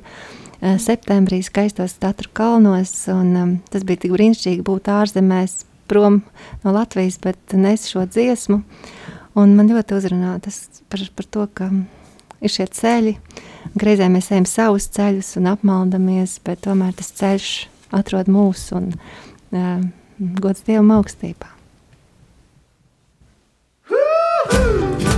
septembrī 0.60 1.42
skaistos 1.44 1.98
Tatru 2.00 2.30
kalnos, 2.36 2.94
un 3.12 3.32
um, 3.36 3.56
tas 3.72 3.84
bija 3.86 4.04
tik 4.04 4.14
brīnišķīgi 4.16 4.64
būt 4.66 4.88
ārzemēs 4.92 5.64
prom 5.90 6.22
no 6.64 6.72
Latvijas, 6.74 7.20
bet 7.22 7.56
nes 7.56 7.84
šo 7.90 8.06
dziesmu, 8.08 8.62
un 9.36 9.54
man 9.56 9.70
ļoti 9.70 9.96
uzrunā 9.98 10.36
tas 10.44 10.62
par, 10.90 11.02
par 11.16 11.28
to, 11.30 11.46
ka 11.56 11.70
ir 12.40 12.52
šie 12.52 12.66
ceļi, 12.78 13.16
reizē 13.80 14.08
mēs 14.12 14.30
ejam 14.32 14.48
savus 14.48 14.88
ceļus 14.96 15.34
un 15.40 15.50
apmaldamies, 15.52 16.38
bet 16.46 16.64
tomēr 16.66 16.96
tas 16.96 17.12
ceļš 17.20 17.50
atrod 17.96 18.30
mūs 18.32 18.68
un 18.76 18.92
uh, 18.92 19.84
gods 20.40 20.66
Dievam 20.66 20.94
augstībā. 20.98 21.52
Gods 23.90 25.15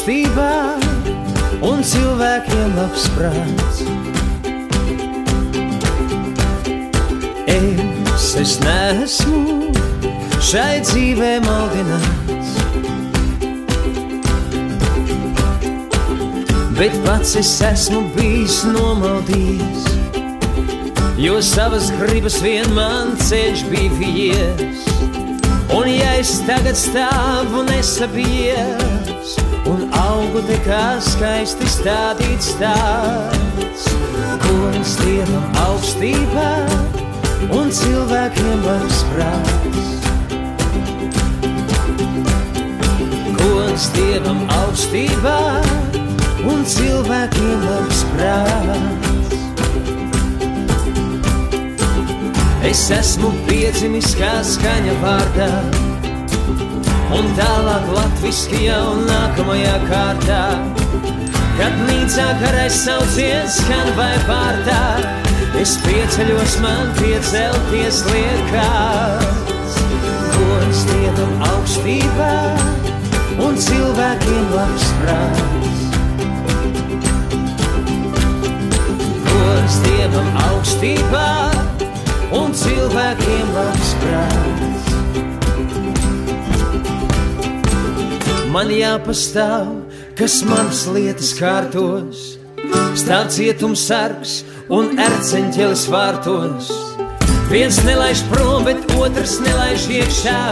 Augstībā 0.00 0.80
un 1.60 1.82
cilvēkiem 1.84 2.70
labs 2.72 3.02
prāts. 3.12 3.80
Es, 7.44 8.28
es 8.40 8.54
neesmu 8.64 9.68
šai 10.40 10.80
dzīvē 10.86 11.34
maldināts. 11.44 12.54
Bet 16.80 16.96
pats 17.04 17.36
es 17.42 17.52
esmu 17.68 18.00
bijis 18.16 18.62
nomaldījis, 18.72 19.84
jo 21.20 21.36
savas 21.44 21.92
gribas 22.00 22.40
vien 22.40 22.72
man 22.72 23.12
ceļš 23.28 23.68
bija 23.68 24.00
vies. 24.00 24.88
Un 25.76 25.92
ja 25.92 26.16
es 26.24 26.38
tagad 26.48 26.80
stāvu 26.88 27.68
nesabies, 27.68 28.99
un 29.70 29.86
augu 29.94 30.42
te 30.48 30.58
kā 30.66 30.84
skaisti 31.04 31.68
stādīts 31.70 32.54
tāds, 32.60 33.86
es 34.80 34.92
dievam 35.02 35.44
augstībā 35.60 36.48
un 37.56 37.70
cilvēkiem 37.74 38.62
labs 38.64 39.00
prāts. 39.10 39.90
Gods 43.40 43.88
Dievam 43.94 44.40
augstībā 44.56 45.36
un 46.52 46.64
cilvēkiem 46.74 47.66
labs 47.66 48.02
prāts. 48.14 49.36
Es 52.70 52.86
esmu 52.94 53.32
piedzimis 53.48 54.14
kā 54.18 54.34
skaņa 54.46 54.96
vārdā, 55.04 55.52
un 57.16 57.30
tālāk 57.38 57.88
latviski 57.94 58.66
jau 58.66 58.94
nākamajā 59.06 59.76
kārtā. 59.88 60.42
Kad 61.58 61.76
nīcā 61.88 62.26
karais 62.40 62.76
sauciens 62.84 63.58
skan 63.60 63.90
vai 63.98 64.14
pārtā, 64.28 64.80
es 65.60 65.76
pieceļos 65.84 66.56
man 66.64 66.92
piecelties 67.00 68.02
liekās. 68.08 69.80
Gods 70.36 70.84
Dievam 70.88 71.34
augstībā 71.50 72.32
un 73.44 73.58
cilvēkiem 73.66 74.54
labs 74.54 74.90
prāts. 75.02 75.86
Gods 79.28 79.80
Dievam 79.86 80.30
augstībā 80.48 81.30
un 82.40 82.54
cilvēkiem 82.64 83.56
labs 83.58 83.96
prāts. 84.04 84.79
Man 88.50 88.66
jāpastāv, 88.74 89.68
kas 90.18 90.40
manas 90.42 90.80
lietas 90.90 91.28
kārtos, 91.38 92.22
stāv 92.98 93.28
cietums 93.30 93.84
sargs 93.86 94.32
un 94.74 94.98
erceņķelis 94.98 95.84
vārtos. 95.92 96.70
Viens 97.46 97.78
nelaiž 97.86 98.24
prom, 98.32 98.66
bet 98.66 98.90
otrs 98.98 99.36
nelaiž 99.44 99.86
iekšā. 100.00 100.42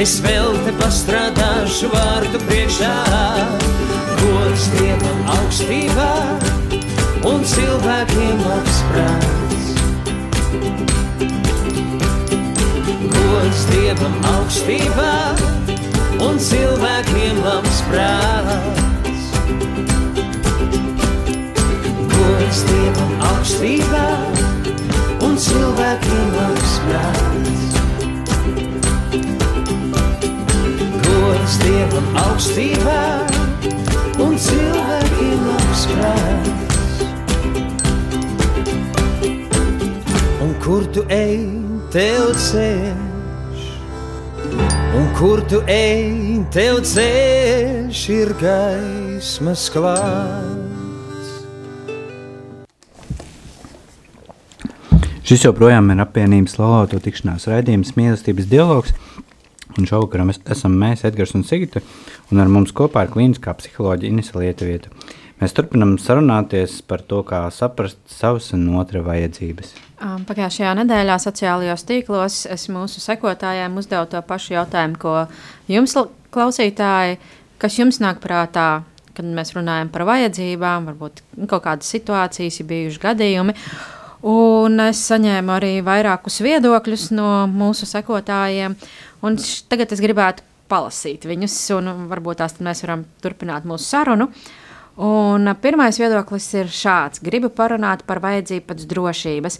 Es 0.00 0.16
vēl 0.24 0.56
te 0.64 0.72
pastrādāšu 0.80 1.92
vārtu 1.92 2.40
priekšā, 2.46 2.96
gods 4.22 4.72
Dievam 4.78 5.22
augstībā 5.36 6.10
un 7.28 7.44
cilvēkiem 7.52 8.44
labs 8.48 8.82
prāts. 8.88 9.70
Gods 13.20 13.68
Dievam 13.74 14.22
augstībā 14.32 15.12
un 16.24 16.38
cilvēkiem 16.42 17.38
labs 17.44 17.78
prāts. 17.86 19.26
Gods 22.12 22.62
Dievam 22.68 23.12
augstībā 23.30 24.04
un 25.26 25.36
cilvēkiem 25.46 26.28
labs 26.38 26.76
prāts. 26.86 27.66
Gods 31.06 31.58
Dievam 31.64 32.08
augstībā 32.26 33.00
un 34.26 34.38
cilvēkiem 34.48 35.50
labs 35.52 35.84
prāts. 35.92 36.54
Un 40.42 40.56
kur 40.64 40.88
tu 40.94 41.06
ej, 41.14 41.44
tev 41.94 42.34
ceļš, 42.48 43.07
un 44.96 45.08
kur 45.18 45.42
tu 45.48 45.60
ej, 45.68 46.40
tev 46.54 46.80
ceļš 46.86 48.02
ir 48.14 48.32
gaismas 48.40 49.66
klāts. 49.74 50.68
Šis 55.28 55.44
joprojām 55.44 55.90
ir 55.92 56.00
apvienības 56.00 56.56
laulāto 56.56 57.00
tikšanās 57.04 57.50
raidījums 57.50 57.92
mīlestības 57.98 58.48
dialogs. 58.48 58.94
Un 59.78 59.86
šovakar 59.86 60.24
mēs 60.26 60.40
esam 60.50 60.74
mēs, 60.80 61.04
Edgars 61.06 61.36
un 61.36 61.44
Sigita, 61.46 61.82
un 62.32 62.40
ar 62.42 62.48
mums 62.50 62.72
kopā 62.74 63.04
ir 63.04 63.12
klīniskā 63.12 63.52
psiholoģija 63.60 64.10
Inisa 64.10 64.40
Lietuvieta. 64.40 64.90
Mēs 65.38 65.54
turpinam 65.54 65.94
sarunāties 66.02 66.80
par 66.82 67.04
to, 67.06 67.20
kā 67.26 67.44
saprast 67.54 68.00
savas 68.10 68.50
un 68.56 68.64
otra 68.80 69.04
vajadzības. 69.06 69.70
Pagājušajā 70.26 70.72
nedēļā 70.80 71.18
sociālajos 71.22 71.86
tīklos 71.86 72.40
es 72.50 72.66
mūsu 72.74 73.02
sekotājiem 73.02 73.78
uzdevu 73.78 74.08
to 74.10 74.22
pašu 74.26 74.56
jautājumu, 74.56 74.98
ko 74.98 75.14
jums, 75.70 75.94
klausītāji, 76.34 77.20
kas 77.62 77.78
jums 77.78 78.00
nāk 78.02 78.18
prātā, 78.22 78.82
kad 79.14 79.30
mēs 79.38 79.54
runājam 79.54 79.90
par 79.94 80.06
vajadzībām, 80.10 80.90
varbūt 80.90 81.22
kaut 81.46 81.64
kādas 81.64 81.94
situācijas, 81.94 82.58
ir 82.58 82.70
bijuši 82.70 83.02
gadījumi. 83.06 83.54
Un 84.26 84.82
es 84.88 85.04
saņēmu 85.06 85.54
arī 85.54 85.72
vairākus 85.86 86.40
viedokļus 86.42 87.10
no 87.14 87.32
mūsu 87.50 87.86
sekotājiem. 87.86 88.74
Un 89.22 89.38
tagad 89.70 89.94
es 89.94 90.02
gribētu 90.02 90.42
palasīt 90.70 91.26
viņus, 91.30 91.58
un 91.78 92.08
varbūt 92.10 92.42
tās 92.42 92.58
mēs 92.58 92.82
varam 92.82 93.06
turpināt 93.22 93.66
mūsu 93.66 93.86
sarunu. 93.86 94.32
Un 94.98 95.46
pirmais 95.62 95.94
viedoklis 95.94 96.48
ir 96.58 96.70
šāds: 96.74 97.20
gribu 97.22 97.52
parunāt 97.54 98.00
par 98.02 98.18
vajadzību 98.18 98.64
pēc 98.66 98.86
drošības. 98.90 99.58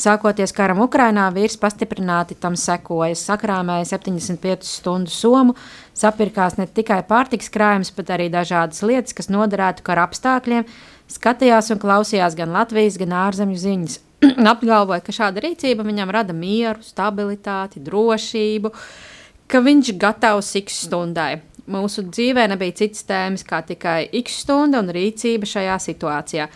Sākoties 0.00 0.50
karam 0.56 0.80
Ukrainā, 0.82 1.28
vīrs 1.30 1.54
pastiprināti 1.62 2.34
tam 2.34 2.56
sekoja. 2.58 3.14
Sakrāmēja 3.14 3.86
75 3.92 4.66
stundu 4.66 5.12
somu, 5.14 5.54
sapirkās 5.94 6.56
ne 6.58 6.66
tikai 6.66 7.04
pārtiks 7.06 7.52
krājums, 7.54 7.92
bet 7.94 8.10
arī 8.10 8.26
dažādas 8.34 8.82
lietas, 8.82 9.14
kas 9.14 9.30
noderētu 9.30 9.86
kara 9.86 10.08
apstākļiem. 10.08 10.66
Skatījās 11.10 11.70
un 11.70 11.82
klausījās 11.82 12.34
gan 12.38 12.50
Latvijas, 12.54 12.98
gan 12.98 13.14
ārzemju 13.28 13.62
ziņas. 13.62 13.98
Apgalvoja, 14.54 15.04
ka 15.06 15.14
šāda 15.14 15.44
rīcība 15.46 15.86
viņam 15.86 16.10
rada 16.18 16.34
mieru, 16.34 16.82
stabilitāti, 16.82 17.78
drošību, 17.86 18.74
ka 19.46 19.62
viņš 19.62 19.94
gatavs 20.02 20.50
x 20.64 20.82
stundai. 20.88 21.44
Mūsu 21.68 22.04
dzīvē 22.08 22.46
nebija 22.52 22.76
citas 22.78 23.04
tēmas 23.08 23.44
kā 23.44 23.60
tikai 23.66 24.08
x 24.22 24.40
stunda 24.44 24.80
un 24.80 24.88
rīcība 24.94 25.48
šajā 25.48 25.76
situācijā. 25.82 26.46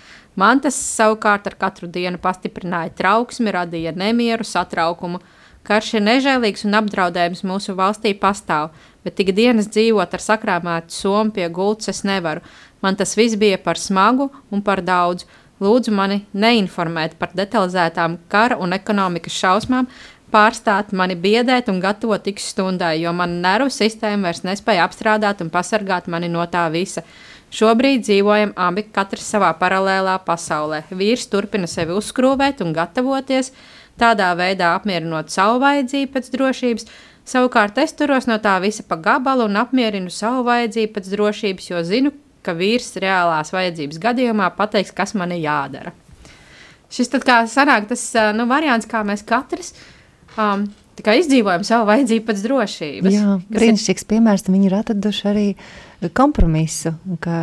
Man 0.40 0.62
tas 0.64 0.76
savukārt 0.78 1.46
ar 1.50 1.56
katru 1.58 1.88
dienu 1.90 2.18
pastiprināja 2.22 2.94
trauksmi, 2.98 3.52
radīja 3.54 3.94
nemieru, 3.98 4.46
satraukumu. 4.46 5.20
Karš 5.64 5.94
ir 5.96 6.04
nežēlīgs 6.04 6.66
un 6.68 6.76
apdraudējums 6.80 7.44
mūsu 7.48 7.76
valstī 7.76 8.12
pastāv, 8.20 8.74
bet 9.04 9.16
tik 9.16 9.32
dienas 9.36 9.70
dzīvot 9.72 10.12
ar 10.16 10.24
sakrāmētu 10.24 10.92
somu 10.92 11.32
pie 11.32 11.48
gultas 11.48 11.92
es 11.92 12.02
nevaru. 12.04 12.42
Man 12.84 12.98
tas 13.00 13.16
viss 13.16 13.38
bija 13.40 13.58
par 13.58 13.80
smagu 13.80 14.28
un 14.52 14.62
par 14.64 14.84
daudz. 14.84 15.24
Lūdzu 15.62 15.92
mani 15.94 16.24
neinformēt 16.34 17.14
par 17.16 17.30
detalizētām 17.32 18.18
kara 18.28 18.58
un 18.60 18.74
ekonomikas 18.74 19.36
šausmām, 19.38 19.86
pārstāt 20.34 20.90
mani 20.96 21.14
biedēt 21.14 21.70
un 21.70 21.78
gatavot 21.82 22.22
tik 22.26 22.42
stundai, 22.42 22.96
jo 23.04 23.12
mana 23.14 23.38
nervu 23.46 23.70
sistēma 23.70 24.28
vairs 24.28 24.42
nespēja 24.46 24.88
apstrādāt 24.88 25.44
un 25.44 25.52
pasargāt 25.54 26.10
mani 26.10 26.30
no 26.32 26.42
tā 26.50 26.66
visa. 26.74 27.04
Šobrīd 27.54 28.02
dzīvojam 28.02 28.54
abi 28.58 28.82
katrs 28.90 29.28
savā 29.30 29.52
paralēlā 29.60 30.16
pasaulē. 30.26 30.82
Vīrs 30.90 31.28
turpina 31.30 31.70
sevi 31.70 31.94
uzskrūvēt 31.94 32.64
un 32.64 32.74
gatavoties, 32.74 33.52
tādā 34.00 34.32
veidā 34.34 34.72
apmierinot 34.74 35.30
savu 35.30 35.60
vajadzību 35.62 36.16
pēc 36.16 36.32
drošības. 36.34 36.90
Savukārt 37.30 37.78
es 37.80 37.94
turos 37.96 38.26
no 38.26 38.40
tā 38.42 38.56
visa 38.60 38.82
pa 38.84 38.98
gabalu 39.00 39.46
un 39.46 39.60
apmierinu 39.62 40.10
savu 40.12 40.42
vajadzību 40.48 40.96
pēc 40.96 41.12
drošības, 41.14 41.70
jo 41.70 41.84
zinu, 41.86 42.14
ka 42.44 42.52
vīrs 42.58 42.90
reālās 43.00 43.54
vajadzības 43.54 44.02
gadījumā 44.02 44.50
pateiks, 44.58 44.92
kas 44.92 45.14
man 45.14 45.32
ir 45.32 45.46
jādara. 45.46 45.94
Šis 46.92 47.10
tad 47.14 47.24
kā 47.26 47.38
sanāk 47.50 47.86
tas 47.90 48.02
nu, 48.36 48.44
variants, 48.50 48.90
kā 48.90 49.00
mēs 49.06 49.24
katrs 49.26 49.72
um, 50.38 50.66
izdzīvojam 51.20 51.64
savu 51.66 51.88
vajadzību 51.90 52.26
pēc 52.28 52.44
drošības. 52.44 53.14
Jā, 53.14 53.34
brīnišķīgs 53.50 54.06
ir... 54.06 54.10
piemērs, 54.14 54.46
viņi 54.48 54.70
ir 54.70 54.76
atraduši 54.78 55.28
arī 55.30 55.46
kompromisu, 56.14 56.94
ka 57.24 57.36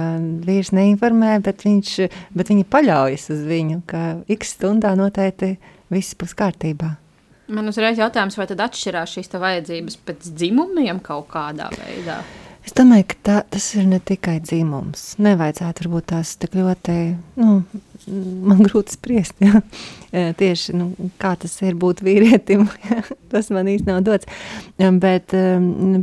vīrs 0.46 0.72
neinformē, 0.76 1.38
bet, 1.46 1.66
viņš, 1.66 1.94
bet 2.38 2.52
viņi 2.54 2.68
paļaujas 2.72 3.30
uz 3.34 3.46
viņu, 3.48 3.82
ka 3.90 4.04
x 4.32 4.56
stundā 4.58 4.94
noteikti 5.00 5.56
viss 5.92 6.18
būs 6.18 6.36
kārtībā. 6.38 6.94
Man 7.52 7.68
uzreiz 7.68 8.00
jautājums, 8.00 8.38
vai 8.40 8.48
tad 8.48 8.62
atšķirās 8.64 9.18
šīs 9.18 9.34
vajadzības 9.42 9.98
pēc 10.08 10.30
dzimumiem 10.38 11.02
kaut 11.04 11.28
kādā 11.34 11.68
veidā? 11.74 12.22
Es 12.62 12.76
domāju, 12.78 13.08
ka 13.10 13.16
tā, 13.26 13.38
tas 13.56 13.72
ir 13.74 13.88
ne 13.90 13.98
tikai 13.98 14.38
dzimums. 14.44 15.16
Nevajadzētu 15.22 15.86
varbūt 15.86 16.12
tās 16.14 16.36
tik 16.42 16.54
ļoti, 16.60 16.98
nu, 17.42 17.56
man 18.46 18.62
grūti 18.66 18.96
spriest. 18.96 19.36
Ja? 19.42 19.62
Tieši 20.42 20.76
nu, 20.76 20.90
kā 21.22 21.34
tas 21.40 21.54
ir 21.64 21.78
būt 21.80 22.02
vīrietim, 22.04 22.66
tas 23.32 23.50
man 23.54 23.70
īstenībā 23.72 23.98
nav 23.98 24.06
dots. 24.06 24.28
Bet, 24.78 25.34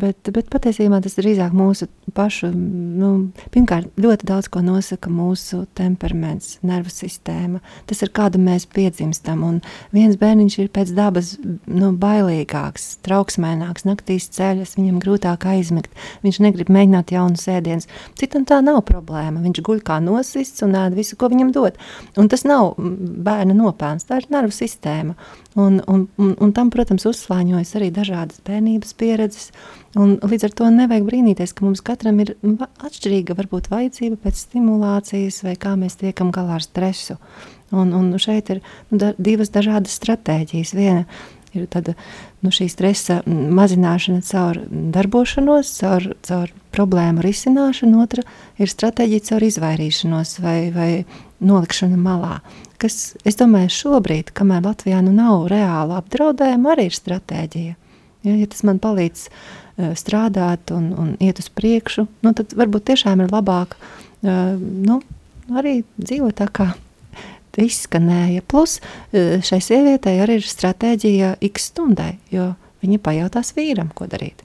bet, 0.01 0.31
bet 0.35 0.49
patiesībā 0.49 1.01
tas 1.05 1.19
drīzāk 1.19 1.55
mūsu 1.57 1.91
pašu, 2.17 2.51
nu, 2.55 3.11
pirmkārt, 3.53 3.91
ļoti 4.01 4.29
daudz 4.31 4.49
ko 4.53 4.63
nosaka 4.65 5.13
mūsu 5.13 5.63
temperaments, 5.79 6.57
nervu 6.67 6.93
sistēma. 6.93 7.61
Tas 7.91 8.03
ir 8.03 8.13
kādu 8.17 8.41
mēs 8.43 8.67
piedzimstam. 8.73 9.45
Un 9.45 9.61
viens 9.95 10.17
bērniņš 10.19 10.59
ir 10.63 10.73
pēc 10.75 10.95
dabas 10.97 11.35
nu, 11.43 11.93
bailīgāks, 12.01 12.97
trauksmēnāks, 13.07 13.87
naktīs 13.89 14.31
ceļas, 14.35 14.79
viņam 14.81 15.03
grūtāk 15.05 15.47
aizmigt. 15.53 15.93
Viņš 16.25 16.41
negrib 16.49 16.73
mēģināt 16.75 17.15
jaunu 17.15 17.39
sēdienus. 17.39 17.89
Citam 18.19 18.47
tā 18.49 18.59
nav 18.65 18.81
problēma. 18.89 19.43
Viņš 19.45 19.63
guļ 19.69 19.83
kā 19.87 20.01
nosists 20.03 20.65
un 20.67 20.75
ēd 20.81 20.97
visu, 20.99 21.19
ko 21.21 21.31
viņam 21.31 21.53
dod. 21.55 21.79
Un 22.19 22.31
tas 22.33 22.43
nav 22.49 22.75
bērna 22.79 23.57
nopelns, 23.57 24.09
tā 24.09 24.23
ir 24.23 24.29
nervu 24.35 24.55
sistēma. 24.57 25.15
Un, 25.59 25.81
un, 25.91 26.07
un, 26.21 26.35
un 26.39 26.55
tam, 26.55 26.71
protams, 26.75 27.07
uzslāņojas 27.09 27.75
arī 27.79 27.91
dažādas 27.95 28.43
bērnības 28.47 28.95
pieredzes. 28.99 29.53
Un 29.99 30.19
līdz 30.23 30.49
ar 30.49 30.57
to 30.59 30.69
nevajag 30.71 31.07
brīnīties, 31.07 31.55
ka 31.57 31.65
mums 31.67 31.83
katram 31.85 32.21
ir 32.23 32.35
atšķirīga 32.59 33.35
varbūt 33.39 33.71
vajadzība 33.73 34.21
pēc 34.23 34.45
stimulācijas 34.45 35.41
vai 35.47 35.57
kā 35.61 35.73
mēs 35.81 35.99
tiekam 36.03 36.31
galā 36.35 36.59
ar 36.59 36.67
stresu. 36.67 37.19
Un, 37.75 37.91
un 37.97 38.13
šeit 38.21 38.53
ir 38.55 38.63
nu, 38.89 39.01
da, 39.01 39.13
divas 39.19 39.51
dažādas 39.53 39.97
stratēģijas. 39.99 40.77
Viena 40.77 41.05
ir 41.57 41.67
tāda 41.73 41.95
nu, 42.45 42.53
šī 42.55 42.69
stresa 42.71 43.21
mazināšana 43.27 44.23
caur 44.27 44.61
darbošanos, 44.95 45.73
caur, 45.81 46.07
caur 46.27 46.53
problēmu 46.75 47.23
risināšanu, 47.25 48.01
otra 48.03 48.25
ir 48.61 48.71
stratēģija 48.71 49.27
caur 49.31 49.47
izvairīšanos 49.49 50.39
vai, 50.45 50.59
vai 50.75 50.91
nolikšanu 51.45 51.99
malā. 52.01 52.39
Kas, 52.79 53.17
es 53.27 53.39
domāju, 53.39 53.73
šobrīd, 53.75 54.31
kamēr 54.39 54.63
Latvijā 54.69 55.03
nu 55.03 55.13
nav 55.15 55.49
reāla 55.51 55.99
apdraudējuma, 56.03 56.75
arī 56.75 56.89
ir 56.91 56.99
stratēģija. 56.99 57.79
Ja, 58.27 58.35
ja 58.35 58.47
tas 58.51 58.65
man 58.67 58.79
palīdz 58.83 59.25
uh, 59.29 59.93
strādāt 59.99 60.73
un, 60.75 60.91
un 60.95 61.15
iet 61.23 61.43
uz 61.43 61.51
priekšu, 61.55 62.07
nu, 62.23 62.35
tad 62.39 62.55
varbūt 62.59 62.91
tiešām 62.93 63.25
ir 63.25 63.35
labāk 63.35 63.75
uh, 63.79 64.55
nu, 64.59 65.01
arī 65.59 65.81
dzīvot 65.99 66.39
tā 66.39 66.51
kā 66.55 66.73
izskanēja. 67.57 68.45
Plus 68.49 68.79
šai 69.13 69.61
sievietei 69.65 70.19
arī 70.23 70.39
ir 70.41 70.47
stratēģija 70.47 71.35
x 71.49 71.71
stundai, 71.73 72.17
jo 72.35 72.53
viņa 72.85 73.01
pajautās 73.03 73.55
vīram, 73.57 73.91
ko 73.95 74.07
darīt. 74.11 74.45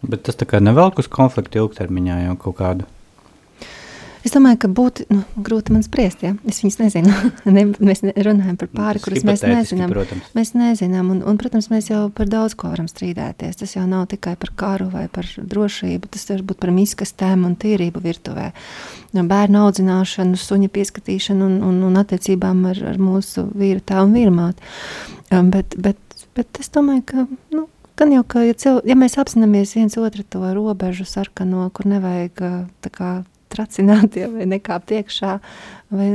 Bet 0.00 0.24
tas 0.28 0.38
tā 0.40 0.46
kā 0.48 0.60
nevelk 0.62 1.00
uz 1.02 1.08
konfliktu 1.12 1.60
ilgtermiņā 1.64 2.22
jau 2.26 2.36
kaut 2.44 2.58
kādu. 2.60 2.88
Es 4.20 4.34
domāju, 4.34 4.58
ka 4.60 4.68
būtu 4.68 5.06
nu, 5.08 5.22
grūti 5.40 5.72
man 5.72 5.84
spriest. 5.84 6.20
Ja? 6.24 6.34
Es 6.48 6.60
viņas 6.60 6.76
nezinu. 6.82 7.12
ne, 7.56 7.64
mēs 7.80 8.02
runājam 8.04 8.58
par 8.60 8.68
pāri, 8.72 9.00
kuras 9.00 9.24
mēs 9.24 9.44
nezinām. 9.46 9.92
Protams. 9.94 10.28
Mēs 10.36 10.52
nezinām, 10.58 11.08
un, 11.14 11.22
un, 11.24 11.38
protams, 11.40 11.70
mēs 11.72 11.88
jau 11.88 12.02
par 12.14 12.28
daudz 12.28 12.56
ko 12.58 12.72
varam 12.72 12.88
strīdēties. 12.90 13.56
Tas 13.62 13.74
jau 13.78 13.86
nav 13.88 14.10
tikai 14.12 14.34
par 14.40 14.52
karu 14.60 14.90
vai 14.92 15.06
par 15.12 15.24
drošību. 15.24 16.12
Tas 16.12 16.28
var 16.32 16.44
būt 16.50 16.60
par 16.60 16.74
miskastēm 16.76 17.48
un 17.48 17.56
tīrību 17.60 18.04
virtuvē. 18.04 18.50
Bērnu 19.16 19.64
audzināšanu, 19.64 20.38
suņa 20.38 20.70
pieskatīšanu 20.74 21.48
un, 21.48 21.58
un, 21.70 21.80
un 21.88 22.00
attiecībām 22.02 22.62
ar, 22.74 22.84
ar 22.92 23.00
mūsu 23.00 23.48
vīru 23.56 23.80
tā 23.88 24.04
un 24.04 24.14
vīrmāti. 24.14 24.70
Um, 25.30 25.48
bet, 25.54 25.78
bet, 25.80 26.26
bet 26.36 26.60
es 26.60 26.72
domāju, 26.74 27.06
ka. 27.08 27.28
Nu, 27.56 27.68
Gan 28.00 28.14
jau, 28.14 28.22
ka 28.24 28.40
ja, 28.40 28.54
cil, 28.56 28.78
ja 28.88 28.94
mēs 28.96 29.18
apzināmies 29.20 29.74
viens 29.76 29.92
otru 30.00 30.22
to 30.24 30.40
robežu 30.56 31.04
sarkano, 31.04 31.66
kur 31.76 31.84
nevajag 31.90 32.32
kā, 32.94 33.10
tracinātie 33.52 34.26
vai 34.32 34.46
nekāpt 34.50 34.94
iekšā. 34.96 35.36
Vai, 35.94 36.10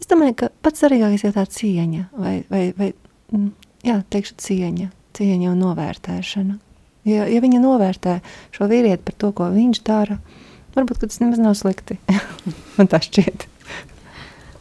es 0.00 0.10
domāju, 0.10 0.36
ka 0.42 0.50
pats 0.64 0.82
svarīgākais 0.82 1.26
ir 1.28 1.36
tā 1.36 1.46
cieņa, 1.58 2.04
vai, 2.18 2.34
vai, 2.52 2.64
vai 2.78 2.90
mm, 3.32 3.48
jā, 3.88 3.96
teikšu 4.12 4.36
cieņa, 4.46 4.90
cieņa 5.18 5.50
un 5.52 5.64
novērtēšana. 5.64 6.58
Ja, 7.08 7.26
ja 7.26 7.42
viņa 7.42 7.62
novērtē 7.62 8.20
šo 8.54 8.68
vīrieti 8.70 9.02
par 9.08 9.18
to, 9.18 9.32
ko 9.34 9.48
viņš 9.50 9.82
dara, 9.86 10.20
varbūt 10.76 11.02
tas 11.02 11.18
nemaz 11.22 11.42
nav 11.42 11.56
slikti. 11.58 11.98
Man 12.78 12.90
tā 12.90 13.02
šķiet. 13.02 13.48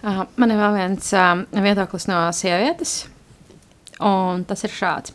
Uh, 0.01 0.23
man 0.33 0.49
ir 0.49 0.57
vēl 0.57 0.73
viens 0.79 1.11
uh, 1.13 1.43
viedoklis 1.53 2.07
no 2.09 2.23
sievietes, 2.33 3.03
un 4.01 4.41
tas 4.49 4.65
ir 4.65 4.73
šāds. 4.73 5.13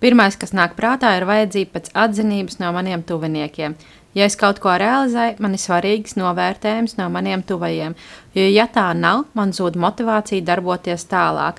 Pirmais, 0.00 0.38
kas 0.40 0.54
nāk 0.56 0.78
prātā, 0.78 1.10
ir 1.18 1.26
vajadzība 1.28 1.76
pēc 1.76 1.90
atzinības 2.06 2.56
no 2.62 2.70
maniem 2.72 3.04
tuviniekiem. 3.04 3.76
Ja 4.14 4.28
es 4.28 4.36
kaut 4.38 4.60
ko 4.62 4.72
realizēju, 4.78 5.40
man 5.42 5.56
ir 5.56 5.62
svarīgs 5.62 6.14
novērtējums 6.20 6.96
no 7.00 7.08
maniem 7.10 7.42
tuvajiem, 7.46 7.96
jo, 8.36 8.44
ja 8.46 8.68
tā 8.70 8.86
nav, 8.94 9.24
man 9.34 9.50
zūd 9.56 9.78
motivācija 9.80 10.44
darboties 10.46 11.08
tālāk. 11.10 11.58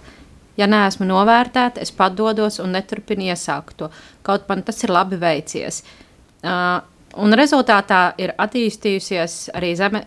Ja 0.55 0.69
neesmu 0.71 1.03
novērtēta, 1.09 1.83
es 1.83 1.91
padodos 1.91 2.61
un 2.63 2.71
neturpinu 2.71 3.27
iesākt 3.27 3.75
to. 3.81 3.89
Kaut 4.23 4.47
man 4.47 4.63
tas 4.63 4.79
ir 4.87 4.93
labi 4.95 5.19
veicies. 5.19 5.81
Uh, 6.45 6.79
un 7.19 7.35
rezultātā 7.35 8.13
ir 8.23 8.31
attīstījusies 8.39 9.49
arī 9.55 9.73
zeme, 9.75 10.05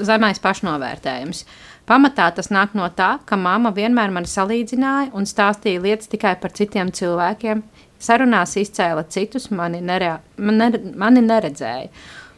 zemais 0.00 0.40
pašnovērtējums. 0.40 1.44
Pamatā 1.84 2.30
tas 2.32 2.48
nāk 2.48 2.72
no 2.72 2.86
tā, 2.96 3.18
ka 3.28 3.36
mamma 3.36 3.74
vienmēr 3.76 4.12
mani 4.14 4.30
salīdzināja 4.30 5.10
un 5.12 5.28
stāstīja 5.28 5.82
lietas 5.84 6.08
tikai 6.08 6.38
par 6.40 6.54
citiem 6.56 6.88
cilvēkiem, 6.96 7.60
sarunās 8.04 8.56
izcēla 8.60 9.06
citus, 9.10 9.50
mani, 9.54 9.80
nerea, 9.84 10.18
man 10.38 10.60
ne, 10.60 10.70
mani 11.00 11.24
neredzēja. 11.24 11.90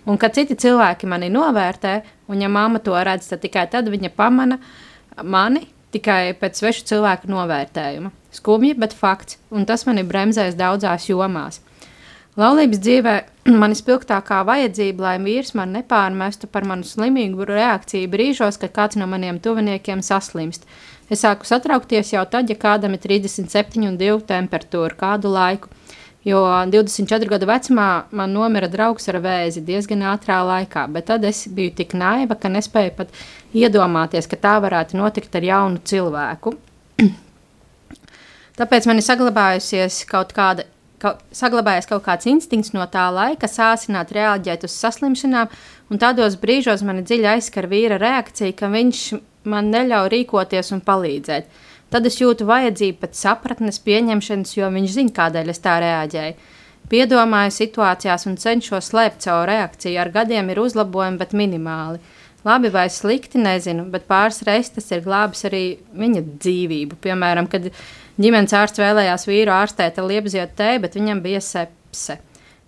Un 0.06 0.18
kad 0.22 0.36
citi 0.36 0.54
cilvēki 0.62 1.08
mani 1.10 1.28
novērtē, 1.34 1.96
un 2.30 2.42
ja 2.42 2.50
mamma 2.52 2.78
to 2.78 2.94
redz, 2.94 3.26
tad 3.32 3.42
tikai 3.42 3.66
tad 3.70 3.90
viņa 3.90 4.12
pamana 4.14 4.60
mani 5.22 5.66
tikai 5.94 6.36
pēc 6.38 6.60
svešu 6.60 6.86
cilvēku 6.90 7.30
novērtējuma. 7.30 8.12
Skumji, 8.36 8.74
bet 8.78 8.94
fakts, 8.94 9.40
un 9.50 9.66
tas 9.66 9.86
mani 9.88 10.04
bremzēs 10.06 10.58
daudzās 10.58 11.08
jomās. 11.10 11.62
Laulības 12.36 12.80
dzīvē 12.84 13.14
man 13.62 13.74
spilgtākā 13.76 14.42
vajadzība, 14.46 15.06
lai 15.08 15.14
vīrs 15.24 15.54
man 15.56 15.72
nepārmestu 15.76 16.50
par 16.52 16.66
manu 16.68 16.84
slimīgu 16.84 17.48
reakciju 17.48 18.10
brīžos, 18.12 18.60
kad 18.60 18.74
kāds 18.76 19.00
no 19.00 19.08
maniem 19.08 19.40
tuviniekiem 19.40 20.04
saslimst. 20.04 20.68
Es 21.10 21.22
sāku 21.22 21.46
satraukties 21.46 22.10
jau 22.14 22.24
tad, 22.26 22.50
ja 22.50 22.56
kādam 22.58 22.96
ir 22.96 23.02
37 23.02 23.86
un 23.86 23.98
2 24.00 24.20
temperatūra 24.26 24.96
kādu 24.98 25.30
laiku. 25.30 25.70
Jo 26.26 26.40
24 26.66 27.30
gadu 27.30 27.46
vecumā 27.46 27.88
man 28.10 28.32
nomira 28.34 28.66
draugs 28.66 29.06
ar 29.12 29.20
vēzi 29.22 29.62
diezgan 29.62 30.02
ātrā 30.10 30.40
laikā, 30.42 30.88
bet 30.90 31.06
tad 31.12 31.24
es 31.28 31.44
biju 31.46 31.70
tik 31.78 31.94
naiva, 31.94 32.34
ka 32.34 32.50
nespēju 32.50 32.96
pat 32.96 33.12
iedomāties, 33.54 34.26
ka 34.26 34.38
tā 34.42 34.56
varētu 34.64 34.98
notikt 34.98 35.38
ar 35.38 35.46
jaunu 35.46 35.78
cilvēku. 35.86 36.56
Tāpēc 38.58 38.88
man 38.90 38.98
ir 38.98 39.06
saglabājusies 39.06 40.02
kaut 40.10 40.34
kāda 40.34 40.66
Kaut, 40.96 41.18
saglabājies 41.28 41.84
kaut 41.90 42.06
kāds 42.06 42.24
instinkts 42.24 42.70
no 42.72 42.80
tā 42.88 43.02
laika, 43.12 43.50
sācināt, 43.52 44.14
reaģēt 44.16 44.62
uz 44.64 44.72
saslimšanām 44.80 45.50
Un 45.86 46.00
tādos 46.02 46.34
brīžos 46.42 46.82
man 46.86 47.04
dziļi 47.06 47.28
aizskar 47.36 47.68
vīra 47.70 47.98
reakcija, 48.02 48.54
ka 48.58 48.70
viņš 48.72 49.02
man 49.50 49.70
neļauj 49.74 50.10
rīkoties 50.12 50.72
un 50.76 50.82
palīdzēt. 50.86 51.48
Tad 51.92 52.06
es 52.08 52.18
jūtu 52.18 52.48
vajadzību 52.48 52.98
pēc 53.04 53.18
sapratnes, 53.20 53.78
pieņemšanas, 53.86 54.56
jo 54.58 54.68
viņš 54.74 54.94
zina, 54.98 55.14
kādēļ 55.16 55.52
es 55.52 55.62
tā 55.62 55.78
reaģēju. 55.84 56.54
Piedomāju 56.90 57.50
situācijās 57.54 58.28
un 58.30 58.36
cenšos 58.38 58.92
slēpt 58.92 59.26
savu 59.26 59.46
reakciju. 59.50 59.98
Ar 59.98 60.12
gadiem 60.14 60.52
ir 60.52 60.60
uzlabojumi, 60.62 61.18
bet 61.18 61.34
minimāli. 61.34 61.98
Labi 62.46 62.70
vai 62.70 62.86
slikti, 62.92 63.40
nezinu, 63.42 63.88
bet 63.90 64.06
pāris 64.06 64.44
reizes 64.46 64.70
tas 64.76 64.92
ir 64.94 65.02
glābis 65.02 65.42
arī 65.48 65.64
viņa 65.98 66.22
dzīvību. 66.44 66.98
Piemēram, 67.02 67.48
kad 67.50 67.72
ģimenes 68.22 68.54
ārsts 68.54 68.82
vēlējās 68.82 69.26
vīru 69.26 69.54
ārstēt 69.56 69.98
ar 69.98 70.06
liepzietu 70.06 70.54
tēju, 70.60 70.84
bet 70.84 70.94
viņam 70.98 71.22
bija 71.24 71.42
sepse. 71.42 72.20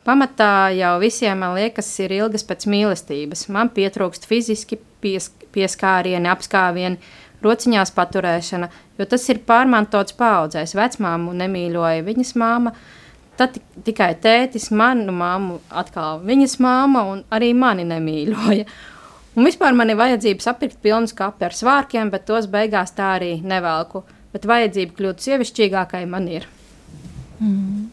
Pamatā 0.09 0.71
jau 0.75 0.97
visiem, 1.03 1.39
man 1.39 1.55
liekas, 1.59 1.91
ir 2.03 2.17
ilgas 2.17 2.47
pēc 2.49 2.67
mīlestības. 2.73 3.47
Man 3.55 3.71
pietrūkst 3.77 4.27
fiziski 4.27 4.81
pies, 5.05 5.29
pieskārieni, 5.55 6.31
apskāvieni, 6.31 7.01
rociņās 7.45 7.93
paturēšana, 7.95 8.69
jo 8.99 9.07
tas 9.09 9.25
ir 9.31 9.43
pārmantots 9.47 10.17
paudzēs. 10.19 10.75
Vecmāmu 10.79 11.35
nemīļoja 11.39 12.05
viņas 12.07 12.35
māma, 12.41 12.75
tad 13.39 13.59
tikai 13.87 14.13
tētis, 14.23 14.71
manu 14.75 15.15
māmu, 15.15 15.59
atkal 15.71 16.23
viņas 16.27 16.59
māma 16.63 17.05
un 17.13 17.25
arī 17.35 17.53
mani 17.55 17.87
nemīļoja. 17.89 18.69
Un 19.39 19.47
vispār 19.47 19.77
man 19.79 19.93
ir 19.93 19.99
vajadzība 20.01 20.43
sapirkt 20.43 20.81
pilnu 20.83 21.11
kapu 21.15 21.47
ar 21.47 21.55
svārkiem, 21.55 22.11
bet 22.11 22.27
tos 22.27 22.49
beigās 22.51 22.91
tā 22.97 23.13
arī 23.21 23.37
nevelku. 23.47 24.03
Bet 24.35 24.49
vajadzība 24.49 24.97
kļūt 24.97 25.23
sievišķīgākai 25.25 26.03
man 26.11 26.27
ir. 26.33 26.49
Mm. 27.39 27.87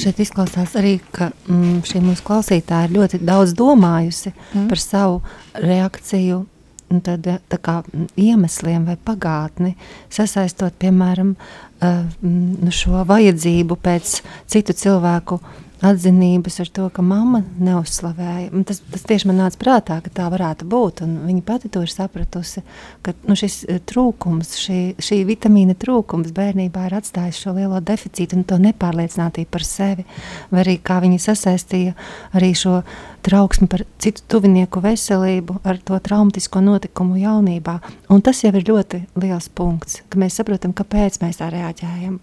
Šeit 0.00 0.20
izklausās 0.22 0.76
arī, 0.78 0.94
ka 1.12 1.32
mm, 1.50 1.82
šī 1.90 2.00
mūsu 2.04 2.24
klausītāja 2.24 2.90
ļoti 2.94 3.20
daudz 3.26 3.52
domājusi 3.58 4.30
mm. 4.30 4.68
par 4.70 4.80
savu 4.80 5.18
reakciju. 5.58 6.44
Tad, 6.90 7.26
kā, 7.62 7.76
iemesliem 8.18 8.88
vai 8.88 8.96
pagātni, 8.98 9.76
sasaistot, 10.10 10.74
piemēram, 10.82 11.36
uh, 11.36 12.00
nu 12.20 12.74
šo 12.74 13.04
vajadzību 13.06 13.78
pēc 13.78 14.16
citu 14.50 14.74
cilvēku 14.74 15.38
atzinības 15.80 16.60
ar 16.60 16.68
to, 16.68 16.86
ka 16.92 17.02
mamma 17.04 17.40
neuzslavēja. 17.60 18.50
Tas, 18.68 18.80
tas 18.92 19.04
tieši 19.08 19.30
man 19.30 19.40
nāca 19.40 19.58
prātā, 19.60 19.98
ka 20.04 20.12
tā 20.12 20.26
varētu 20.32 20.68
būt. 20.68 21.02
Viņa 21.26 21.44
pati 21.46 21.70
to 21.72 21.82
ir 21.84 21.92
sapratusi, 21.92 22.62
ka 23.04 23.14
nu, 23.24 23.36
šis 23.38 23.62
eh, 23.64 23.80
trūkums, 23.88 24.52
šī, 24.60 24.80
šī 25.00 25.22
vitamīna 25.28 25.76
trūkums 25.80 26.34
bērnībā 26.36 26.86
ir 26.88 26.98
atstājis 27.00 27.40
šo 27.44 27.56
lielo 27.56 27.80
deficītu 27.80 28.38
un 28.38 28.44
to 28.48 28.60
nepārliecinātību 28.60 29.52
par 29.52 29.66
sevi. 29.66 30.06
Vai 30.52 30.64
arī 30.66 30.76
kā 30.84 31.00
viņa 31.04 31.22
sasaistīja 31.30 31.96
arī 32.36 32.52
šo 32.58 32.80
trauksmi 33.22 33.68
par 33.70 33.84
citu 34.00 34.22
tuvinieku 34.28 34.82
veselību 34.84 35.60
ar 35.64 35.78
to 35.84 35.98
traumatisko 36.02 36.62
notikumu 36.64 37.18
jaunībā. 37.20 37.78
Un 38.10 38.22
tas 38.24 38.42
jau 38.44 38.52
ir 38.54 38.66
ļoti 38.68 39.04
liels 39.20 39.50
punkts, 39.54 40.00
ka 40.08 40.20
mēs 40.20 40.38
saprotam, 40.40 40.74
kāpēc 40.76 41.20
mēs 41.22 41.40
tā 41.40 41.50
reaģējam. 41.52 42.18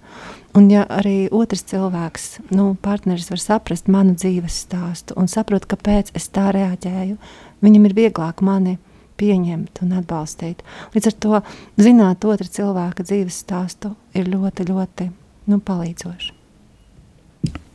Un 0.57 0.71
ja 0.73 0.87
arī 0.89 1.27
otrs 1.33 1.65
cilvēks, 1.69 2.27
nu, 2.57 2.71
partneris 2.81 3.29
var 3.29 3.41
saprast 3.43 3.91
manu 3.91 4.15
dzīves 4.17 4.63
stāstu 4.65 5.17
un 5.19 5.29
saprot, 5.29 5.67
kāpēc 5.69 6.13
es 6.17 6.29
tā 6.33 6.49
reaģēju, 6.55 7.17
viņam 7.61 7.89
ir 7.89 7.97
vieglāk 7.97 8.41
mani 8.45 8.77
pieņemt 9.17 9.83
un 9.85 9.93
atbalstīt. 9.99 10.63
Līdz 10.95 11.11
ar 11.11 11.17
to 11.25 11.43
zināt 11.81 12.25
otru 12.25 12.49
cilvēka 12.57 13.05
dzīves 13.05 13.43
stāstu 13.45 13.93
ir 14.17 14.29
ļoti, 14.31 14.67
ļoti 14.71 15.11
nu, 15.51 15.61
palīdzoši. 15.61 16.33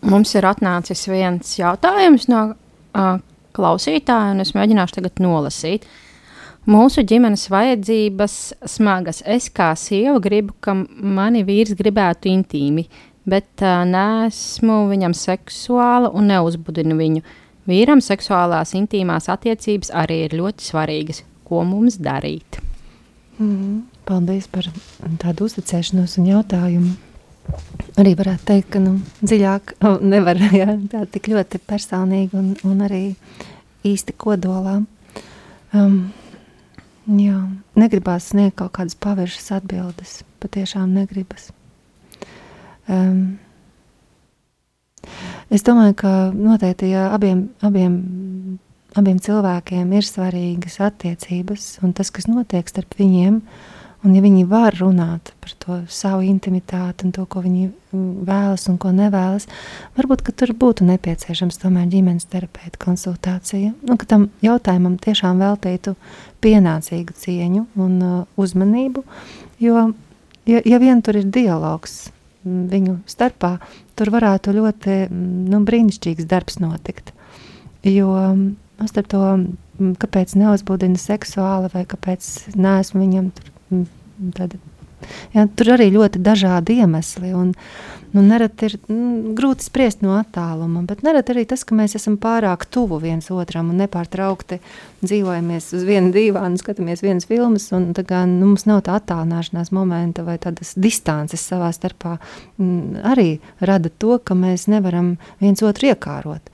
Mums 0.03 0.35
ir 0.35 0.47
atnācis 0.49 1.05
viens 1.07 1.55
jautājums 1.61 2.27
no 2.31 2.41
uh, 2.97 3.19
klausītāja, 3.57 4.33
un 4.35 4.45
es 4.45 4.55
mēģināšu 4.57 4.99
tagad 4.99 5.23
nolasīt. 5.23 5.87
Mūsu 6.71 7.03
ģimenes 7.03 7.49
vajadzības 7.51 8.37
smagas. 8.71 9.23
Es 9.27 9.49
kā 9.51 9.73
sieva 9.79 10.21
gribu, 10.23 10.55
ka 10.63 10.77
mani 10.77 11.43
vīrs 11.47 11.75
gribētu 11.79 12.31
intīmi, 12.31 12.87
bet 13.27 13.65
uh, 13.65 13.83
nesmu 13.89 14.85
viņam 14.93 15.17
seksuāla 15.19 16.13
un 16.15 16.31
neuzbudinu 16.31 16.99
viņu. 16.99 17.25
Vīram 17.71 18.03
seksuālās 18.03 18.75
intīmās 18.79 19.29
attiecības 19.31 19.93
arī 19.95 20.25
ir 20.27 20.37
ļoti 20.39 20.71
svarīgas. 20.71 21.23
Ko 21.47 21.63
mums 21.67 21.99
darīt? 22.03 22.59
Mm, 23.39 23.85
paldies 24.07 24.49
par 24.51 24.67
tādu 25.23 25.47
uzticēšanos 25.47 26.19
un 26.21 26.31
jautājumu 26.31 26.95
arī 28.01 28.15
varētu 28.19 28.47
teikt, 28.49 28.71
ka 28.75 28.81
nu, 28.83 28.97
dziļāk 29.23 29.77
nevar 30.13 30.41
jā, 30.55 30.77
tā 30.93 31.05
tik 31.13 31.31
ļoti 31.33 31.61
personīgi 31.69 32.39
un, 32.39 32.53
un 32.69 32.83
arī 32.87 33.05
īsti 33.89 34.17
kodolā. 34.21 34.81
Um, 35.73 35.97
jā, 37.07 37.39
negribās 37.79 38.31
sniegt 38.33 38.59
kaut 38.61 38.75
kādas 38.79 38.99
pavēršas 39.03 39.53
atbildes, 39.59 40.21
patiešām 40.43 40.93
negribas. 40.95 41.51
Um, 42.91 43.39
es 45.53 45.65
domāju, 45.67 45.97
ka 46.03 46.13
noteikti 46.35 46.93
ja 46.93 47.09
abiem, 47.15 47.47
abiem, 47.65 47.97
abiem 48.99 49.21
cilvēkiem 49.23 49.93
ir 49.97 50.07
svarīgas 50.07 50.79
attiecības 50.85 51.79
un 51.83 51.95
tas, 51.97 52.13
kas 52.15 52.29
notiek 52.31 52.69
starp 52.71 52.99
viņiem, 53.01 53.41
uh, 53.41 53.72
Un, 54.03 54.17
ja 54.17 54.23
viņi 54.25 54.49
var 54.51 54.75
runāt 54.75 55.31
par 55.39 55.53
to 55.63 55.77
savu 55.87 56.25
intimitāti 56.27 57.07
un 57.07 57.13
to, 57.15 57.23
ko 57.31 57.39
viņi 57.45 57.69
mm, 57.69 58.07
vēlas 58.27 58.65
un 58.73 58.79
ko 58.83 58.91
nevēlas, 58.91 59.47
varbūt 59.95 60.25
tur 60.41 60.51
būtu 60.59 60.87
nepieciešams 60.89 61.61
tomēr 61.63 61.87
ģimenes 61.93 62.27
terapeita 62.33 62.81
konsultācija. 62.83 63.71
Nu, 63.87 63.97
ka 64.01 64.09
tam 64.11 64.27
jautājumam 64.43 64.97
tiešām 65.03 65.39
veltītu 65.45 65.95
pienācīgu 66.43 67.15
cieņu 67.15 67.69
un 67.79 67.95
uh, 68.03 68.17
uzmanību. 68.43 69.05
Jo, 69.63 69.93
ja, 70.51 70.65
ja 70.67 70.83
vien 70.83 71.05
tur 71.07 71.21
ir 71.23 71.31
dialogs 71.31 72.09
mm, 72.43 72.67
viņu 72.75 72.97
starpā, 73.07 73.55
tur 73.95 74.11
varētu 74.17 74.57
ļoti 74.59 74.99
mm, 75.05 75.31
nu, 75.55 75.63
brīnišķīgs 75.69 76.27
darbs 76.27 76.59
notikt. 76.59 77.15
Jo 77.87 78.11
starp 78.91 79.15
to, 79.15 79.23
kāpēc 80.03 80.35
neuzbudina 80.39 80.99
seksuāli 80.99 81.71
vai 81.73 81.87
kāpēc 81.87 82.29
neesmu 82.59 83.03
viņam 83.03 83.33
tur 83.37 83.52
Tad, 84.37 84.55
jā, 85.35 85.47
tur 85.57 85.73
arī 85.75 85.89
ļoti 85.95 86.21
dažādi 86.23 86.79
iemesli. 86.83 87.33
Un, 87.37 87.53
nu, 88.13 88.23
nereti 88.23 88.69
ir 88.69 88.77
mm, 88.81 89.33
grūti 89.39 89.67
spriest 89.67 90.03
no 90.05 90.15
attāluma, 90.19 90.85
bet 90.89 91.03
nereti 91.07 91.35
arī 91.35 91.45
tas, 91.49 91.65
ka 91.67 91.77
mēs 91.79 91.97
esam 91.99 92.19
pārāk 92.23 92.67
tuvu 92.71 93.01
viens 93.03 93.31
otram 93.35 93.73
un 93.73 93.81
nepārtraukti 93.83 94.61
dzīvojamies 95.03 95.71
uz 95.79 95.87
vienu 95.89 96.13
dīvānu, 96.15 96.61
skatāmies 96.61 97.03
vienas 97.05 97.27
filmas, 97.31 97.71
un 97.75 97.91
kā, 97.97 98.23
nu, 98.29 98.53
mums 98.53 98.67
nav 98.71 98.85
tā 98.87 98.99
attālināšanās 99.01 99.73
momenta 99.75 100.27
vai 100.27 100.39
tādas 100.43 100.75
distances 100.77 101.45
savā 101.49 101.73
starpā, 101.75 102.19
mm, 102.61 103.03
arī 103.15 103.31
rada 103.61 103.91
to, 103.91 104.19
ka 104.23 104.39
mēs 104.39 104.69
nevaram 104.71 105.17
viens 105.43 105.65
otru 105.67 105.93
iekārot. 105.93 106.53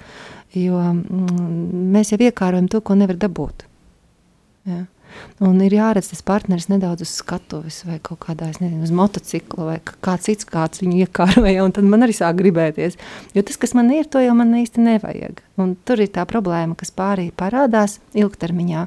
Jo 0.57 0.79
mm, 0.81 1.91
mēs 1.93 2.15
jau 2.15 2.23
iekārojam 2.23 2.71
to, 2.73 2.81
ko 2.81 2.97
nevar 2.97 3.19
dabūt. 3.21 3.67
Ja. 4.69 4.87
Un 5.45 5.61
ir 5.65 5.77
jāredz 5.77 6.11
tas 6.13 6.23
partneris 6.27 6.69
nedaudz 6.71 7.05
uz 7.07 7.13
skatuves, 7.21 7.81
vai 7.89 7.99
kaut 8.03 8.21
kādā, 8.27 8.51
nezinu, 8.59 8.83
uz 8.87 8.93
motocikla, 8.95 9.69
vai 9.69 9.77
kā 10.05 10.17
cits 10.23 10.49
kāds 10.49 10.83
viņu 10.83 11.05
iekāroja. 11.07 11.69
Tad 11.75 11.89
man 11.89 12.07
arī 12.07 12.17
sāk 12.17 12.41
gribēties. 12.41 12.99
Jo 13.37 13.45
tas, 13.47 13.61
kas 13.61 13.75
man 13.79 13.93
ir, 13.95 14.09
to 14.11 14.23
jau 14.23 14.35
man 14.39 14.55
īsti 14.59 14.85
nevajag. 14.85 15.43
Un 15.63 15.77
tur 15.89 16.03
ir 16.03 16.13
tā 16.15 16.27
problēma, 16.29 16.77
kas 16.79 16.95
pārī 16.95 17.31
parādās 17.35 17.99
ilgtermiņā. 18.19 18.87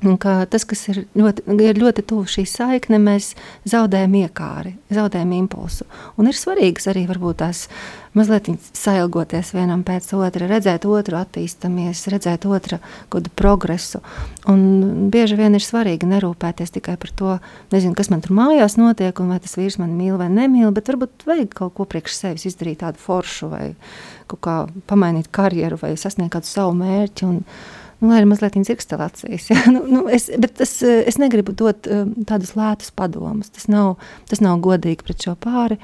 Un 0.00 0.16
tas, 0.16 0.64
kas 0.64 0.86
ir 0.88 1.02
ļoti, 1.18 1.44
ir 1.60 1.76
ļoti 1.76 2.04
tuvu 2.08 2.24
šī 2.30 2.46
saikne, 2.48 2.96
mēs 3.02 3.34
zaudējam 3.68 4.14
iekāri, 4.22 4.72
zaudējam 4.88 5.34
impulsu. 5.36 5.84
Un 6.16 6.30
ir 6.30 6.38
svarīgas 6.38 6.88
arī 6.88 7.02
tās 7.36 7.66
mazliet 8.16 8.48
sailgoties 8.74 9.52
vienam 9.54 9.82
pēc 9.86 10.08
otra, 10.16 10.48
redzēt 10.48 10.86
otru 10.88 11.18
attīstāmies, 11.20 12.06
redzēt 12.10 12.46
otra 12.48 12.80
kādu 13.12 13.32
progresu. 13.36 14.00
Un 14.48 15.10
bieži 15.12 15.36
vien 15.36 15.54
ir 15.54 15.64
svarīgi 15.64 16.08
nerūpēties 16.08 16.72
tikai 16.78 16.96
par 16.96 17.12
to, 17.16 17.36
nezinu, 17.74 17.94
kas 17.98 18.10
man 18.10 18.24
tur 18.24 18.32
mājās 18.38 18.78
notiek, 18.80 19.20
un 19.20 19.34
vai 19.34 19.40
tas 19.44 19.58
vīrs 19.58 19.76
man 19.82 19.92
mīl 19.98 20.16
vai 20.20 20.30
nemīl, 20.32 20.72
bet 20.72 20.88
varbūt 20.88 21.26
vajag 21.28 21.52
kaut 21.60 21.76
ko 21.76 21.84
priekš 21.84 22.16
sevis 22.16 22.48
izdarīt 22.48 22.80
tādu 22.80 23.04
foršu 23.04 23.52
vai 23.52 23.66
kā 24.30 24.56
pamainīt 24.88 25.28
karjeru 25.34 25.76
vai 25.80 25.92
sasniegt 25.98 26.32
kādu 26.38 26.48
savu 26.48 26.74
mērķi. 26.78 27.28
Un, 27.28 27.44
nu, 28.00 28.10
lai 28.10 28.22
ir 28.22 28.28
mazliet 28.30 28.58
instalācijas. 28.60 29.50
Ja? 29.52 29.60
Nu, 29.74 29.84
nu, 29.86 30.02
es, 30.10 30.28
bet 30.40 30.60
es, 30.64 30.78
es 30.82 31.20
negribu 31.20 31.54
dot 31.56 31.86
um, 31.90 32.12
tādus 32.26 32.56
lētus 32.58 32.92
padomus. 32.96 33.52
Tas 33.54 33.68
nav, 33.70 33.94
tas 34.30 34.42
nav 34.44 34.60
godīgi 34.64 35.06
pret 35.06 35.26
šo 35.26 35.36
pāri. 35.40 35.78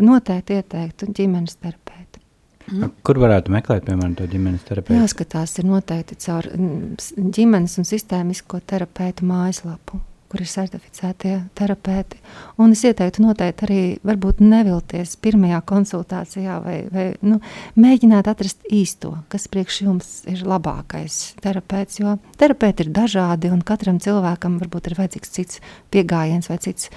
Noteikti 0.00 0.60
ieteiktu 0.60 1.10
ģimenes 1.16 1.58
terapeitu. 1.58 2.22
Mm. 2.70 2.94
Kur 3.04 3.20
varētu 3.20 3.52
meklēt, 3.52 3.84
piemēram, 3.88 4.14
to 4.16 4.28
ģimenes 4.30 4.64
terapeitu? 4.64 5.02
Jāskatās, 5.02 5.58
ir 5.60 5.68
noteikti 5.68 6.16
caur 6.24 6.48
mm, 6.54 7.30
ģimenes 7.34 7.76
un 7.82 7.88
sistēmisko 7.88 8.62
terapeitu 8.64 9.26
mājaslapu 9.28 10.00
kur 10.34 10.42
ir 10.42 10.50
certificētie 10.50 11.34
terapeiti. 11.54 12.18
Un 12.58 12.74
es 12.74 12.80
ieteiktu 12.82 13.22
noteikti 13.22 13.66
arī 13.68 13.82
varbūt 14.02 14.40
nevilties 14.42 15.12
pirmajā 15.22 15.60
konsultācijā 15.70 16.56
vai, 16.64 16.78
vai 16.90 17.04
nu, 17.22 17.38
mēģināt 17.78 18.26
atrast 18.32 18.66
īsto, 18.66 19.12
kas 19.30 19.46
priekš 19.52 19.78
jums 19.84 20.08
ir 20.30 20.42
labākais 20.42 21.36
terapeits, 21.44 22.00
jo 22.02 22.16
terapeiti 22.40 22.88
ir 22.88 22.90
dažādi 22.96 23.52
un 23.54 23.62
katram 23.62 24.02
cilvēkam 24.02 24.58
varbūt 24.64 24.90
ir 24.90 24.98
vajadzīgs 24.98 25.34
cits 25.38 25.62
pieejams 25.94 26.50
vai 26.50 26.58
cits 26.66 26.90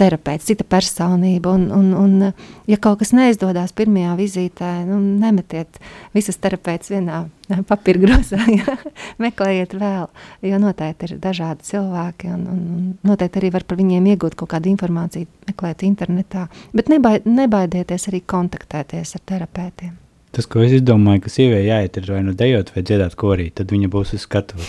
terapeits, 0.00 0.48
cita 0.48 0.64
personība. 0.66 1.52
Un, 1.56 1.68
un, 1.74 1.92
un, 1.98 2.30
ja 2.70 2.78
kaut 2.80 3.02
kas 3.02 3.12
neizdodas 3.16 3.74
pirmajā 3.76 4.16
vizītē, 4.18 4.70
nu, 4.88 4.98
nemetiet 5.20 5.80
visus 6.16 6.40
terapeitus 6.40 6.92
vienā 6.94 7.24
papīra 7.68 8.04
grozā. 8.06 8.40
Ja? 8.60 8.76
Meklējiet 9.22 9.74
vēl, 9.78 10.08
jo 10.46 10.58
noteikti 10.60 11.06
ir 11.08 11.16
dažādi 11.22 11.66
cilvēki, 11.70 12.32
un, 12.34 12.44
un, 12.50 12.60
un 12.76 12.84
noteikti 13.06 13.40
arī 13.40 13.52
var 13.54 13.64
par 13.68 13.78
viņiem 13.80 14.10
iegūt 14.14 14.36
kaut 14.38 14.52
kādu 14.56 14.72
informāciju, 14.72 15.28
meklēt 15.48 15.86
internetā. 15.86 16.48
Bet 16.76 16.92
nebaid, 16.92 17.28
nebaidieties 17.28 18.10
arī 18.10 18.24
kontaktēties 18.34 19.16
ar 19.18 19.26
terapeitiem. 19.32 19.96
Tas, 20.30 20.46
ko 20.46 20.62
es 20.62 20.76
domāju, 20.86 21.24
ka 21.24 21.30
sieviete 21.32 21.64
jāiet 21.66 21.96
ir 21.98 22.04
vai 22.06 22.20
nu 22.22 22.32
dejot, 22.38 22.68
vai 22.70 22.84
dziedāt 22.86 23.16
korī, 23.18 23.48
tad 23.50 23.72
viņa 23.74 23.88
būs 23.90 24.12
uz 24.14 24.22
skatuves. 24.28 24.68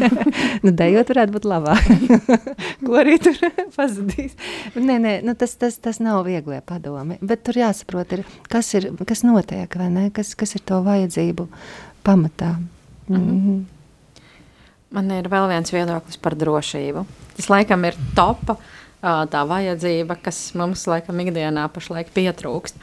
nu, 0.64 0.72
dejot 0.76 1.12
varētu 1.14 1.32
būt 1.38 1.46
labāk. 1.48 1.86
korī 2.88 3.14
tur 3.24 3.38
pazudīs. 3.78 4.34
Nē, 4.76 4.98
nē, 5.00 5.14
nu, 5.24 5.32
tas, 5.40 5.54
tas, 5.60 5.78
tas 5.80 6.02
nav 6.04 6.20
viegli 6.26 6.58
padomi. 6.68 7.16
Bet 7.24 7.46
tur 7.48 7.56
jāsaprot, 7.62 8.12
ir, 8.18 8.26
kas, 8.52 8.68
ir, 8.76 8.90
kas 9.08 9.24
notiek, 9.24 9.72
vai 9.80 9.88
ne? 9.94 10.04
Kas, 10.12 10.34
kas 10.36 10.52
ir 10.58 10.64
to 10.68 10.82
vajadzību 10.84 11.48
pamatā. 12.04 12.58
Mm 13.08 13.22
-hmm. 13.24 13.62
Man 14.90 15.10
ir 15.16 15.30
vēl 15.32 15.48
viens 15.48 15.72
viedoklis 15.72 16.16
par 16.20 16.34
drošību. 16.36 17.06
Tas 17.36 17.48
laikam 17.48 17.84
ir 17.84 17.96
topa 18.14 18.56
tā 19.00 19.46
vajadzība, 19.48 20.16
kas 20.22 20.54
mums 20.54 20.86
laikam 20.86 21.20
ikdienā 21.20 21.68
pašlaik 21.72 22.12
pietrūkst. 22.14 22.74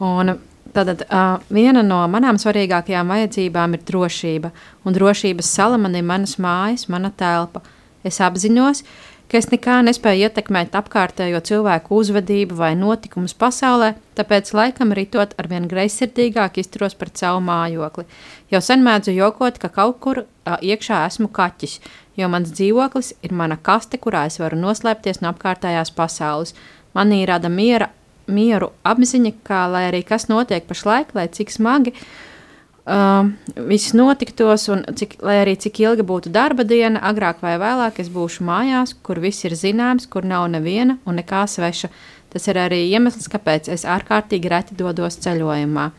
Un 0.00 0.38
Tātad 0.72 1.04
uh, 1.04 1.36
viena 1.52 1.82
no 1.84 2.00
manām 2.08 2.38
svarīgākajām 2.40 3.10
vajadzībām 3.12 3.76
ir 3.76 3.82
drošība, 3.88 4.50
un 4.88 4.96
drošības 4.96 5.50
sala 5.58 5.76
man 5.80 5.98
ir 5.98 6.06
manas 6.08 6.38
mājas, 6.40 6.86
mana 6.88 7.10
telpa. 7.12 7.60
Es 8.08 8.22
apzinos, 8.24 8.80
ka 9.28 9.36
es 9.36 9.50
nekā 9.52 9.82
nespēju 9.84 10.30
ietekmēt 10.30 10.72
apkārtējo 10.80 11.42
cilvēku 11.44 12.00
uzvedību 12.00 12.56
vai 12.56 12.72
notikumus 12.76 13.36
pasaulē, 13.36 13.92
tāpēc 14.16 14.54
laikam 14.56 14.96
ritot 14.96 15.36
ar 15.36 15.52
vien 15.52 15.68
greizsirdīgāk 15.68 16.56
izturos 16.64 16.96
pret 16.96 17.20
savu 17.20 17.44
mājokli. 17.44 18.08
Jau 18.52 18.64
sen 18.64 18.80
mēdzu 18.84 19.12
jokot, 19.12 19.60
ka 19.60 19.68
kaut 19.68 20.00
kur 20.00 20.24
uh, 20.24 20.56
iekšā 20.56 21.04
esmu 21.10 21.28
kaķis, 21.36 21.82
jo 22.16 22.32
mans 22.32 22.52
dzīvoklis 22.56 23.18
ir 23.20 23.36
mana 23.36 23.60
kaste, 23.60 24.00
kurā 24.00 24.24
es 24.32 24.40
varu 24.40 24.56
noslēpties 24.64 25.20
no 25.20 25.36
apkārtējās 25.36 25.92
pasaules. 25.96 26.56
Manī 26.96 27.26
rada 27.28 27.52
miera 27.52 27.92
mieru 28.32 28.72
apziņa, 28.88 29.32
ka 29.46 29.66
lai 29.72 29.86
arī 29.90 30.02
kas 30.08 30.28
notiek 30.32 30.66
pašlaik, 30.68 31.14
lai 31.16 31.28
cik 31.32 31.52
smagi 31.52 31.94
uh, 31.94 33.28
viss 33.68 33.94
notiktos, 33.94 34.68
un 34.72 34.84
cik, 34.98 35.18
lai 35.22 35.40
arī 35.42 35.56
cik 35.60 35.82
ilga 35.84 36.06
būtu 36.06 36.32
darba 36.34 36.64
diena, 36.64 37.02
agrāk 37.12 37.42
vai 37.44 37.58
vēlāk 37.62 38.00
es 38.02 38.10
būšu 38.12 38.46
mājās, 38.48 38.96
kur 39.02 39.20
viss 39.22 39.44
ir 39.44 39.56
zināms, 39.58 40.08
kur 40.10 40.26
nav 40.26 40.48
neviena 40.50 40.98
un 41.06 41.20
nekā 41.20 41.44
sveša. 41.46 41.92
Tas 42.32 42.48
ir 42.48 42.56
arī 42.56 42.86
iemesls, 42.88 43.28
kāpēc 43.28 43.68
es 43.68 43.84
ārkārtīgi 43.84 44.48
reti 44.48 44.78
dodos 44.78 45.20
ceļojumā. 45.20 45.90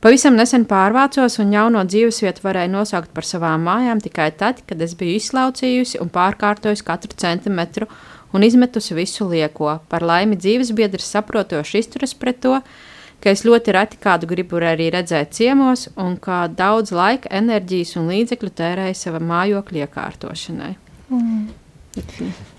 Pavisam 0.00 0.32
nesen 0.32 0.62
pārvācos 0.64 1.34
un 1.42 1.50
jauno 1.52 1.82
dzīvesvietu 1.84 2.40
varēju 2.40 2.72
nosaukt 2.72 3.10
par 3.12 3.26
savām 3.28 3.66
mājām 3.68 3.98
tikai 4.00 4.30
tad, 4.32 4.62
kad 4.64 4.80
es 4.80 4.94
biju 4.96 5.18
izslaucījusi 5.18 6.00
un 6.00 6.08
pārkārtojusi 6.14 6.86
katru 6.86 7.18
centimetru 7.20 7.90
un 8.32 8.44
izmetusi 8.46 8.96
visu 8.96 9.28
lieko. 9.30 9.78
Par 9.88 10.04
laimi 10.06 10.38
dzīves 10.38 10.72
biedrs 10.76 11.10
saprotoši 11.14 11.82
izturas 11.82 12.14
pret 12.14 12.40
to, 12.44 12.58
ka 13.20 13.32
es 13.34 13.44
ļoti 13.44 13.74
reti 13.76 14.00
kādu 14.00 14.28
gribu 14.30 14.60
arī 14.64 14.90
redzēt 14.94 15.34
ciemos, 15.36 15.88
un 16.00 16.16
kā 16.20 16.44
daudz 16.48 16.94
laika, 16.96 17.30
enerģijas 17.40 17.96
un 18.00 18.12
līdzekļu 18.12 18.52
tērēju 18.62 19.00
sava 19.00 19.20
mājokļa 19.32 19.84
iekārtošanai. 19.86 20.76
Mm. 21.10 21.50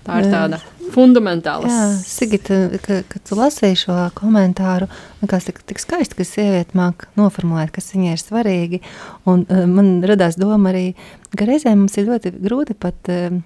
Tā 0.04 0.18
ir 0.20 0.26
tāda 0.28 0.58
fundamentāla. 0.92 1.68
Jā, 1.70 1.84
Sigita, 2.04 2.56
kad 2.84 3.06
ka 3.08 3.20
tu 3.24 3.38
lasīji 3.38 3.78
šo 3.86 3.96
komentāru, 4.18 4.90
likās 5.22 5.46
tik, 5.48 5.62
tik 5.68 5.80
skaisti, 5.80 6.18
ka 6.18 6.26
sieviete 6.28 6.76
māk 6.76 7.06
noformulēt, 7.16 7.72
kas 7.72 7.94
viņai 7.94 8.12
ir 8.12 8.20
svarīgi. 8.20 8.82
Un, 9.24 9.46
uh, 9.46 9.64
man 9.70 9.94
radās 10.04 10.36
doma 10.40 10.74
arī, 10.74 10.90
ka 11.32 11.48
reizēm 11.48 11.80
mums 11.80 11.96
ir 11.96 12.10
ļoti 12.10 12.34
grūti 12.44 12.76
pat 12.76 13.12
uh, 13.12 13.40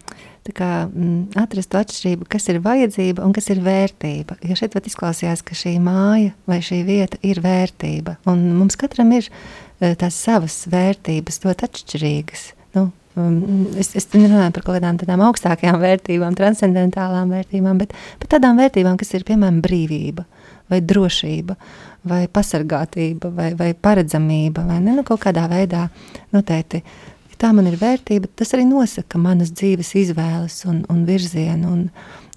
kā, 0.57 0.87
mm, 0.87 1.39
atrast 1.41 1.71
to 1.73 1.81
atšķirību, 1.81 2.27
kas 2.31 2.49
ir 2.53 2.61
vajadzība 2.65 3.25
un 3.25 3.33
kas 3.37 3.49
ir 3.55 3.63
vērtība. 3.65 4.39
Jo 4.47 4.57
šeit 4.59 4.77
izklausījās, 4.79 5.43
ka 5.47 5.57
šī 5.59 5.77
māja 5.83 6.35
vai 6.49 6.61
šī 6.65 6.83
vieta 6.87 7.21
ir 7.27 7.41
vērtība. 7.45 8.19
Un 8.31 8.45
mums 8.59 8.79
katram 8.79 9.11
ir 9.17 9.29
uh, 9.31 9.97
tās 9.99 10.19
savas 10.19 10.61
vērtības, 10.73 11.41
ļoti 11.45 11.69
atšķirīgas. 11.69 12.45
Nu, 12.77 12.91
um, 13.17 13.41
es, 13.81 13.95
es 13.99 14.09
nerunāju 14.15 14.55
par 14.59 14.67
kaut 14.69 14.79
kādām 14.79 15.01
tādām 15.01 15.25
augstākajām 15.31 15.81
vērtībām, 15.83 16.39
transcendentālām 16.39 17.35
vērtībām, 17.35 17.83
bet 17.83 17.97
par 18.23 18.37
tādām 18.37 18.61
vērtībām, 18.61 19.01
kas 19.01 19.15
ir 19.17 19.27
piemēram 19.29 19.63
brīvība 19.65 20.29
vai 20.71 20.83
drošība. 20.83 21.59
Vai 22.07 22.29
pasargātība, 22.31 23.33
vai, 23.35 23.49
vai 23.59 23.73
paredzamība, 23.75 24.63
vai 24.69 24.77
ne, 24.79 24.93
nu, 24.95 25.03
kaut 25.03 25.25
kādā 25.25 25.49
veidā 25.51 25.89
noteikti 26.31 26.79
uh, 26.79 27.16
tā 27.41 27.53
man 27.57 27.68
ir 27.70 27.78
vērtība, 27.80 28.30
tas 28.39 28.55
arī 28.57 28.66
nosaka 28.68 29.20
manas 29.20 29.53
dzīves 29.55 29.93
izvēles 30.03 30.59
un, 30.70 30.82
un 30.93 31.05
virzienu. 31.09 31.72
Un, 31.72 31.84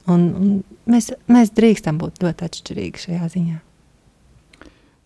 un, 0.10 0.28
un 0.40 0.54
mēs, 0.90 1.12
mēs 1.32 1.54
drīkstam 1.56 2.00
būt 2.02 2.24
ļoti 2.24 2.48
atšķirīgi 2.48 3.06
šajā 3.06 3.30
ziņā. 3.36 3.60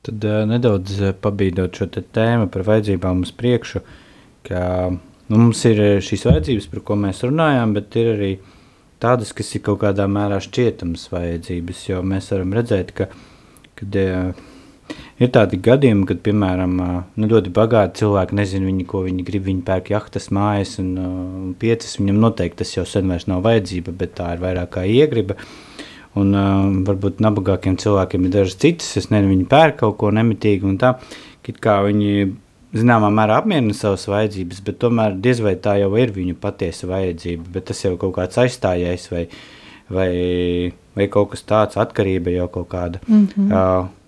Tad 0.04 0.26
uh, 0.28 0.40
nedaudz 0.50 1.00
pabīdot 1.24 1.80
šo 1.80 1.88
tēmu 1.94 2.50
par 2.52 2.66
vajadzībām 2.68 3.24
uz 3.24 3.32
priekšu, 3.36 3.84
ka 4.48 4.64
nu, 4.92 5.38
mums 5.38 5.64
ir 5.70 5.84
šīs 6.04 6.26
vajadzības, 6.28 6.68
par 6.74 6.84
ko 6.88 6.98
mēs 7.00 7.24
runājām, 7.24 7.76
bet 7.78 7.96
ir 8.02 8.12
arī 8.18 8.32
tādas, 9.04 9.32
kas 9.36 9.52
ir 9.56 9.64
kaut 9.64 9.82
kādā 9.84 10.08
mērā 10.12 10.40
šķietamas 10.44 11.08
vajadzības, 11.12 11.86
jo 11.90 12.02
mēs 12.08 12.32
varam 12.34 12.56
redzēt, 12.56 12.92
ka, 12.98 13.08
kad 13.80 13.98
Ir 15.24 15.30
tādi 15.32 15.60
gadījumi, 15.64 16.04
kad, 16.10 16.20
piemēram, 16.26 16.74
nu, 17.16 17.28
ļoti 17.32 17.52
bagāti 17.56 18.02
cilvēki 18.02 18.36
nezina, 18.36 18.68
viņi, 18.68 18.86
ko 18.90 19.04
viņi 19.06 19.24
grib. 19.24 19.46
Viņi 19.48 19.62
pērk 19.68 19.94
jahtas, 19.94 20.28
mājas 20.36 20.76
un 20.84 20.90
uh, 21.00 21.14
piecas. 21.62 21.96
Viņam 22.02 22.20
noteikti 22.26 22.60
tas 22.64 22.74
jau 22.76 22.84
sen 22.90 23.08
vairs 23.12 23.30
nav 23.32 23.44
vajadzība, 23.46 23.94
bet 24.02 24.18
tā 24.18 24.34
ir 24.36 24.44
vairāk 24.44 24.74
kā 24.76 24.84
iegriba. 24.90 25.38
Un 26.20 26.36
uh, 26.36 26.66
varbūt 26.90 27.24
nabagākiem 27.24 27.78
cilvēkiem 27.80 28.28
ir 28.28 28.36
dažas 28.36 28.60
citas, 28.60 28.92
es 29.00 29.08
nezinu, 29.14 29.32
viņi 29.32 29.48
pērk 29.54 29.80
kaut 29.86 29.96
ko 30.02 30.12
nemitīgi 30.14 30.68
un 30.68 30.76
tā, 30.82 30.98
kā 31.64 31.80
viņi 31.88 32.28
zināmā 32.78 33.10
mērā 33.14 33.40
apmierina 33.42 33.74
savas 33.78 34.06
vajadzības, 34.10 34.62
bet 34.66 34.80
tomēr 34.82 35.18
diez 35.24 35.42
vai 35.46 35.56
tā 35.62 35.78
jau 35.82 35.92
ir 36.02 36.14
viņu 36.14 36.36
patiesa 36.42 36.90
vajadzība, 36.90 37.50
bet 37.56 37.70
tas 37.70 37.82
jau 37.86 37.96
kaut 38.02 38.16
kāds 38.18 38.40
aizstājējs 38.44 39.10
vai, 39.14 39.26
vai, 39.94 40.12
vai 40.98 41.10
kaut 41.14 41.34
kas 41.34 41.46
tāds, 41.50 41.80
atkarība 41.82 42.34
jau 42.34 42.50
kaut 42.60 42.70
kāda. 42.74 43.02
Mm 43.08 43.28
-hmm. 43.34 43.52
uh, 43.54 44.03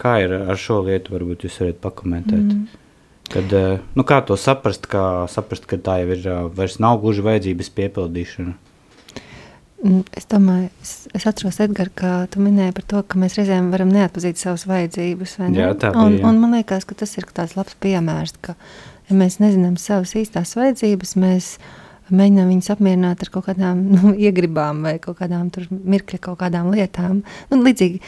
Kā 0.00 0.18
ir 0.24 0.34
ar 0.36 0.58
šo 0.60 0.82
lietu, 0.84 1.14
varbūt 1.16 1.46
jūs 1.46 1.60
varat 1.62 1.80
pakomentēt? 1.80 2.44
Mm. 2.44 2.84
Kad, 3.32 3.52
eh, 3.52 3.78
nu, 3.96 4.04
kā 4.06 4.20
to 4.26 4.36
saprast, 4.38 4.86
kā 4.90 5.26
saprast, 5.30 5.66
ka 5.66 5.76
tā 5.76 5.98
jau 6.02 6.12
ir, 6.14 6.22
eh, 6.28 6.48
vairs 6.54 6.78
nav 6.78 7.00
gluži 7.02 7.24
vajadzības 7.26 7.72
piepildīšana? 7.78 8.54
Mm, 9.84 10.04
es 10.16 10.26
domāju, 10.26 10.68
es, 10.82 10.92
es 11.14 11.26
atceros, 11.28 11.58
Edgars, 11.60 11.92
ka 11.94 12.26
tu 12.32 12.40
minēji 12.40 12.74
par 12.74 12.84
to, 12.92 13.02
ka 13.02 13.18
mēs 13.20 13.36
reizēm 13.36 13.68
varam 13.74 13.90
neatpazīt 13.92 14.40
savas 14.40 14.64
vajadzības. 14.68 15.36
Jā, 15.52 15.72
tā 15.76 15.92
bija. 15.92 16.04
Un, 16.04 16.16
un 16.24 16.38
man 16.40 16.56
liekas, 16.56 16.86
ka 16.88 16.94
tas 16.94 17.12
ir 17.18 17.26
tāds 17.36 17.56
labs 17.58 17.76
piemērs, 17.84 18.38
ka, 18.40 18.56
ja 19.10 19.18
mēs 19.18 19.36
nezinām 19.42 19.76
savas 19.76 20.14
īstās 20.16 20.56
vajadzības, 20.56 21.16
mēs 21.20 21.50
mēģinām 22.08 22.48
viņus 22.54 22.72
apmierināt 22.72 23.26
ar 23.26 23.32
kaut 23.34 23.50
kādām 23.50 23.82
nu, 23.94 24.14
iegribām 24.14 24.80
vai 24.86 24.96
kaut 25.02 25.20
kādām 25.20 25.50
mirkļa, 25.70 26.22
kaut 26.30 26.40
kādām 26.40 26.72
lietām. 26.72 27.20
Un 27.52 27.66
līdzīgi 27.66 28.00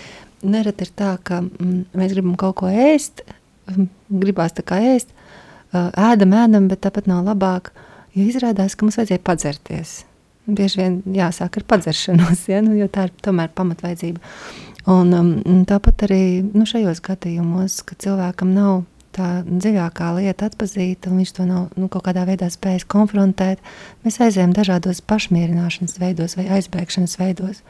nereti 0.42 0.86
ir 0.86 0.92
tā, 0.98 1.14
ka 1.22 1.42
mm, 1.44 1.88
mēs 1.98 2.14
gribam 2.14 2.36
kaut 2.40 2.58
ko 2.62 2.70
ēst, 2.70 3.24
mm, 3.70 3.88
gribās 4.24 4.56
tā 4.56 4.64
kā 4.66 4.80
ēst, 4.94 5.12
ēdam, 5.72 6.34
ēdam, 6.34 6.68
bet 6.70 6.82
tāpat 6.86 7.08
nav 7.10 7.24
labāk, 7.26 7.72
jo 8.16 8.26
izrādās, 8.28 8.76
ka 8.76 8.86
mums 8.86 8.98
vajadzēja 9.00 9.24
padzerties. 9.24 9.96
Bieži 10.48 10.80
vien 10.80 11.00
jāsāk 11.12 11.60
ar 11.60 11.66
padzeršanos, 11.68 12.46
ja? 12.52 12.62
nu, 12.64 12.76
jo 12.78 12.88
tā 12.92 13.08
ir 13.08 13.16
tomēr 13.24 13.52
pamatvajadzība. 13.56 14.22
Un, 14.88 15.10
um, 15.12 15.64
tāpat 15.68 16.06
arī 16.06 16.22
nu, 16.46 16.64
šajos 16.68 17.02
gadījumos, 17.04 17.82
kad 17.84 18.00
cilvēkam 18.06 18.54
nav 18.56 18.86
tā 19.18 19.28
dziļākā 19.44 20.12
lieta 20.18 20.48
atpazīta, 20.48 21.10
un 21.10 21.20
viņš 21.20 21.32
to 21.36 21.46
nav 21.48 21.74
nu, 21.76 21.88
kaut 21.92 22.06
kādā 22.06 22.24
veidā 22.28 22.48
spējis 22.52 22.86
konfrontēt, 22.90 23.60
mēs 24.06 24.20
aizējām 24.22 24.54
dažādos 24.56 25.02
pašmierināšanas 25.10 25.98
veidos 26.00 26.36
vai 26.38 26.46
aizbēgšanas 26.58 27.18
veidos. 27.20 27.62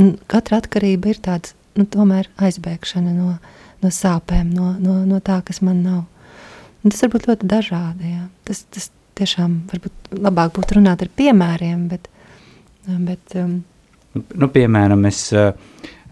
Un 0.00 0.16
katra 0.30 0.60
atkarība 0.62 1.12
ir 1.12 1.22
tāds 1.24 1.54
nu, 1.76 1.84
tomēr 1.84 2.30
aizbēgšana 2.40 3.12
no, 3.16 3.34
no 3.82 3.90
sāpēm, 3.92 4.52
no, 4.54 4.72
no, 4.80 5.00
no 5.08 5.18
tā, 5.24 5.40
kas 5.46 5.60
man 5.60 5.82
nav. 5.84 6.04
Un 6.84 6.94
tas 6.94 7.02
var 7.04 7.12
būt 7.16 7.26
ļoti 7.28 7.50
dažādi. 7.50 8.14
Jā. 8.14 8.28
Tas, 8.48 8.62
tas 8.72 8.88
tiešām 9.18 9.64
varbūt 9.72 10.14
labāk 10.14 10.54
būtu 10.56 10.78
runāt 10.78 11.02
ar 11.02 11.10
piemēriem, 11.18 11.88
bet, 11.90 12.06
Bet, 12.88 13.34
um, 13.36 13.58
nu, 14.14 14.48
piemēram, 14.48 15.02
es, 15.10 15.20
uh, 15.36 15.50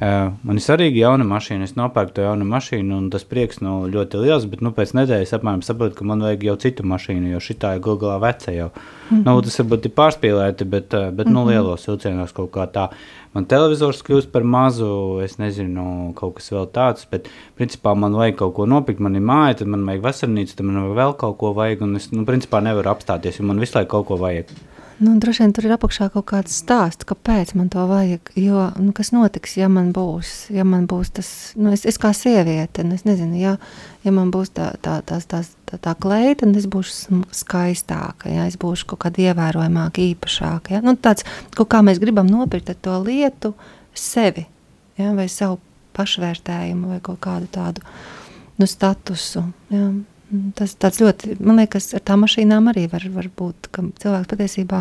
man 0.01 0.59
ir 0.59 0.61
svarīga 0.61 0.99
jauna 1.01 1.24
mašīna, 1.24 1.64
es 1.64 1.72
nopērku 1.78 2.12
to 2.18 2.24
jaunu 2.26 2.44
mašīnu, 2.49 2.99
un 3.01 3.07
tas 3.12 3.24
prieks 3.24 3.62
nu, 3.64 3.78
ļoti 3.88 4.20
liels, 4.20 4.44
bet 4.51 4.61
nu, 4.61 4.72
pēc 4.76 4.92
nedēļas 4.99 5.32
apmēram 5.38 5.62
saprotu, 5.64 5.97
ka 5.97 6.05
man 6.09 6.24
vajag 6.24 6.44
jau 6.51 6.57
citu 6.66 6.84
mašīnu, 6.84 7.30
jo 7.32 7.40
šī 7.40 7.57
ir 7.57 7.80
galā 7.86 8.18
veca 8.20 8.53
jau. 8.53 8.68
Mm 8.74 9.16
-hmm. 9.16 9.24
nu, 9.24 9.42
tas 9.42 9.59
varbūt 9.61 9.86
ir 9.86 9.94
pārspīlēti, 9.97 10.64
bet, 10.64 10.88
bet 10.90 11.01
mm 11.01 11.16
-hmm. 11.16 11.32
nu, 11.32 11.40
mhm. 11.40 11.49
lielos 11.49 11.88
vilcienos 11.88 12.32
kaut 12.32 12.51
kā 12.51 12.66
tā. 12.66 12.88
Man 13.32 13.44
televizors 13.44 14.03
kļūst 14.03 14.30
par 14.32 14.44
mazu, 14.44 15.20
es 15.24 15.38
nezinu, 15.38 16.12
kaut 16.14 16.34
kas 16.34 16.53
vēl 16.53 16.66
tāds, 16.72 17.07
bet 17.11 17.28
principā 17.59 17.94
man 17.94 18.12
vajag 18.12 18.36
kaut 18.36 18.55
ko 18.55 18.66
nopirkt, 18.66 19.01
man 19.01 19.16
ir 19.16 19.22
māja, 19.22 19.55
tad 19.55 19.68
man 19.68 19.86
vajag 19.86 20.03
vasarnīcu, 20.03 20.57
tad 20.57 20.66
man 20.66 20.94
vēl 20.97 21.16
kaut 21.16 21.36
ko 21.38 21.53
vajag, 21.53 21.82
un 21.82 21.97
es, 21.97 22.12
nu, 22.12 22.24
principā 22.24 22.62
nevaru 22.62 22.88
apstāties, 22.90 23.38
jo 23.38 23.44
man 23.44 23.61
visu 23.61 23.78
laiku 23.78 23.90
kaut 23.90 24.07
ko 24.07 24.16
vajag. 24.16 24.47
Nu, 24.99 25.12
droši 25.20 25.42
vien 25.42 25.53
tur 25.53 25.66
ir 25.68 25.74
apakšā 25.74 26.07
kaut 26.14 26.24
kāds 26.30 26.55
stāsts, 26.57 27.05
kāpēc 27.05 27.51
man 27.59 27.66
to 27.72 27.82
vajag. 27.84 28.30
Jo, 28.40 28.70
nu, 28.80 28.94
kas 28.97 29.11
notiks, 29.12 29.59
ja 29.59 29.68
man 29.68 29.90
būs, 29.92 30.47
ja 30.57 30.64
man 30.64 30.86
būs 30.88 31.11
tas, 31.18 31.28
nu, 31.61 31.68
es, 31.76 31.84
es 31.84 32.01
kā 32.01 32.14
sieviete, 32.16 32.84
nu, 32.86 32.97
es 32.97 33.05
nezinu, 33.05 33.36
ja, 33.36 33.53
ja 34.07 34.14
man 34.16 34.32
būs 34.32 34.55
tā, 34.57 34.70
tā, 34.80 34.97
tā, 35.05 35.18
tā, 35.20 35.42
tā, 35.68 35.80
tā 35.84 35.94
kleita, 36.01 36.47
tad 36.47 36.57
es 36.57 36.68
būšu 36.72 37.20
skaistāka, 37.36 38.32
ja 38.32 38.49
es 38.49 38.57
būšu 38.62 38.88
kaut 38.94 39.05
kāda 39.05 39.26
ievērojamāka, 39.26 40.01
īpašāka. 40.14 40.78
Ja? 40.78 40.82
Nu, 40.86 40.97
tāds, 40.97 41.28
kaut 41.53 41.68
kā 41.76 41.84
mēs 41.84 42.01
gribam 42.01 42.32
nopirkt 42.32 42.72
to 42.80 42.97
lietu 43.05 43.53
sevi, 43.92 44.47
ja? 44.97 45.12
vai 45.18 45.28
savu 45.28 45.61
pašvērtējumu, 45.97 46.94
vai 46.94 47.03
kaut 47.05 47.20
kādu 47.28 47.53
tādu 47.53 47.84
nu, 48.57 48.64
statusu. 48.64 49.44
Ja? 49.68 49.90
Tas 50.59 50.74
tāds 50.74 50.99
ļoti, 50.99 51.37
man 51.39 51.61
liekas, 51.61 51.93
ar 51.95 52.03
tām 52.03 52.24
mašīnām 52.24 52.72
arī 52.72 52.89
var, 52.91 53.05
var 53.14 53.29
būt, 53.39 53.68
ka 53.70 53.85
cilvēks 54.03 54.31
patiesībā 54.33 54.81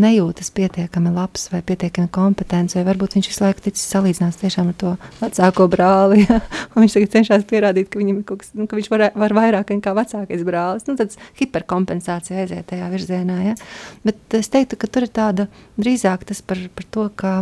nejūtas 0.00 0.48
pietiekami 0.56 1.10
labs 1.12 1.50
vai 1.52 1.60
pietiekami 1.66 2.08
kompetents, 2.12 2.76
vai 2.78 2.84
varbūt 2.86 3.18
viņš 3.18 3.28
visu 3.28 3.42
laiku 3.44 3.64
ticis 3.66 3.90
salīdzināts 3.92 4.38
tiešām 4.40 4.70
ar 4.70 4.76
to 4.80 4.92
vecāko 5.18 5.66
brāli, 5.72 6.22
ja? 6.24 6.38
un 6.72 6.84
viņš 6.84 6.96
tagad 6.96 7.12
cenšas 7.16 7.44
pierādīt, 7.50 7.90
ka, 7.92 8.00
kaut 8.30 8.40
kas, 8.40 8.54
nu, 8.56 8.68
ka 8.70 8.78
viņš 8.78 8.88
var, 8.94 9.04
var 9.24 9.36
vairāk 9.36 9.74
nekā 9.74 9.92
vecākais 9.98 10.46
brālis. 10.48 10.86
Nu, 10.88 10.96
tāds 11.00 11.20
hiperkompensācija 11.40 12.40
aiziet 12.40 12.70
tajā 12.72 12.88
virzienā, 12.94 13.40
ja? 13.50 13.58
bet 14.06 14.38
es 14.38 14.48
teiktu, 14.52 14.80
ka 14.80 14.88
tur 14.88 15.08
ir 15.08 15.12
tāda 15.12 15.48
drīzāk 15.76 16.24
tas 16.30 16.40
par, 16.40 16.62
par 16.72 16.88
to, 16.88 17.10
ka 17.12 17.34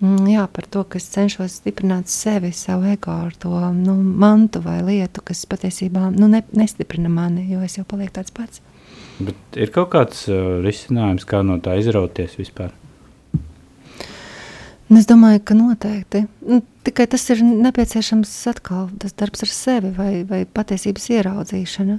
jā, 0.00 0.44
par 0.52 0.66
to, 0.68 0.84
ka 0.84 1.00
es 1.00 1.08
cenšos 1.12 1.60
stiprināt 1.62 2.10
sevi, 2.12 2.52
savu 2.52 2.88
ego 2.92 3.14
ar 3.14 3.34
to 3.40 3.52
nu, 3.72 3.96
mantu 3.96 4.60
vai 4.64 4.82
lietu, 4.84 5.24
kas 5.24 5.46
patiesībā 5.48 6.10
nu, 6.16 6.28
ne, 6.28 6.42
nestiprina 6.52 7.08
mani, 7.12 7.46
jo 7.52 7.62
es 7.64 7.78
jau 7.78 7.86
palieku 7.88 8.18
tāds 8.18 8.34
pats. 8.36 8.60
Bet 9.16 9.56
ir 9.56 9.72
kaut 9.72 9.94
kāds 9.94 10.26
uh, 10.28 10.58
risinājums, 10.64 11.24
kā 11.28 11.40
no 11.46 11.56
tā 11.64 11.78
izrauties 11.80 12.36
vispār? 12.36 12.74
Nu, 14.86 15.00
es 15.00 15.06
domāju, 15.10 15.40
ka 15.42 15.54
noteikti. 15.58 16.22
Nu, 16.46 16.60
tikai 16.86 17.08
tas 17.10 17.24
ir 17.34 17.40
nepieciešams 17.42 18.30
atkal 18.52 18.86
tas 19.02 19.16
darbs 19.18 19.42
ar 19.42 19.50
sevi 19.50 19.90
vai, 19.96 20.10
vai 20.28 20.44
patiesības 20.46 21.08
ieraudzīšana. 21.16 21.96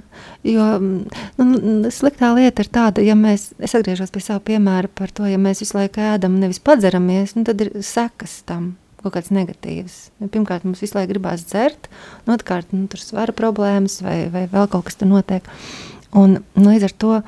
Jo 0.48 0.68
nu, 0.80 1.90
sliktā 1.92 2.32
lieta 2.38 2.64
ir 2.64 2.70
tāda, 2.72 3.04
ja 3.04 3.16
mēs, 3.18 3.50
es 3.60 3.76
atgriežos 3.76 4.14
pie 4.14 4.24
sava 4.24 4.40
piemēra 4.48 4.88
par 4.88 5.12
to, 5.12 5.28
ja 5.28 5.40
mēs 5.40 5.60
visu 5.66 5.76
laiku 5.76 6.00
ēdam, 6.14 6.40
nevis 6.40 6.62
padzeramies, 6.64 7.36
nu, 7.36 7.44
tad 7.48 7.60
ir 7.64 7.74
sekas 7.84 8.40
tam 8.48 8.72
kaut 9.02 9.18
kāds 9.18 9.30
negatīvs. 9.36 9.98
Pirmkārt, 10.24 10.64
mums 10.64 10.80
visu 10.82 10.96
laiku 10.96 11.12
gribās 11.12 11.44
dzert, 11.46 11.90
otrkārt, 12.24 12.72
nu, 12.72 12.88
tur 12.90 13.04
svara 13.04 13.36
problēmas 13.36 14.00
vai, 14.02 14.22
vai 14.32 14.48
vēl 14.50 14.70
kaut 14.72 14.88
kas 14.88 14.96
tur 14.98 15.12
notiek. 15.12 15.44
Un, 16.16 16.40
nu, 16.56 16.70
līdz 16.72 16.88
ar 16.88 16.96
to 17.04 17.18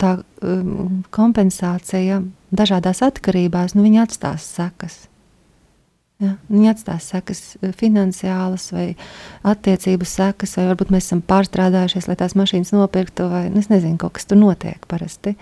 tā 0.00 0.16
um, 0.42 1.02
kompensācija 1.14 2.22
dažādās 2.50 3.02
atkarībās, 3.06 3.76
nu, 3.76 3.84
viņi 3.86 4.02
atstās 4.02 4.46
sekas. 4.56 5.04
Ja, 6.20 6.34
viņi 6.52 6.68
atstās 6.68 7.06
sekas 7.14 7.38
finansiālas 7.80 8.66
vai 8.74 8.86
attiecību 9.48 10.04
sekas, 10.04 10.52
vai 10.58 10.66
varbūt 10.68 10.90
mēs 10.92 11.06
esam 11.08 11.22
pārstrādājušies, 11.24 12.10
lai 12.10 12.16
tās 12.20 12.36
mašīnas 12.36 12.74
nopirktu, 12.76 13.30
vai 13.32 13.46
nu, 13.48 13.62
es 13.62 13.70
nezinu, 13.72 13.96
kas 14.02 14.28
tur 14.28 14.36
notiek 14.42 14.84
parasti. 14.90 15.38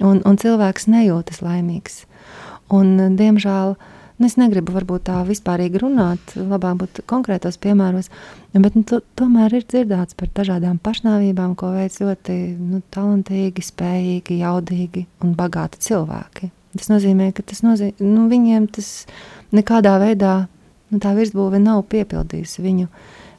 Un, 0.00 0.22
un 0.24 0.40
cilvēks 0.40 0.88
nejūtas 0.88 1.42
laimīgs. 1.44 2.06
Un, 2.72 2.94
diemžēl, 3.18 3.74
uh, 3.76 4.01
es 4.28 4.38
negribu 4.40 4.74
varbūt 4.74 5.06
tā 5.08 5.18
vispārīgi 5.26 5.80
runāt, 5.82 6.34
labāk 6.36 6.78
būtu 6.82 7.04
konkrētos 7.10 7.58
piemēros, 7.62 8.10
bet 8.54 8.76
nu, 8.78 8.82
to, 8.88 9.00
tomēr 9.18 9.54
ir 9.58 9.66
dzirdēts 9.68 10.16
par 10.18 10.30
dažādām 10.36 10.78
pašnāvībām, 10.82 11.54
ko 11.58 11.72
veic 11.76 11.98
ļoti 12.02 12.36
nu, 12.58 12.82
talantīgi, 12.94 13.64
spējīgi, 13.64 14.40
jaudīgi 14.42 15.06
un 15.24 15.36
bagāti 15.38 15.82
cilvēki. 15.88 16.52
Tas 16.78 16.88
nozīmē, 16.88 17.30
ka 17.36 17.44
tas 17.44 17.60
nozīmē, 17.64 18.00
nu, 18.00 18.28
viņiem 18.32 18.68
tas 18.72 18.92
nekādā 19.52 19.98
veidā 20.00 20.36
nu, 20.92 21.00
tā 21.02 21.12
virsbūve 21.16 21.60
nav 21.60 21.84
piepildījusi 21.92 22.64
viņu 22.64 22.88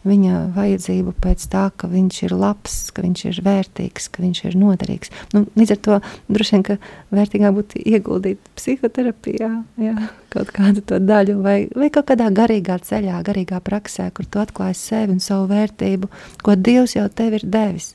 viņa 0.07 0.39
vajadzību 0.55 1.13
pēc 1.23 1.45
tā, 1.51 1.67
ka 1.77 1.87
viņš 1.91 2.19
ir 2.27 2.35
labs, 2.37 2.75
ka 2.95 3.03
viņš 3.05 3.23
ir 3.29 3.39
vērtīgs, 3.45 4.09
ka 4.13 4.23
viņš 4.23 4.41
ir 4.49 4.57
noderīgs. 4.59 5.13
Nu, 5.35 5.45
līdz 5.59 5.75
ar 5.75 5.79
to 5.87 5.99
droši 6.33 6.55
vien, 6.55 6.65
ka 6.67 6.77
vērtīgāk 7.15 7.55
būtu 7.57 7.83
ieguldīt 7.83 8.41
psihoterapijā, 8.59 9.51
jā, 9.83 9.95
kaut 10.33 10.51
kādu 10.55 10.83
to 10.89 10.99
daļu, 11.03 11.39
vai, 11.45 11.57
vai 11.75 11.89
kaut 11.93 12.09
kādā 12.11 12.29
garīgā 12.33 12.79
ceļā, 12.83 13.21
garīgā 13.25 13.61
praksē, 13.63 14.09
kur 14.15 14.27
tu 14.27 14.43
atklāji 14.43 14.79
sevi 14.79 15.15
un 15.15 15.23
savu 15.23 15.47
vērtību, 15.53 16.11
ko 16.43 16.59
Dievs 16.59 16.97
jau 16.97 17.07
tev 17.09 17.39
ir 17.39 17.47
devis. 17.47 17.93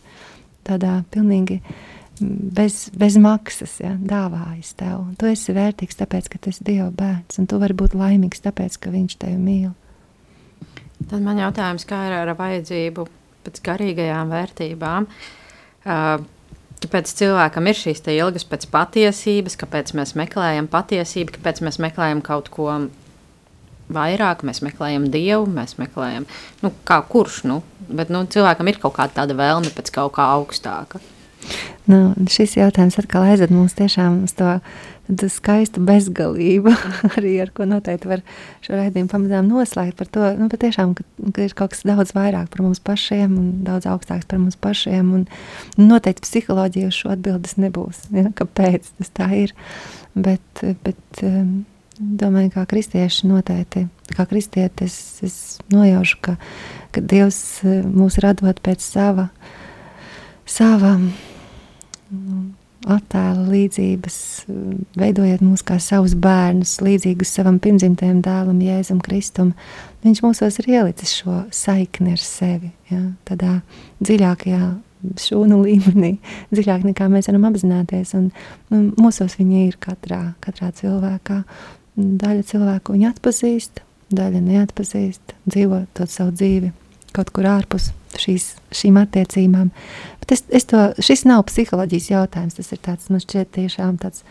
Tādā 0.68 0.98
pilnīgi 1.14 1.62
bez, 2.20 2.88
bez 2.98 3.16
maksas 3.20 3.78
ja, 3.82 3.94
dāvājas 3.96 4.74
tev. 4.78 5.00
Un 5.04 5.18
tu 5.18 5.28
esi 5.30 5.54
vērtīgs 5.56 6.00
tāpēc, 6.00 6.30
ka 6.32 6.40
tu 6.42 6.52
esi 6.52 6.66
Dieva 6.66 6.90
bērns, 6.94 7.38
un 7.40 7.48
tu 7.48 7.60
vari 7.62 7.76
būt 7.78 7.96
laimīgs 7.98 8.42
tāpēc, 8.44 8.78
ka 8.82 8.92
Viņš 8.94 9.18
tevi 9.22 9.38
mīl. 9.38 9.70
Tad 11.08 11.24
man 11.24 11.40
jautājums, 11.40 11.86
kā 11.88 12.02
ir 12.08 12.16
ar 12.18 12.34
vajadzību 12.36 13.06
pēc 13.46 13.62
garīgajām 13.64 14.32
vērtībām? 14.34 15.08
Kāpēc 16.78 17.12
cilvēkam 17.18 17.70
ir 17.70 17.78
šīs 17.78 18.04
ilgas 18.12 18.44
pēc 18.46 18.68
patiesības, 18.70 19.56
kāpēc 19.58 19.94
mēs 19.98 20.14
meklējam 20.18 20.68
patiesību, 20.70 21.38
kāpēc 21.38 21.62
mēs 21.66 21.80
meklējam 21.82 22.20
kaut 22.22 22.52
ko 22.54 22.70
vairāk, 23.92 24.44
mēs 24.44 24.60
meklējam 24.64 25.08
dievu, 25.12 25.48
mēs 25.50 25.78
meklējam, 25.80 26.28
nu, 26.62 26.72
kā 26.88 27.00
kurš, 27.08 27.42
nu, 27.48 27.62
bet 27.88 28.12
nu, 28.12 28.26
cilvēkam 28.28 28.68
ir 28.68 28.80
kaut 28.82 28.98
kāda 28.98 29.38
vēlme 29.38 29.72
pēc 29.74 29.92
kaut 29.94 30.14
kā 30.18 30.28
augstāka. 30.36 31.00
Nu, 31.88 32.12
šis 32.28 32.58
jautājums 32.58 32.98
atkal 33.00 33.24
aizved 33.30 33.54
mums 33.54 33.76
tiešām 33.78 34.22
uz 34.26 34.34
to 34.36 34.58
skaistu 35.08 35.80
bezgalību, 35.84 36.72
arī 37.16 37.34
ar 37.42 37.52
ko 37.56 37.64
noteikti 37.68 38.10
var 38.10 38.22
šo 38.64 38.76
raidījumu 38.76 39.10
pamazām 39.12 39.48
noslēgt 39.48 39.96
par 39.98 40.10
to, 40.12 40.26
nu, 40.36 40.48
patiešām, 40.52 40.92
ka, 40.98 41.06
ka 41.34 41.46
ir 41.46 41.54
kaut 41.56 41.72
kas 41.72 41.86
daudz 41.88 42.12
vairāk 42.16 42.50
par 42.52 42.64
mums 42.66 42.82
pašiem 42.84 43.38
un 43.38 43.48
daudz 43.66 43.88
augstāks 43.88 44.28
par 44.28 44.42
mums 44.42 44.58
pašiem, 44.60 45.14
un 45.16 45.24
noteikti 45.80 46.26
psiholoģija 46.26 46.92
uz 46.92 47.00
šo 47.00 47.14
atbildes 47.14 47.56
nebūs, 47.60 48.04
ja, 48.14 48.28
kāpēc 48.36 48.92
tas 49.00 49.14
tā 49.16 49.30
ir, 49.38 49.56
bet, 50.18 50.64
bet 50.84 51.24
um, 51.24 51.62
domāju, 51.98 52.52
kā 52.58 52.66
kristieši 52.68 53.32
noteikti, 53.32 53.86
kā 54.12 54.28
kristietis, 54.28 55.00
es 55.24 55.40
nojaušu, 55.72 56.20
ka, 56.28 56.36
ka 56.92 57.04
Dievs 57.14 57.42
uh, 57.64 57.80
mūs 57.88 58.20
radot 58.24 58.60
pēc 58.64 58.84
sava, 58.84 59.30
sava, 60.48 60.98
attēla 62.86 63.46
līdzības, 63.48 64.16
veidojiet 64.98 65.42
mūs 65.42 65.64
kā 65.66 65.78
savus 65.82 66.14
bērnus, 66.18 66.76
līdzīgus 66.84 67.32
savam 67.34 67.58
pirmdzimtajam 67.62 68.20
dēlam, 68.24 68.60
Jēzum 68.62 69.00
Kristum. 69.04 69.52
Viņš 70.04 70.22
mūsos 70.22 70.60
ir 70.62 70.70
ielicis 70.76 71.16
šo 71.20 71.42
saikni 71.54 72.14
ar 72.14 72.22
sevi, 72.22 72.70
ja, 72.92 73.02
tādā 73.28 73.58
dziļākajā 74.04 74.62
šūnu 75.26 75.60
līmenī, 75.64 76.14
dziļāk 76.54 76.86
nekā 76.90 77.10
mēs 77.10 77.30
varam 77.30 77.50
apzināties. 77.50 78.14
Un, 78.18 78.30
un 78.74 78.90
mūsos 78.98 79.38
viņi 79.38 79.66
ir 79.66 79.78
katrā, 79.82 80.22
katrā 80.44 80.70
cilvēkā. 80.78 81.42
Daļa 81.98 82.44
cilvēku 82.46 82.94
viņu 82.94 83.08
atpazīst, 83.10 83.82
daļa 84.14 84.42
neatpazīst, 84.44 85.34
dzīvo 85.50 85.82
to 85.98 86.06
savu 86.10 86.34
dzīvi 86.36 86.70
kaut 87.16 87.32
kur 87.34 87.48
ārpus 87.50 87.90
šīs, 88.16 88.52
šīm 88.74 89.00
attiecībām. 89.02 89.70
Bet 90.22 90.36
es, 90.36 90.44
es 90.54 90.68
to, 90.70 90.88
šis 91.02 91.26
nav 91.28 91.44
psiholoģijas 91.50 92.10
jautājums, 92.12 92.58
tas 92.58 92.72
ir 92.74 92.82
tāds, 92.84 93.10
man 93.12 93.22
šķiet 93.24 93.52
tiešām 93.58 93.98
tāds 94.02 94.24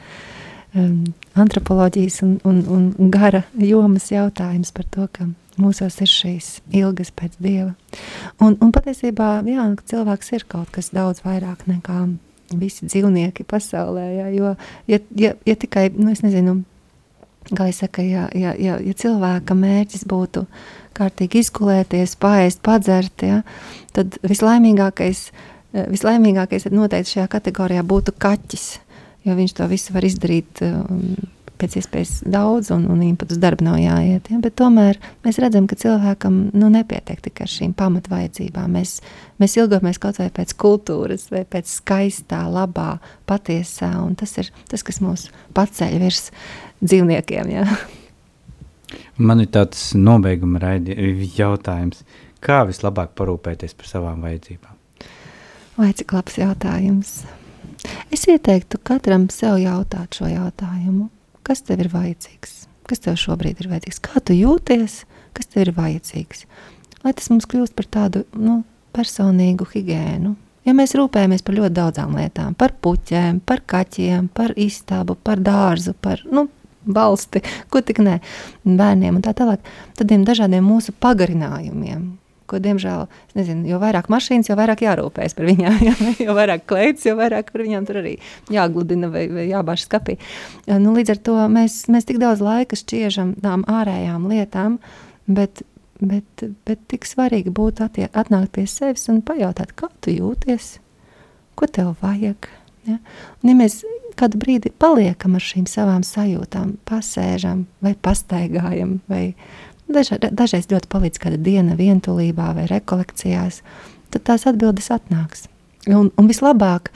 um, 0.76 1.04
antropoloģijas 1.38 2.22
un, 2.26 2.38
un, 2.48 2.64
un 2.98 3.12
gara 3.14 3.44
jomas 3.58 4.10
jautājums 4.14 4.74
par 4.76 4.88
to, 4.94 5.08
ka 5.12 5.30
mūsos 5.62 5.98
ir 6.04 6.12
šīs 6.12 6.50
ilgas 6.76 7.12
pēc 7.16 7.38
Dieva. 7.42 7.74
Un, 8.44 8.56
un 8.62 8.72
patiesībā, 8.74 9.42
jā, 9.50 9.68
cilvēks 9.90 10.34
ir 10.38 10.48
kaut 10.50 10.72
kas 10.76 10.92
daudz 10.96 11.24
vairāk 11.26 11.66
nekā 11.70 12.06
visi 12.56 12.88
dzīvnieki 12.88 13.44
pasaulē, 13.48 14.08
jā, 14.16 14.28
jo, 14.38 14.56
ja, 14.88 15.00
ja, 15.20 15.34
ja 15.46 15.56
tikai, 15.60 15.90
nu 15.98 16.14
es 16.14 16.24
nezinu, 16.24 16.62
kā 17.58 17.68
es 17.72 17.82
saku, 17.84 18.06
ja, 18.08 18.28
ja, 18.36 18.54
ja, 18.60 18.78
ja 18.80 18.98
cilvēka 18.98 19.56
mērķis 19.58 20.06
būtu 20.08 20.46
kārtīgi 20.98 21.44
izgulēties, 21.44 22.18
paēst, 22.22 22.64
padzert, 22.66 23.26
ja, 23.26 23.42
tad 23.96 24.20
vislaimīgākais, 24.28 25.24
eh, 25.74 25.88
vislaimīgākais 25.94 26.70
noteikti 26.74 27.18
šajā 27.18 27.30
kategorijā 27.38 27.86
būtu 27.88 28.18
kaķis. 28.18 28.68
jo 29.28 29.34
viņš 29.36 29.54
to 29.54 29.66
visu 29.68 29.92
var 29.92 30.06
izdarīt 30.08 30.62
um, 30.64 31.16
pēc 31.58 31.78
iespējas 31.82 32.22
daudz, 32.30 32.72
un, 32.74 32.86
un 32.90 33.02
viņam 33.02 33.18
pat 33.20 33.34
uz 33.34 33.40
darbu 33.42 33.66
nav 33.68 33.78
jāiet. 33.82 34.30
Ja? 34.32 34.40
Bet 34.44 34.56
tomēr 34.60 35.00
mēs 35.26 35.40
redzam, 35.42 35.68
ka 35.70 35.78
cilvēkam 35.80 36.40
nu, 36.54 36.70
nepietiek 36.74 37.22
tikai 37.26 37.48
ar 37.48 37.52
šīm 37.52 37.74
pamatvajadzībām. 37.78 38.78
Mēs, 38.78 38.98
mēs 39.42 39.58
ilgamies 39.60 40.00
kaut 40.04 40.22
vai 40.22 40.30
pēc 40.34 40.54
kultūras, 40.60 41.28
vai 41.34 41.44
pēc 41.50 41.72
skaistā, 41.80 42.44
labā, 42.52 42.98
patiesā, 43.30 43.92
un 44.04 44.16
tas 44.20 44.38
ir 44.42 44.52
tas, 44.72 44.86
kas 44.86 45.02
mūs 45.04 45.28
paceļ 45.58 46.00
virs 46.04 46.30
dzīvniekiem. 46.84 47.56
Ja? 47.58 47.68
Man 49.18 49.42
ir 49.42 49.50
tāds 49.50 49.96
nobeiguma 49.98 50.60
raidi, 50.62 50.94
jautājums. 51.38 52.04
Kā 52.44 52.62
vislabāk 52.70 53.16
parūpēties 53.18 53.74
par 53.74 53.90
savām 53.90 54.22
vajadzībām? 54.22 54.76
Vai 55.78 55.90
cik 55.98 56.14
labs 56.14 56.38
jautājums? 56.38 57.14
Es 58.14 58.28
ieteiktu 58.30 58.78
katram 58.86 59.26
sev 59.34 59.58
jautāt 59.62 60.20
šo 60.20 60.30
jautājumu. 60.30 61.10
Kas 61.46 61.64
tev 61.66 61.82
ir 61.82 61.90
vajadzīgs? 61.94 62.68
Kas 62.88 63.02
tev 63.04 63.18
šobrīd 63.18 63.64
ir 63.64 63.72
vajadzīgs? 63.72 64.02
Kā 64.06 64.22
tu 64.22 64.38
jūties? 64.38 65.00
Kas 65.34 65.50
tev 65.50 65.66
ir 65.66 65.74
vajadzīgs? 65.78 66.46
Lai 67.02 67.14
tas 67.18 67.32
mums 67.34 67.50
kļūst 67.50 67.74
par 67.78 67.90
tādu 67.98 68.24
nu, 68.38 68.62
personīgu 68.94 69.66
higiēnu. 69.74 70.36
Ja 70.68 70.74
mēs 70.76 70.94
rūpējamies 71.00 71.46
par 71.48 71.56
ļoti 71.56 71.74
daudzām 71.78 72.18
lietām, 72.20 72.56
par 72.60 72.74
puķiem, 72.84 73.40
par 73.48 73.62
kaķiem, 73.66 74.28
par 74.36 74.52
istabu, 74.60 75.16
par 75.16 75.40
dārzu, 75.40 75.94
par 75.96 76.26
nu, 76.28 76.50
valsti, 76.88 77.44
ko 77.74 77.82
tik 77.86 78.00
ne, 78.04 78.20
bērniem 78.64 79.20
un 79.20 79.26
tā 79.26 79.36
tālāk, 79.38 79.66
tādiem 80.00 80.24
dažādiem 80.28 80.66
mūsu 80.66 80.96
pagarinājumiem, 81.04 82.08
ko, 82.48 82.60
diemžēl, 82.64 83.06
nezinu, 83.38 83.66
jo 83.68 83.80
vairāk 83.82 84.10
mašīnas, 84.12 84.50
jo 84.50 84.58
vairāk 84.58 84.84
jārūpējas 84.86 85.36
par 85.38 85.48
viņām, 85.50 85.80
jo, 85.88 85.96
jo 86.24 86.36
vairāk 86.38 86.66
kleitas, 86.70 87.06
jo 87.08 87.16
vairāk 87.20 87.52
par 87.54 87.66
viņām 87.66 87.88
tur 87.88 88.02
arī 88.02 88.16
jāgludina 88.54 89.12
vai, 89.14 89.28
vai 89.32 89.48
jābāž 89.50 89.86
skapī. 89.86 90.18
Nu, 90.70 90.96
līdz 90.98 91.16
ar 91.16 91.24
to 91.30 91.40
mēs, 91.52 91.84
mēs 91.94 92.08
tik 92.10 92.22
daudz 92.24 92.44
laika 92.44 92.80
šķiežam 92.80 93.36
tām 93.44 93.66
ārējām 93.70 94.30
lietām, 94.32 94.80
bet, 95.28 95.64
bet, 96.00 96.48
bet 96.68 96.86
tik 96.92 97.08
svarīgi 97.10 97.54
būtu 97.54 97.90
atnākt 98.08 98.54
pie 98.56 98.68
sevis 98.72 99.10
un 99.12 99.22
pajautāt, 99.26 99.76
kā 99.78 99.92
tu 100.02 100.16
jūties, 100.16 100.78
ko 101.58 101.70
tev 101.70 101.96
vajag. 102.04 102.50
Ja? 102.88 102.98
Un, 103.44 103.52
ja 103.52 103.56
mēs 103.60 103.82
kādu 104.18 104.40
brīdi 104.42 104.72
paliekam 104.74 105.38
ar 105.38 105.44
šīm 105.44 105.68
savām 105.70 106.06
sajūtām, 106.08 106.78
pasēžam 106.88 107.66
vai 107.84 107.94
pastaigājam 108.02 109.00
vai 109.12 109.34
Daža, 109.88 110.18
dažreiz 110.20 110.66
ļoti 110.68 110.90
palīdz 110.92 111.20
kāda 111.24 111.38
diena 111.40 111.78
vientulībā 111.80 112.50
vai 112.58 112.66
rekolekcijās, 112.68 113.62
tad 114.12 114.26
tās 114.28 114.44
atbildes 114.50 114.90
atnāks. 114.92 115.46
Un, 115.88 116.10
un 116.20 116.28
vislabāk, 116.28 116.92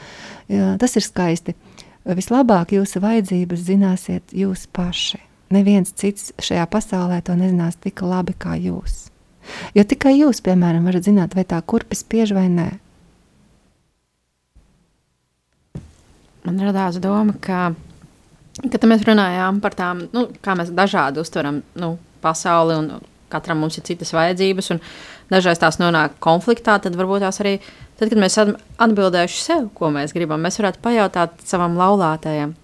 jā, 0.51 0.73
tas 0.79 0.97
ir 0.99 1.05
skaisti, 1.05 1.55
vislabāk 2.03 2.73
jūsu 2.75 2.99
vajadzības 3.03 3.63
zināsiet 3.69 4.35
jūs 4.35 4.65
paši. 4.75 5.21
Neviens 5.55 5.95
cits 5.95 6.33
šajā 6.43 6.67
pasaulē 6.71 7.21
to 7.23 7.35
nezinās 7.39 7.79
tik 7.79 8.03
labi 8.03 8.35
kā 8.35 8.57
jūs. 8.59 9.05
Jo 9.75 9.87
tikai 9.87 10.17
jūs, 10.17 10.43
piemēram, 10.43 10.83
varat 10.87 11.07
zināt, 11.07 11.35
vai 11.35 11.47
tā 11.47 11.59
kurpes 11.63 12.03
spiež 12.03 12.35
vai 12.35 12.49
nē. 12.51 12.69
Man 16.47 16.57
radās 16.65 16.97
doma, 17.01 17.35
ka, 17.43 17.71
kad 18.63 18.85
mēs 18.89 19.05
runājām 19.05 19.61
par 19.61 19.75
tām, 19.77 20.07
nu, 20.15 20.25
kā 20.41 20.55
mēs 20.57 20.73
dažādi 20.73 21.21
uztveram 21.21 21.61
nu, 21.77 21.95
pasauli 22.23 22.77
un 22.79 22.91
katram 23.31 23.61
mums 23.63 23.77
ir 23.79 23.85
citas 23.87 24.13
vajadzības. 24.15 24.73
Dažreiz 25.31 25.61
tās 25.61 25.77
nonāk 25.79 26.17
konfliktā, 26.23 26.75
tad 26.83 26.97
varbūt 26.99 27.23
tās 27.23 27.39
arī, 27.43 27.53
tad, 27.99 28.09
kad 28.11 28.19
mēs 28.19 28.35
atbildēsim 28.41 29.45
sev, 29.45 29.69
ko 29.77 29.91
mēs 29.93 30.15
gribam, 30.17 30.41
mēs 30.43 30.59
varētu 30.59 30.81
pajautāt 30.83 31.45
savam 31.47 31.77
laulātajam, 31.79 32.55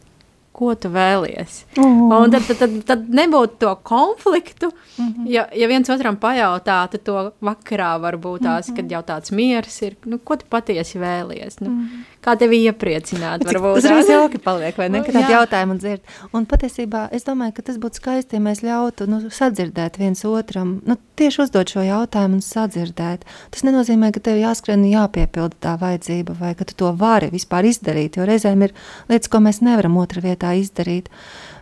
ko 0.58 0.74
tu 0.76 0.90
vēlies. 0.90 1.60
Oh. 1.78 2.08
Un 2.18 2.34
tad, 2.34 2.48
tad, 2.48 2.58
tad, 2.64 2.76
tad 2.88 3.06
nebūtu 3.14 3.60
to 3.62 3.76
konfliktu. 3.86 4.72
Mm 4.98 5.08
-hmm. 5.08 5.30
ja, 5.30 5.46
ja 5.54 5.68
viens 5.68 5.90
otram 5.90 6.18
pajautātu 6.18 6.98
to 6.98 7.32
vakarā, 7.42 7.94
varbūt 8.02 8.42
tās, 8.42 8.70
mm 8.70 8.74
-hmm. 8.74 8.76
kad 8.76 8.92
jau 8.92 9.02
tāds 9.02 9.32
miers 9.32 9.82
ir, 9.82 9.96
nu, 10.06 10.18
ko 10.18 10.36
tu 10.36 10.46
patiesi 10.50 11.00
vēlies. 11.00 11.62
Nu, 11.62 11.70
mm 11.70 11.82
-hmm. 11.82 12.18
Kā 12.28 12.36
tevi 12.38 12.58
iepriecināt? 12.68 13.46
Varbūt, 13.46 13.82
tas 13.82 13.92
arī 13.92 14.12
jauki 14.12 14.38
paliek, 14.38 14.78
vai 14.78 14.90
ne? 14.90 15.04
Kad 15.04 15.16
tādu 15.16 15.32
jautājumu 15.32 15.78
dzird. 15.78 16.02
Un 16.34 16.46
patiesībā 16.46 17.08
es 17.12 17.24
domāju, 17.24 17.54
ka 17.56 17.62
tas 17.62 17.78
būtu 17.78 17.94
skaisti, 18.02 18.36
ja 18.36 18.40
mēs 18.40 18.64
ļautu 18.66 19.08
nu, 19.08 19.22
sadzirdēt 19.30 19.98
viens 19.98 20.26
otram, 20.26 20.82
nu, 20.86 20.98
tieši 21.16 21.42
uzdot 21.42 21.70
šo 21.70 21.82
jautājumu 21.86 22.34
un 22.34 22.42
sadzirdēt. 22.42 23.24
Tas 23.54 23.64
nenozīmē, 23.64 24.12
ka 24.12 24.20
tev 24.20 24.42
jāskrien 24.42 24.84
un 24.84 24.92
jāpiepilda 24.92 25.56
tā 25.60 25.78
vajadzība, 25.82 26.36
vai 26.40 26.54
ka 26.56 26.66
tu 26.66 26.76
to 26.76 26.92
vari 27.00 27.30
vispār 27.34 27.70
izdarīt, 27.70 28.18
jo 28.18 28.28
reizēm 28.28 28.64
ir 28.68 28.76
lietas, 29.10 29.32
ko 29.32 29.42
mēs 29.48 29.62
nevaram 29.66 29.98
otra 29.98 30.22
vietā 30.22 30.47
tā 30.48 30.56
izdarīt, 30.62 31.10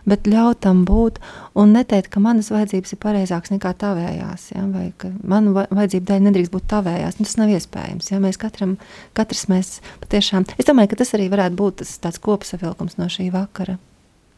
bet 0.06 0.28
ļaut 0.30 0.62
tam 0.64 0.84
būt 0.86 1.18
un 1.58 1.74
neteikt, 1.74 2.12
ka 2.14 2.22
manas 2.22 2.52
vajadzības 2.54 2.94
ir 2.94 3.00
pareizākas 3.02 3.52
nekā 3.54 3.72
tavējās, 3.80 4.50
ja, 4.54 4.62
vai 4.70 4.90
ka 5.00 5.10
manu 5.26 5.54
vajadzību 5.56 6.06
dēļ 6.10 6.22
nedrīkst 6.28 6.54
būt 6.54 6.68
tavējās. 6.70 7.18
Nu, 7.18 7.26
tas 7.26 7.38
nav 7.40 7.50
iespējams. 7.56 8.12
Ja, 8.12 8.20
mēs 8.22 8.38
katram, 8.40 8.76
katrs 9.18 9.46
mēs 9.50 9.72
patiešām, 10.04 10.46
es 10.56 10.68
domāju, 10.68 10.92
ka 10.92 11.02
tas 11.02 11.12
arī 11.18 11.28
varētu 11.32 11.58
būt 11.58 11.82
tas 11.82 11.96
tāds 12.02 12.22
kopsavilkums 12.22 13.00
no 13.00 13.10
šī 13.12 13.28
vakara. 13.34 13.80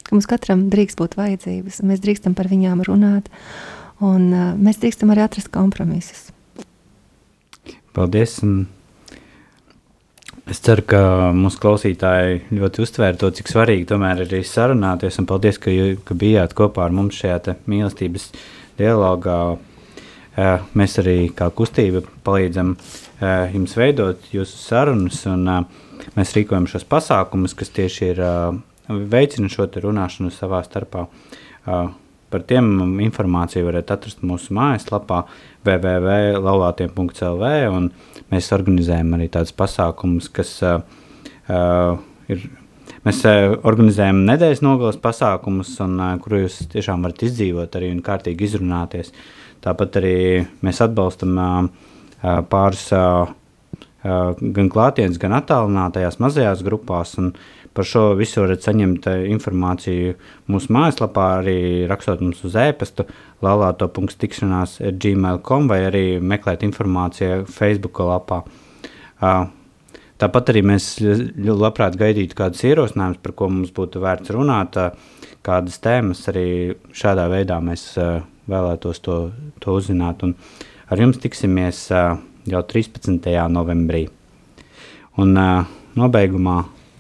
Ka 0.09 0.17
mums 0.17 0.29
katram 0.31 0.69
drīkst 0.73 0.97
būt 1.01 1.19
vajadzības, 1.19 1.83
un 1.83 1.93
mēs 1.93 2.01
drīkstam 2.05 2.39
par 2.39 2.49
viņām 2.49 2.81
runāt, 2.89 3.29
un 4.01 4.31
uh, 4.33 4.51
mēs 4.57 4.81
drīkstam 4.81 5.13
arī 5.13 5.27
atrast 5.27 5.53
kompromisus. 5.53 6.31
Paldies! 7.93 8.39
Un 8.47 8.63
Es 10.49 10.63
ceru, 10.65 10.81
ka 10.89 10.99
mūsu 11.37 11.59
klausītāji 11.61 12.39
ļoti 12.57 12.81
uztvēra 12.81 13.19
to, 13.21 13.29
cik 13.37 13.51
svarīgi 13.51 13.85
tomēr 13.91 14.23
ir 14.25 14.31
sarunāties. 14.49 15.19
Paldies, 15.29 15.59
ka, 15.61 15.69
ka 16.09 16.15
bijāt 16.17 16.55
kopā 16.57 16.87
ar 16.87 16.95
mums 16.97 17.19
šajā 17.21 17.53
mīlestības 17.69 18.31
dialogā. 18.79 19.59
Mēs 20.79 20.97
arī 21.03 21.29
kā 21.37 21.51
kustība 21.53 22.01
palīdzam 22.25 22.77
jums 23.53 23.77
veidot 23.77 24.25
jūsu 24.33 24.57
sarunas, 24.63 25.21
un 25.29 25.45
mēs 26.17 26.33
rīkojam 26.39 26.65
šos 26.71 26.87
pasākumus, 26.89 27.53
kas 27.59 27.75
tieši 27.77 28.01
ir 28.15 28.19
veicina 28.89 29.53
šo 29.53 29.69
runāšanu 29.85 30.33
savā 30.33 30.65
starpā. 30.65 31.03
Par 32.29 32.41
tiem 32.49 32.97
informāciju 33.05 33.69
varat 33.69 33.93
atrast 33.93 34.25
mūsu 34.25 34.57
mājaslapā 34.57 35.19
www.laulātiem.lv. 35.69 37.45
Mēs 38.33 38.51
organizējam 38.53 39.14
arī 39.16 39.29
tādus 39.33 39.55
pasākumus, 39.57 40.31
kas 40.33 40.55
uh, 40.66 40.81
ir. 42.29 42.49
Mēs 43.07 43.20
uh, 43.29 43.55
organizējam 43.68 44.24
nedēļas 44.26 44.61
nogalas 44.64 44.99
pasākumus, 45.01 45.74
un, 45.85 45.97
uh, 46.01 46.14
kur 46.20 46.39
jūs 46.43 46.59
tiešām 46.72 47.05
varat 47.07 47.22
izdzīvot 47.29 47.76
arī 47.79 47.93
un 47.95 48.03
kārtīgi 48.05 48.49
izrunāties. 48.49 49.12
Tāpat 49.64 50.01
arī 50.01 50.16
mēs 50.66 50.83
atbalstam 50.85 51.39
uh, 51.41 52.41
pāris 52.51 52.89
uh, 52.97 53.31
gan 54.05 54.68
klātienes, 54.72 55.20
gan 55.20 55.37
attālinātajās 55.39 56.20
mazajās 56.22 56.64
grupās. 56.66 57.16
Un, 57.22 57.33
uh, 57.33 57.58
Par 57.79 57.87
šo 57.87 58.01
visu 58.18 58.41
varat 58.43 58.64
saņemt 58.66 59.05
eh, 59.07 59.20
informāciju 59.31 60.16
mūsu 60.51 60.72
mājaslapā, 60.74 61.26
arī 61.39 61.59
rakstot 61.87 62.24
mums 62.24 62.41
uz 62.43 62.57
e-pastu, 62.59 63.05
lalāto.tikšanās 63.47 64.72
gmail.com 64.99 65.68
vai 65.70 65.85
arī 65.87 66.01
meklēt 66.18 66.64
informāciju 66.66 67.45
Facebook 67.47 68.01
lapā. 68.03 68.41
Tāpat 70.18 70.51
arī 70.51 70.64
mēs 70.66 70.89
labprāt 71.47 71.95
gaidītu 72.01 72.35
kādus 72.41 72.64
ierosinājumus, 72.66 73.20
par 73.22 73.35
ko 73.39 73.47
mums 73.53 73.70
būtu 73.76 74.03
vērts 74.03 74.33
runāt, 74.35 74.74
kādas 75.47 75.79
tēmas 75.85 76.24
arī 76.33 76.49
šādā 76.91 77.29
veidā 77.31 77.61
mēs 77.62 77.93
vēlētos 78.51 79.03
to, 79.07 79.20
to 79.62 79.76
uzzināt. 79.79 80.26
Un 80.26 80.35
ar 80.91 81.05
jums 81.05 81.22
tiksimies 81.22 81.85
jau 81.95 82.64
13. 82.74 83.31
novembrī. 83.55 84.09
Un 85.22 85.39
nobeigumā 85.99 86.59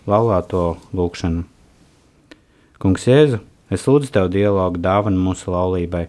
laulāto 0.08 0.78
lūgšanu. 0.96 1.44
Kungs 2.80 3.04
Jēzu, 3.08 3.42
es 3.74 3.84
lūdzu 3.88 4.12
Tev 4.14 4.30
dialogu 4.32 4.80
dāvanu 4.80 5.20
mūsu 5.20 5.52
laulībai. 5.52 6.06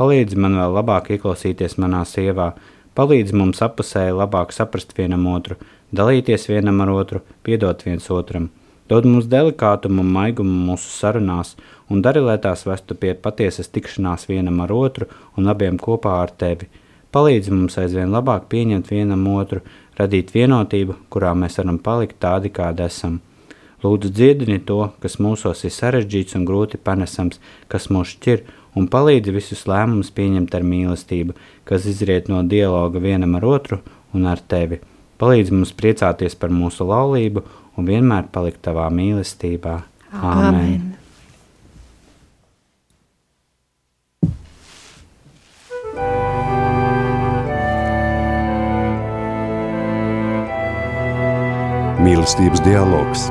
Palīdzi 0.00 0.38
man 0.40 0.56
vēl 0.60 0.76
labāk 0.78 1.10
ieklausīties 1.16 1.76
manā 1.82 2.04
sievā, 2.08 2.52
palīdzi 2.96 3.36
mums 3.36 3.62
apusēji 3.64 4.14
labāk 4.16 4.54
saprast 4.56 4.94
vienam 4.96 5.26
otru, 5.32 5.58
dalīties 5.92 6.46
vienam 6.48 6.80
ar 6.84 6.92
otru, 6.94 7.22
piedot 7.44 7.82
viens 7.86 8.06
otram. 8.14 8.50
Dod 8.90 9.06
mums 9.06 9.28
delikātumu 9.30 10.02
un 10.02 10.12
maigumu 10.14 10.54
mūsu 10.70 10.90
sarunās, 10.90 11.54
un 11.90 12.02
dari, 12.02 12.22
lai 12.26 12.38
tās 12.42 12.64
vestu 12.66 12.96
pie 12.98 13.14
patiesas 13.14 13.70
tikšanās 13.70 14.26
vienam 14.30 14.62
ar 14.64 14.74
otru 14.74 15.06
un 15.38 15.50
abiem 15.52 15.78
kopā 15.78 16.16
ar 16.22 16.34
tevi. 16.42 16.66
Palīdzi 17.14 17.54
mums 17.54 17.78
aizvien 17.82 18.10
labāk 18.14 18.48
pieņemt 18.50 18.90
vienam 18.90 19.26
otru, 19.30 19.62
radīt 19.98 20.34
vienotību, 20.34 20.96
kurā 21.10 21.34
mēs 21.38 21.58
varam 21.58 21.78
palikt 21.82 22.18
tādi, 22.22 22.50
kādi 22.54 22.86
esam. 22.86 23.20
Lūdzu, 23.80 24.10
dziedini 24.12 24.58
to, 24.68 24.90
kas 25.00 25.16
mūsos 25.22 25.64
ir 25.64 25.72
sarežģīts 25.72 26.36
un 26.36 26.44
grūti 26.48 26.76
panesams, 26.76 27.40
kas 27.72 27.88
mūs 27.88 28.12
šķir, 28.18 28.42
un 28.76 28.90
palīdzi 28.92 29.32
visus 29.32 29.64
lēmumus 29.70 30.12
pieņemt 30.12 30.52
ar 30.54 30.66
mīlestību, 30.68 31.36
kas 31.64 31.88
izriet 31.88 32.28
no 32.28 32.42
dialoga 32.44 33.00
vienam 33.00 33.38
ar 33.40 33.48
otru 33.48 33.80
un 34.12 34.28
ar 34.28 34.42
tevi. 34.52 34.82
Palīdzi 35.20 35.56
mums 35.56 35.72
priecāties 35.76 36.36
par 36.36 36.52
mūsu 36.52 36.84
laulību 36.88 37.44
un 37.80 37.88
vienmēr 37.88 38.28
palikt 38.32 38.60
tavā 38.68 38.88
mīlestībā. 38.92 39.80
Āmen. 40.12 40.96
Mīlestības 52.00 52.64
dialogs. 52.64 53.30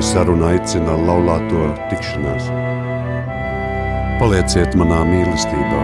Uz 0.00 0.14
sarunu 0.14 0.46
aicina 0.48 0.94
laulāto 0.96 1.66
tikšanās. 1.90 2.46
Palieciet 4.16 4.72
manā 4.80 5.02
mīlestībā, 5.04 5.80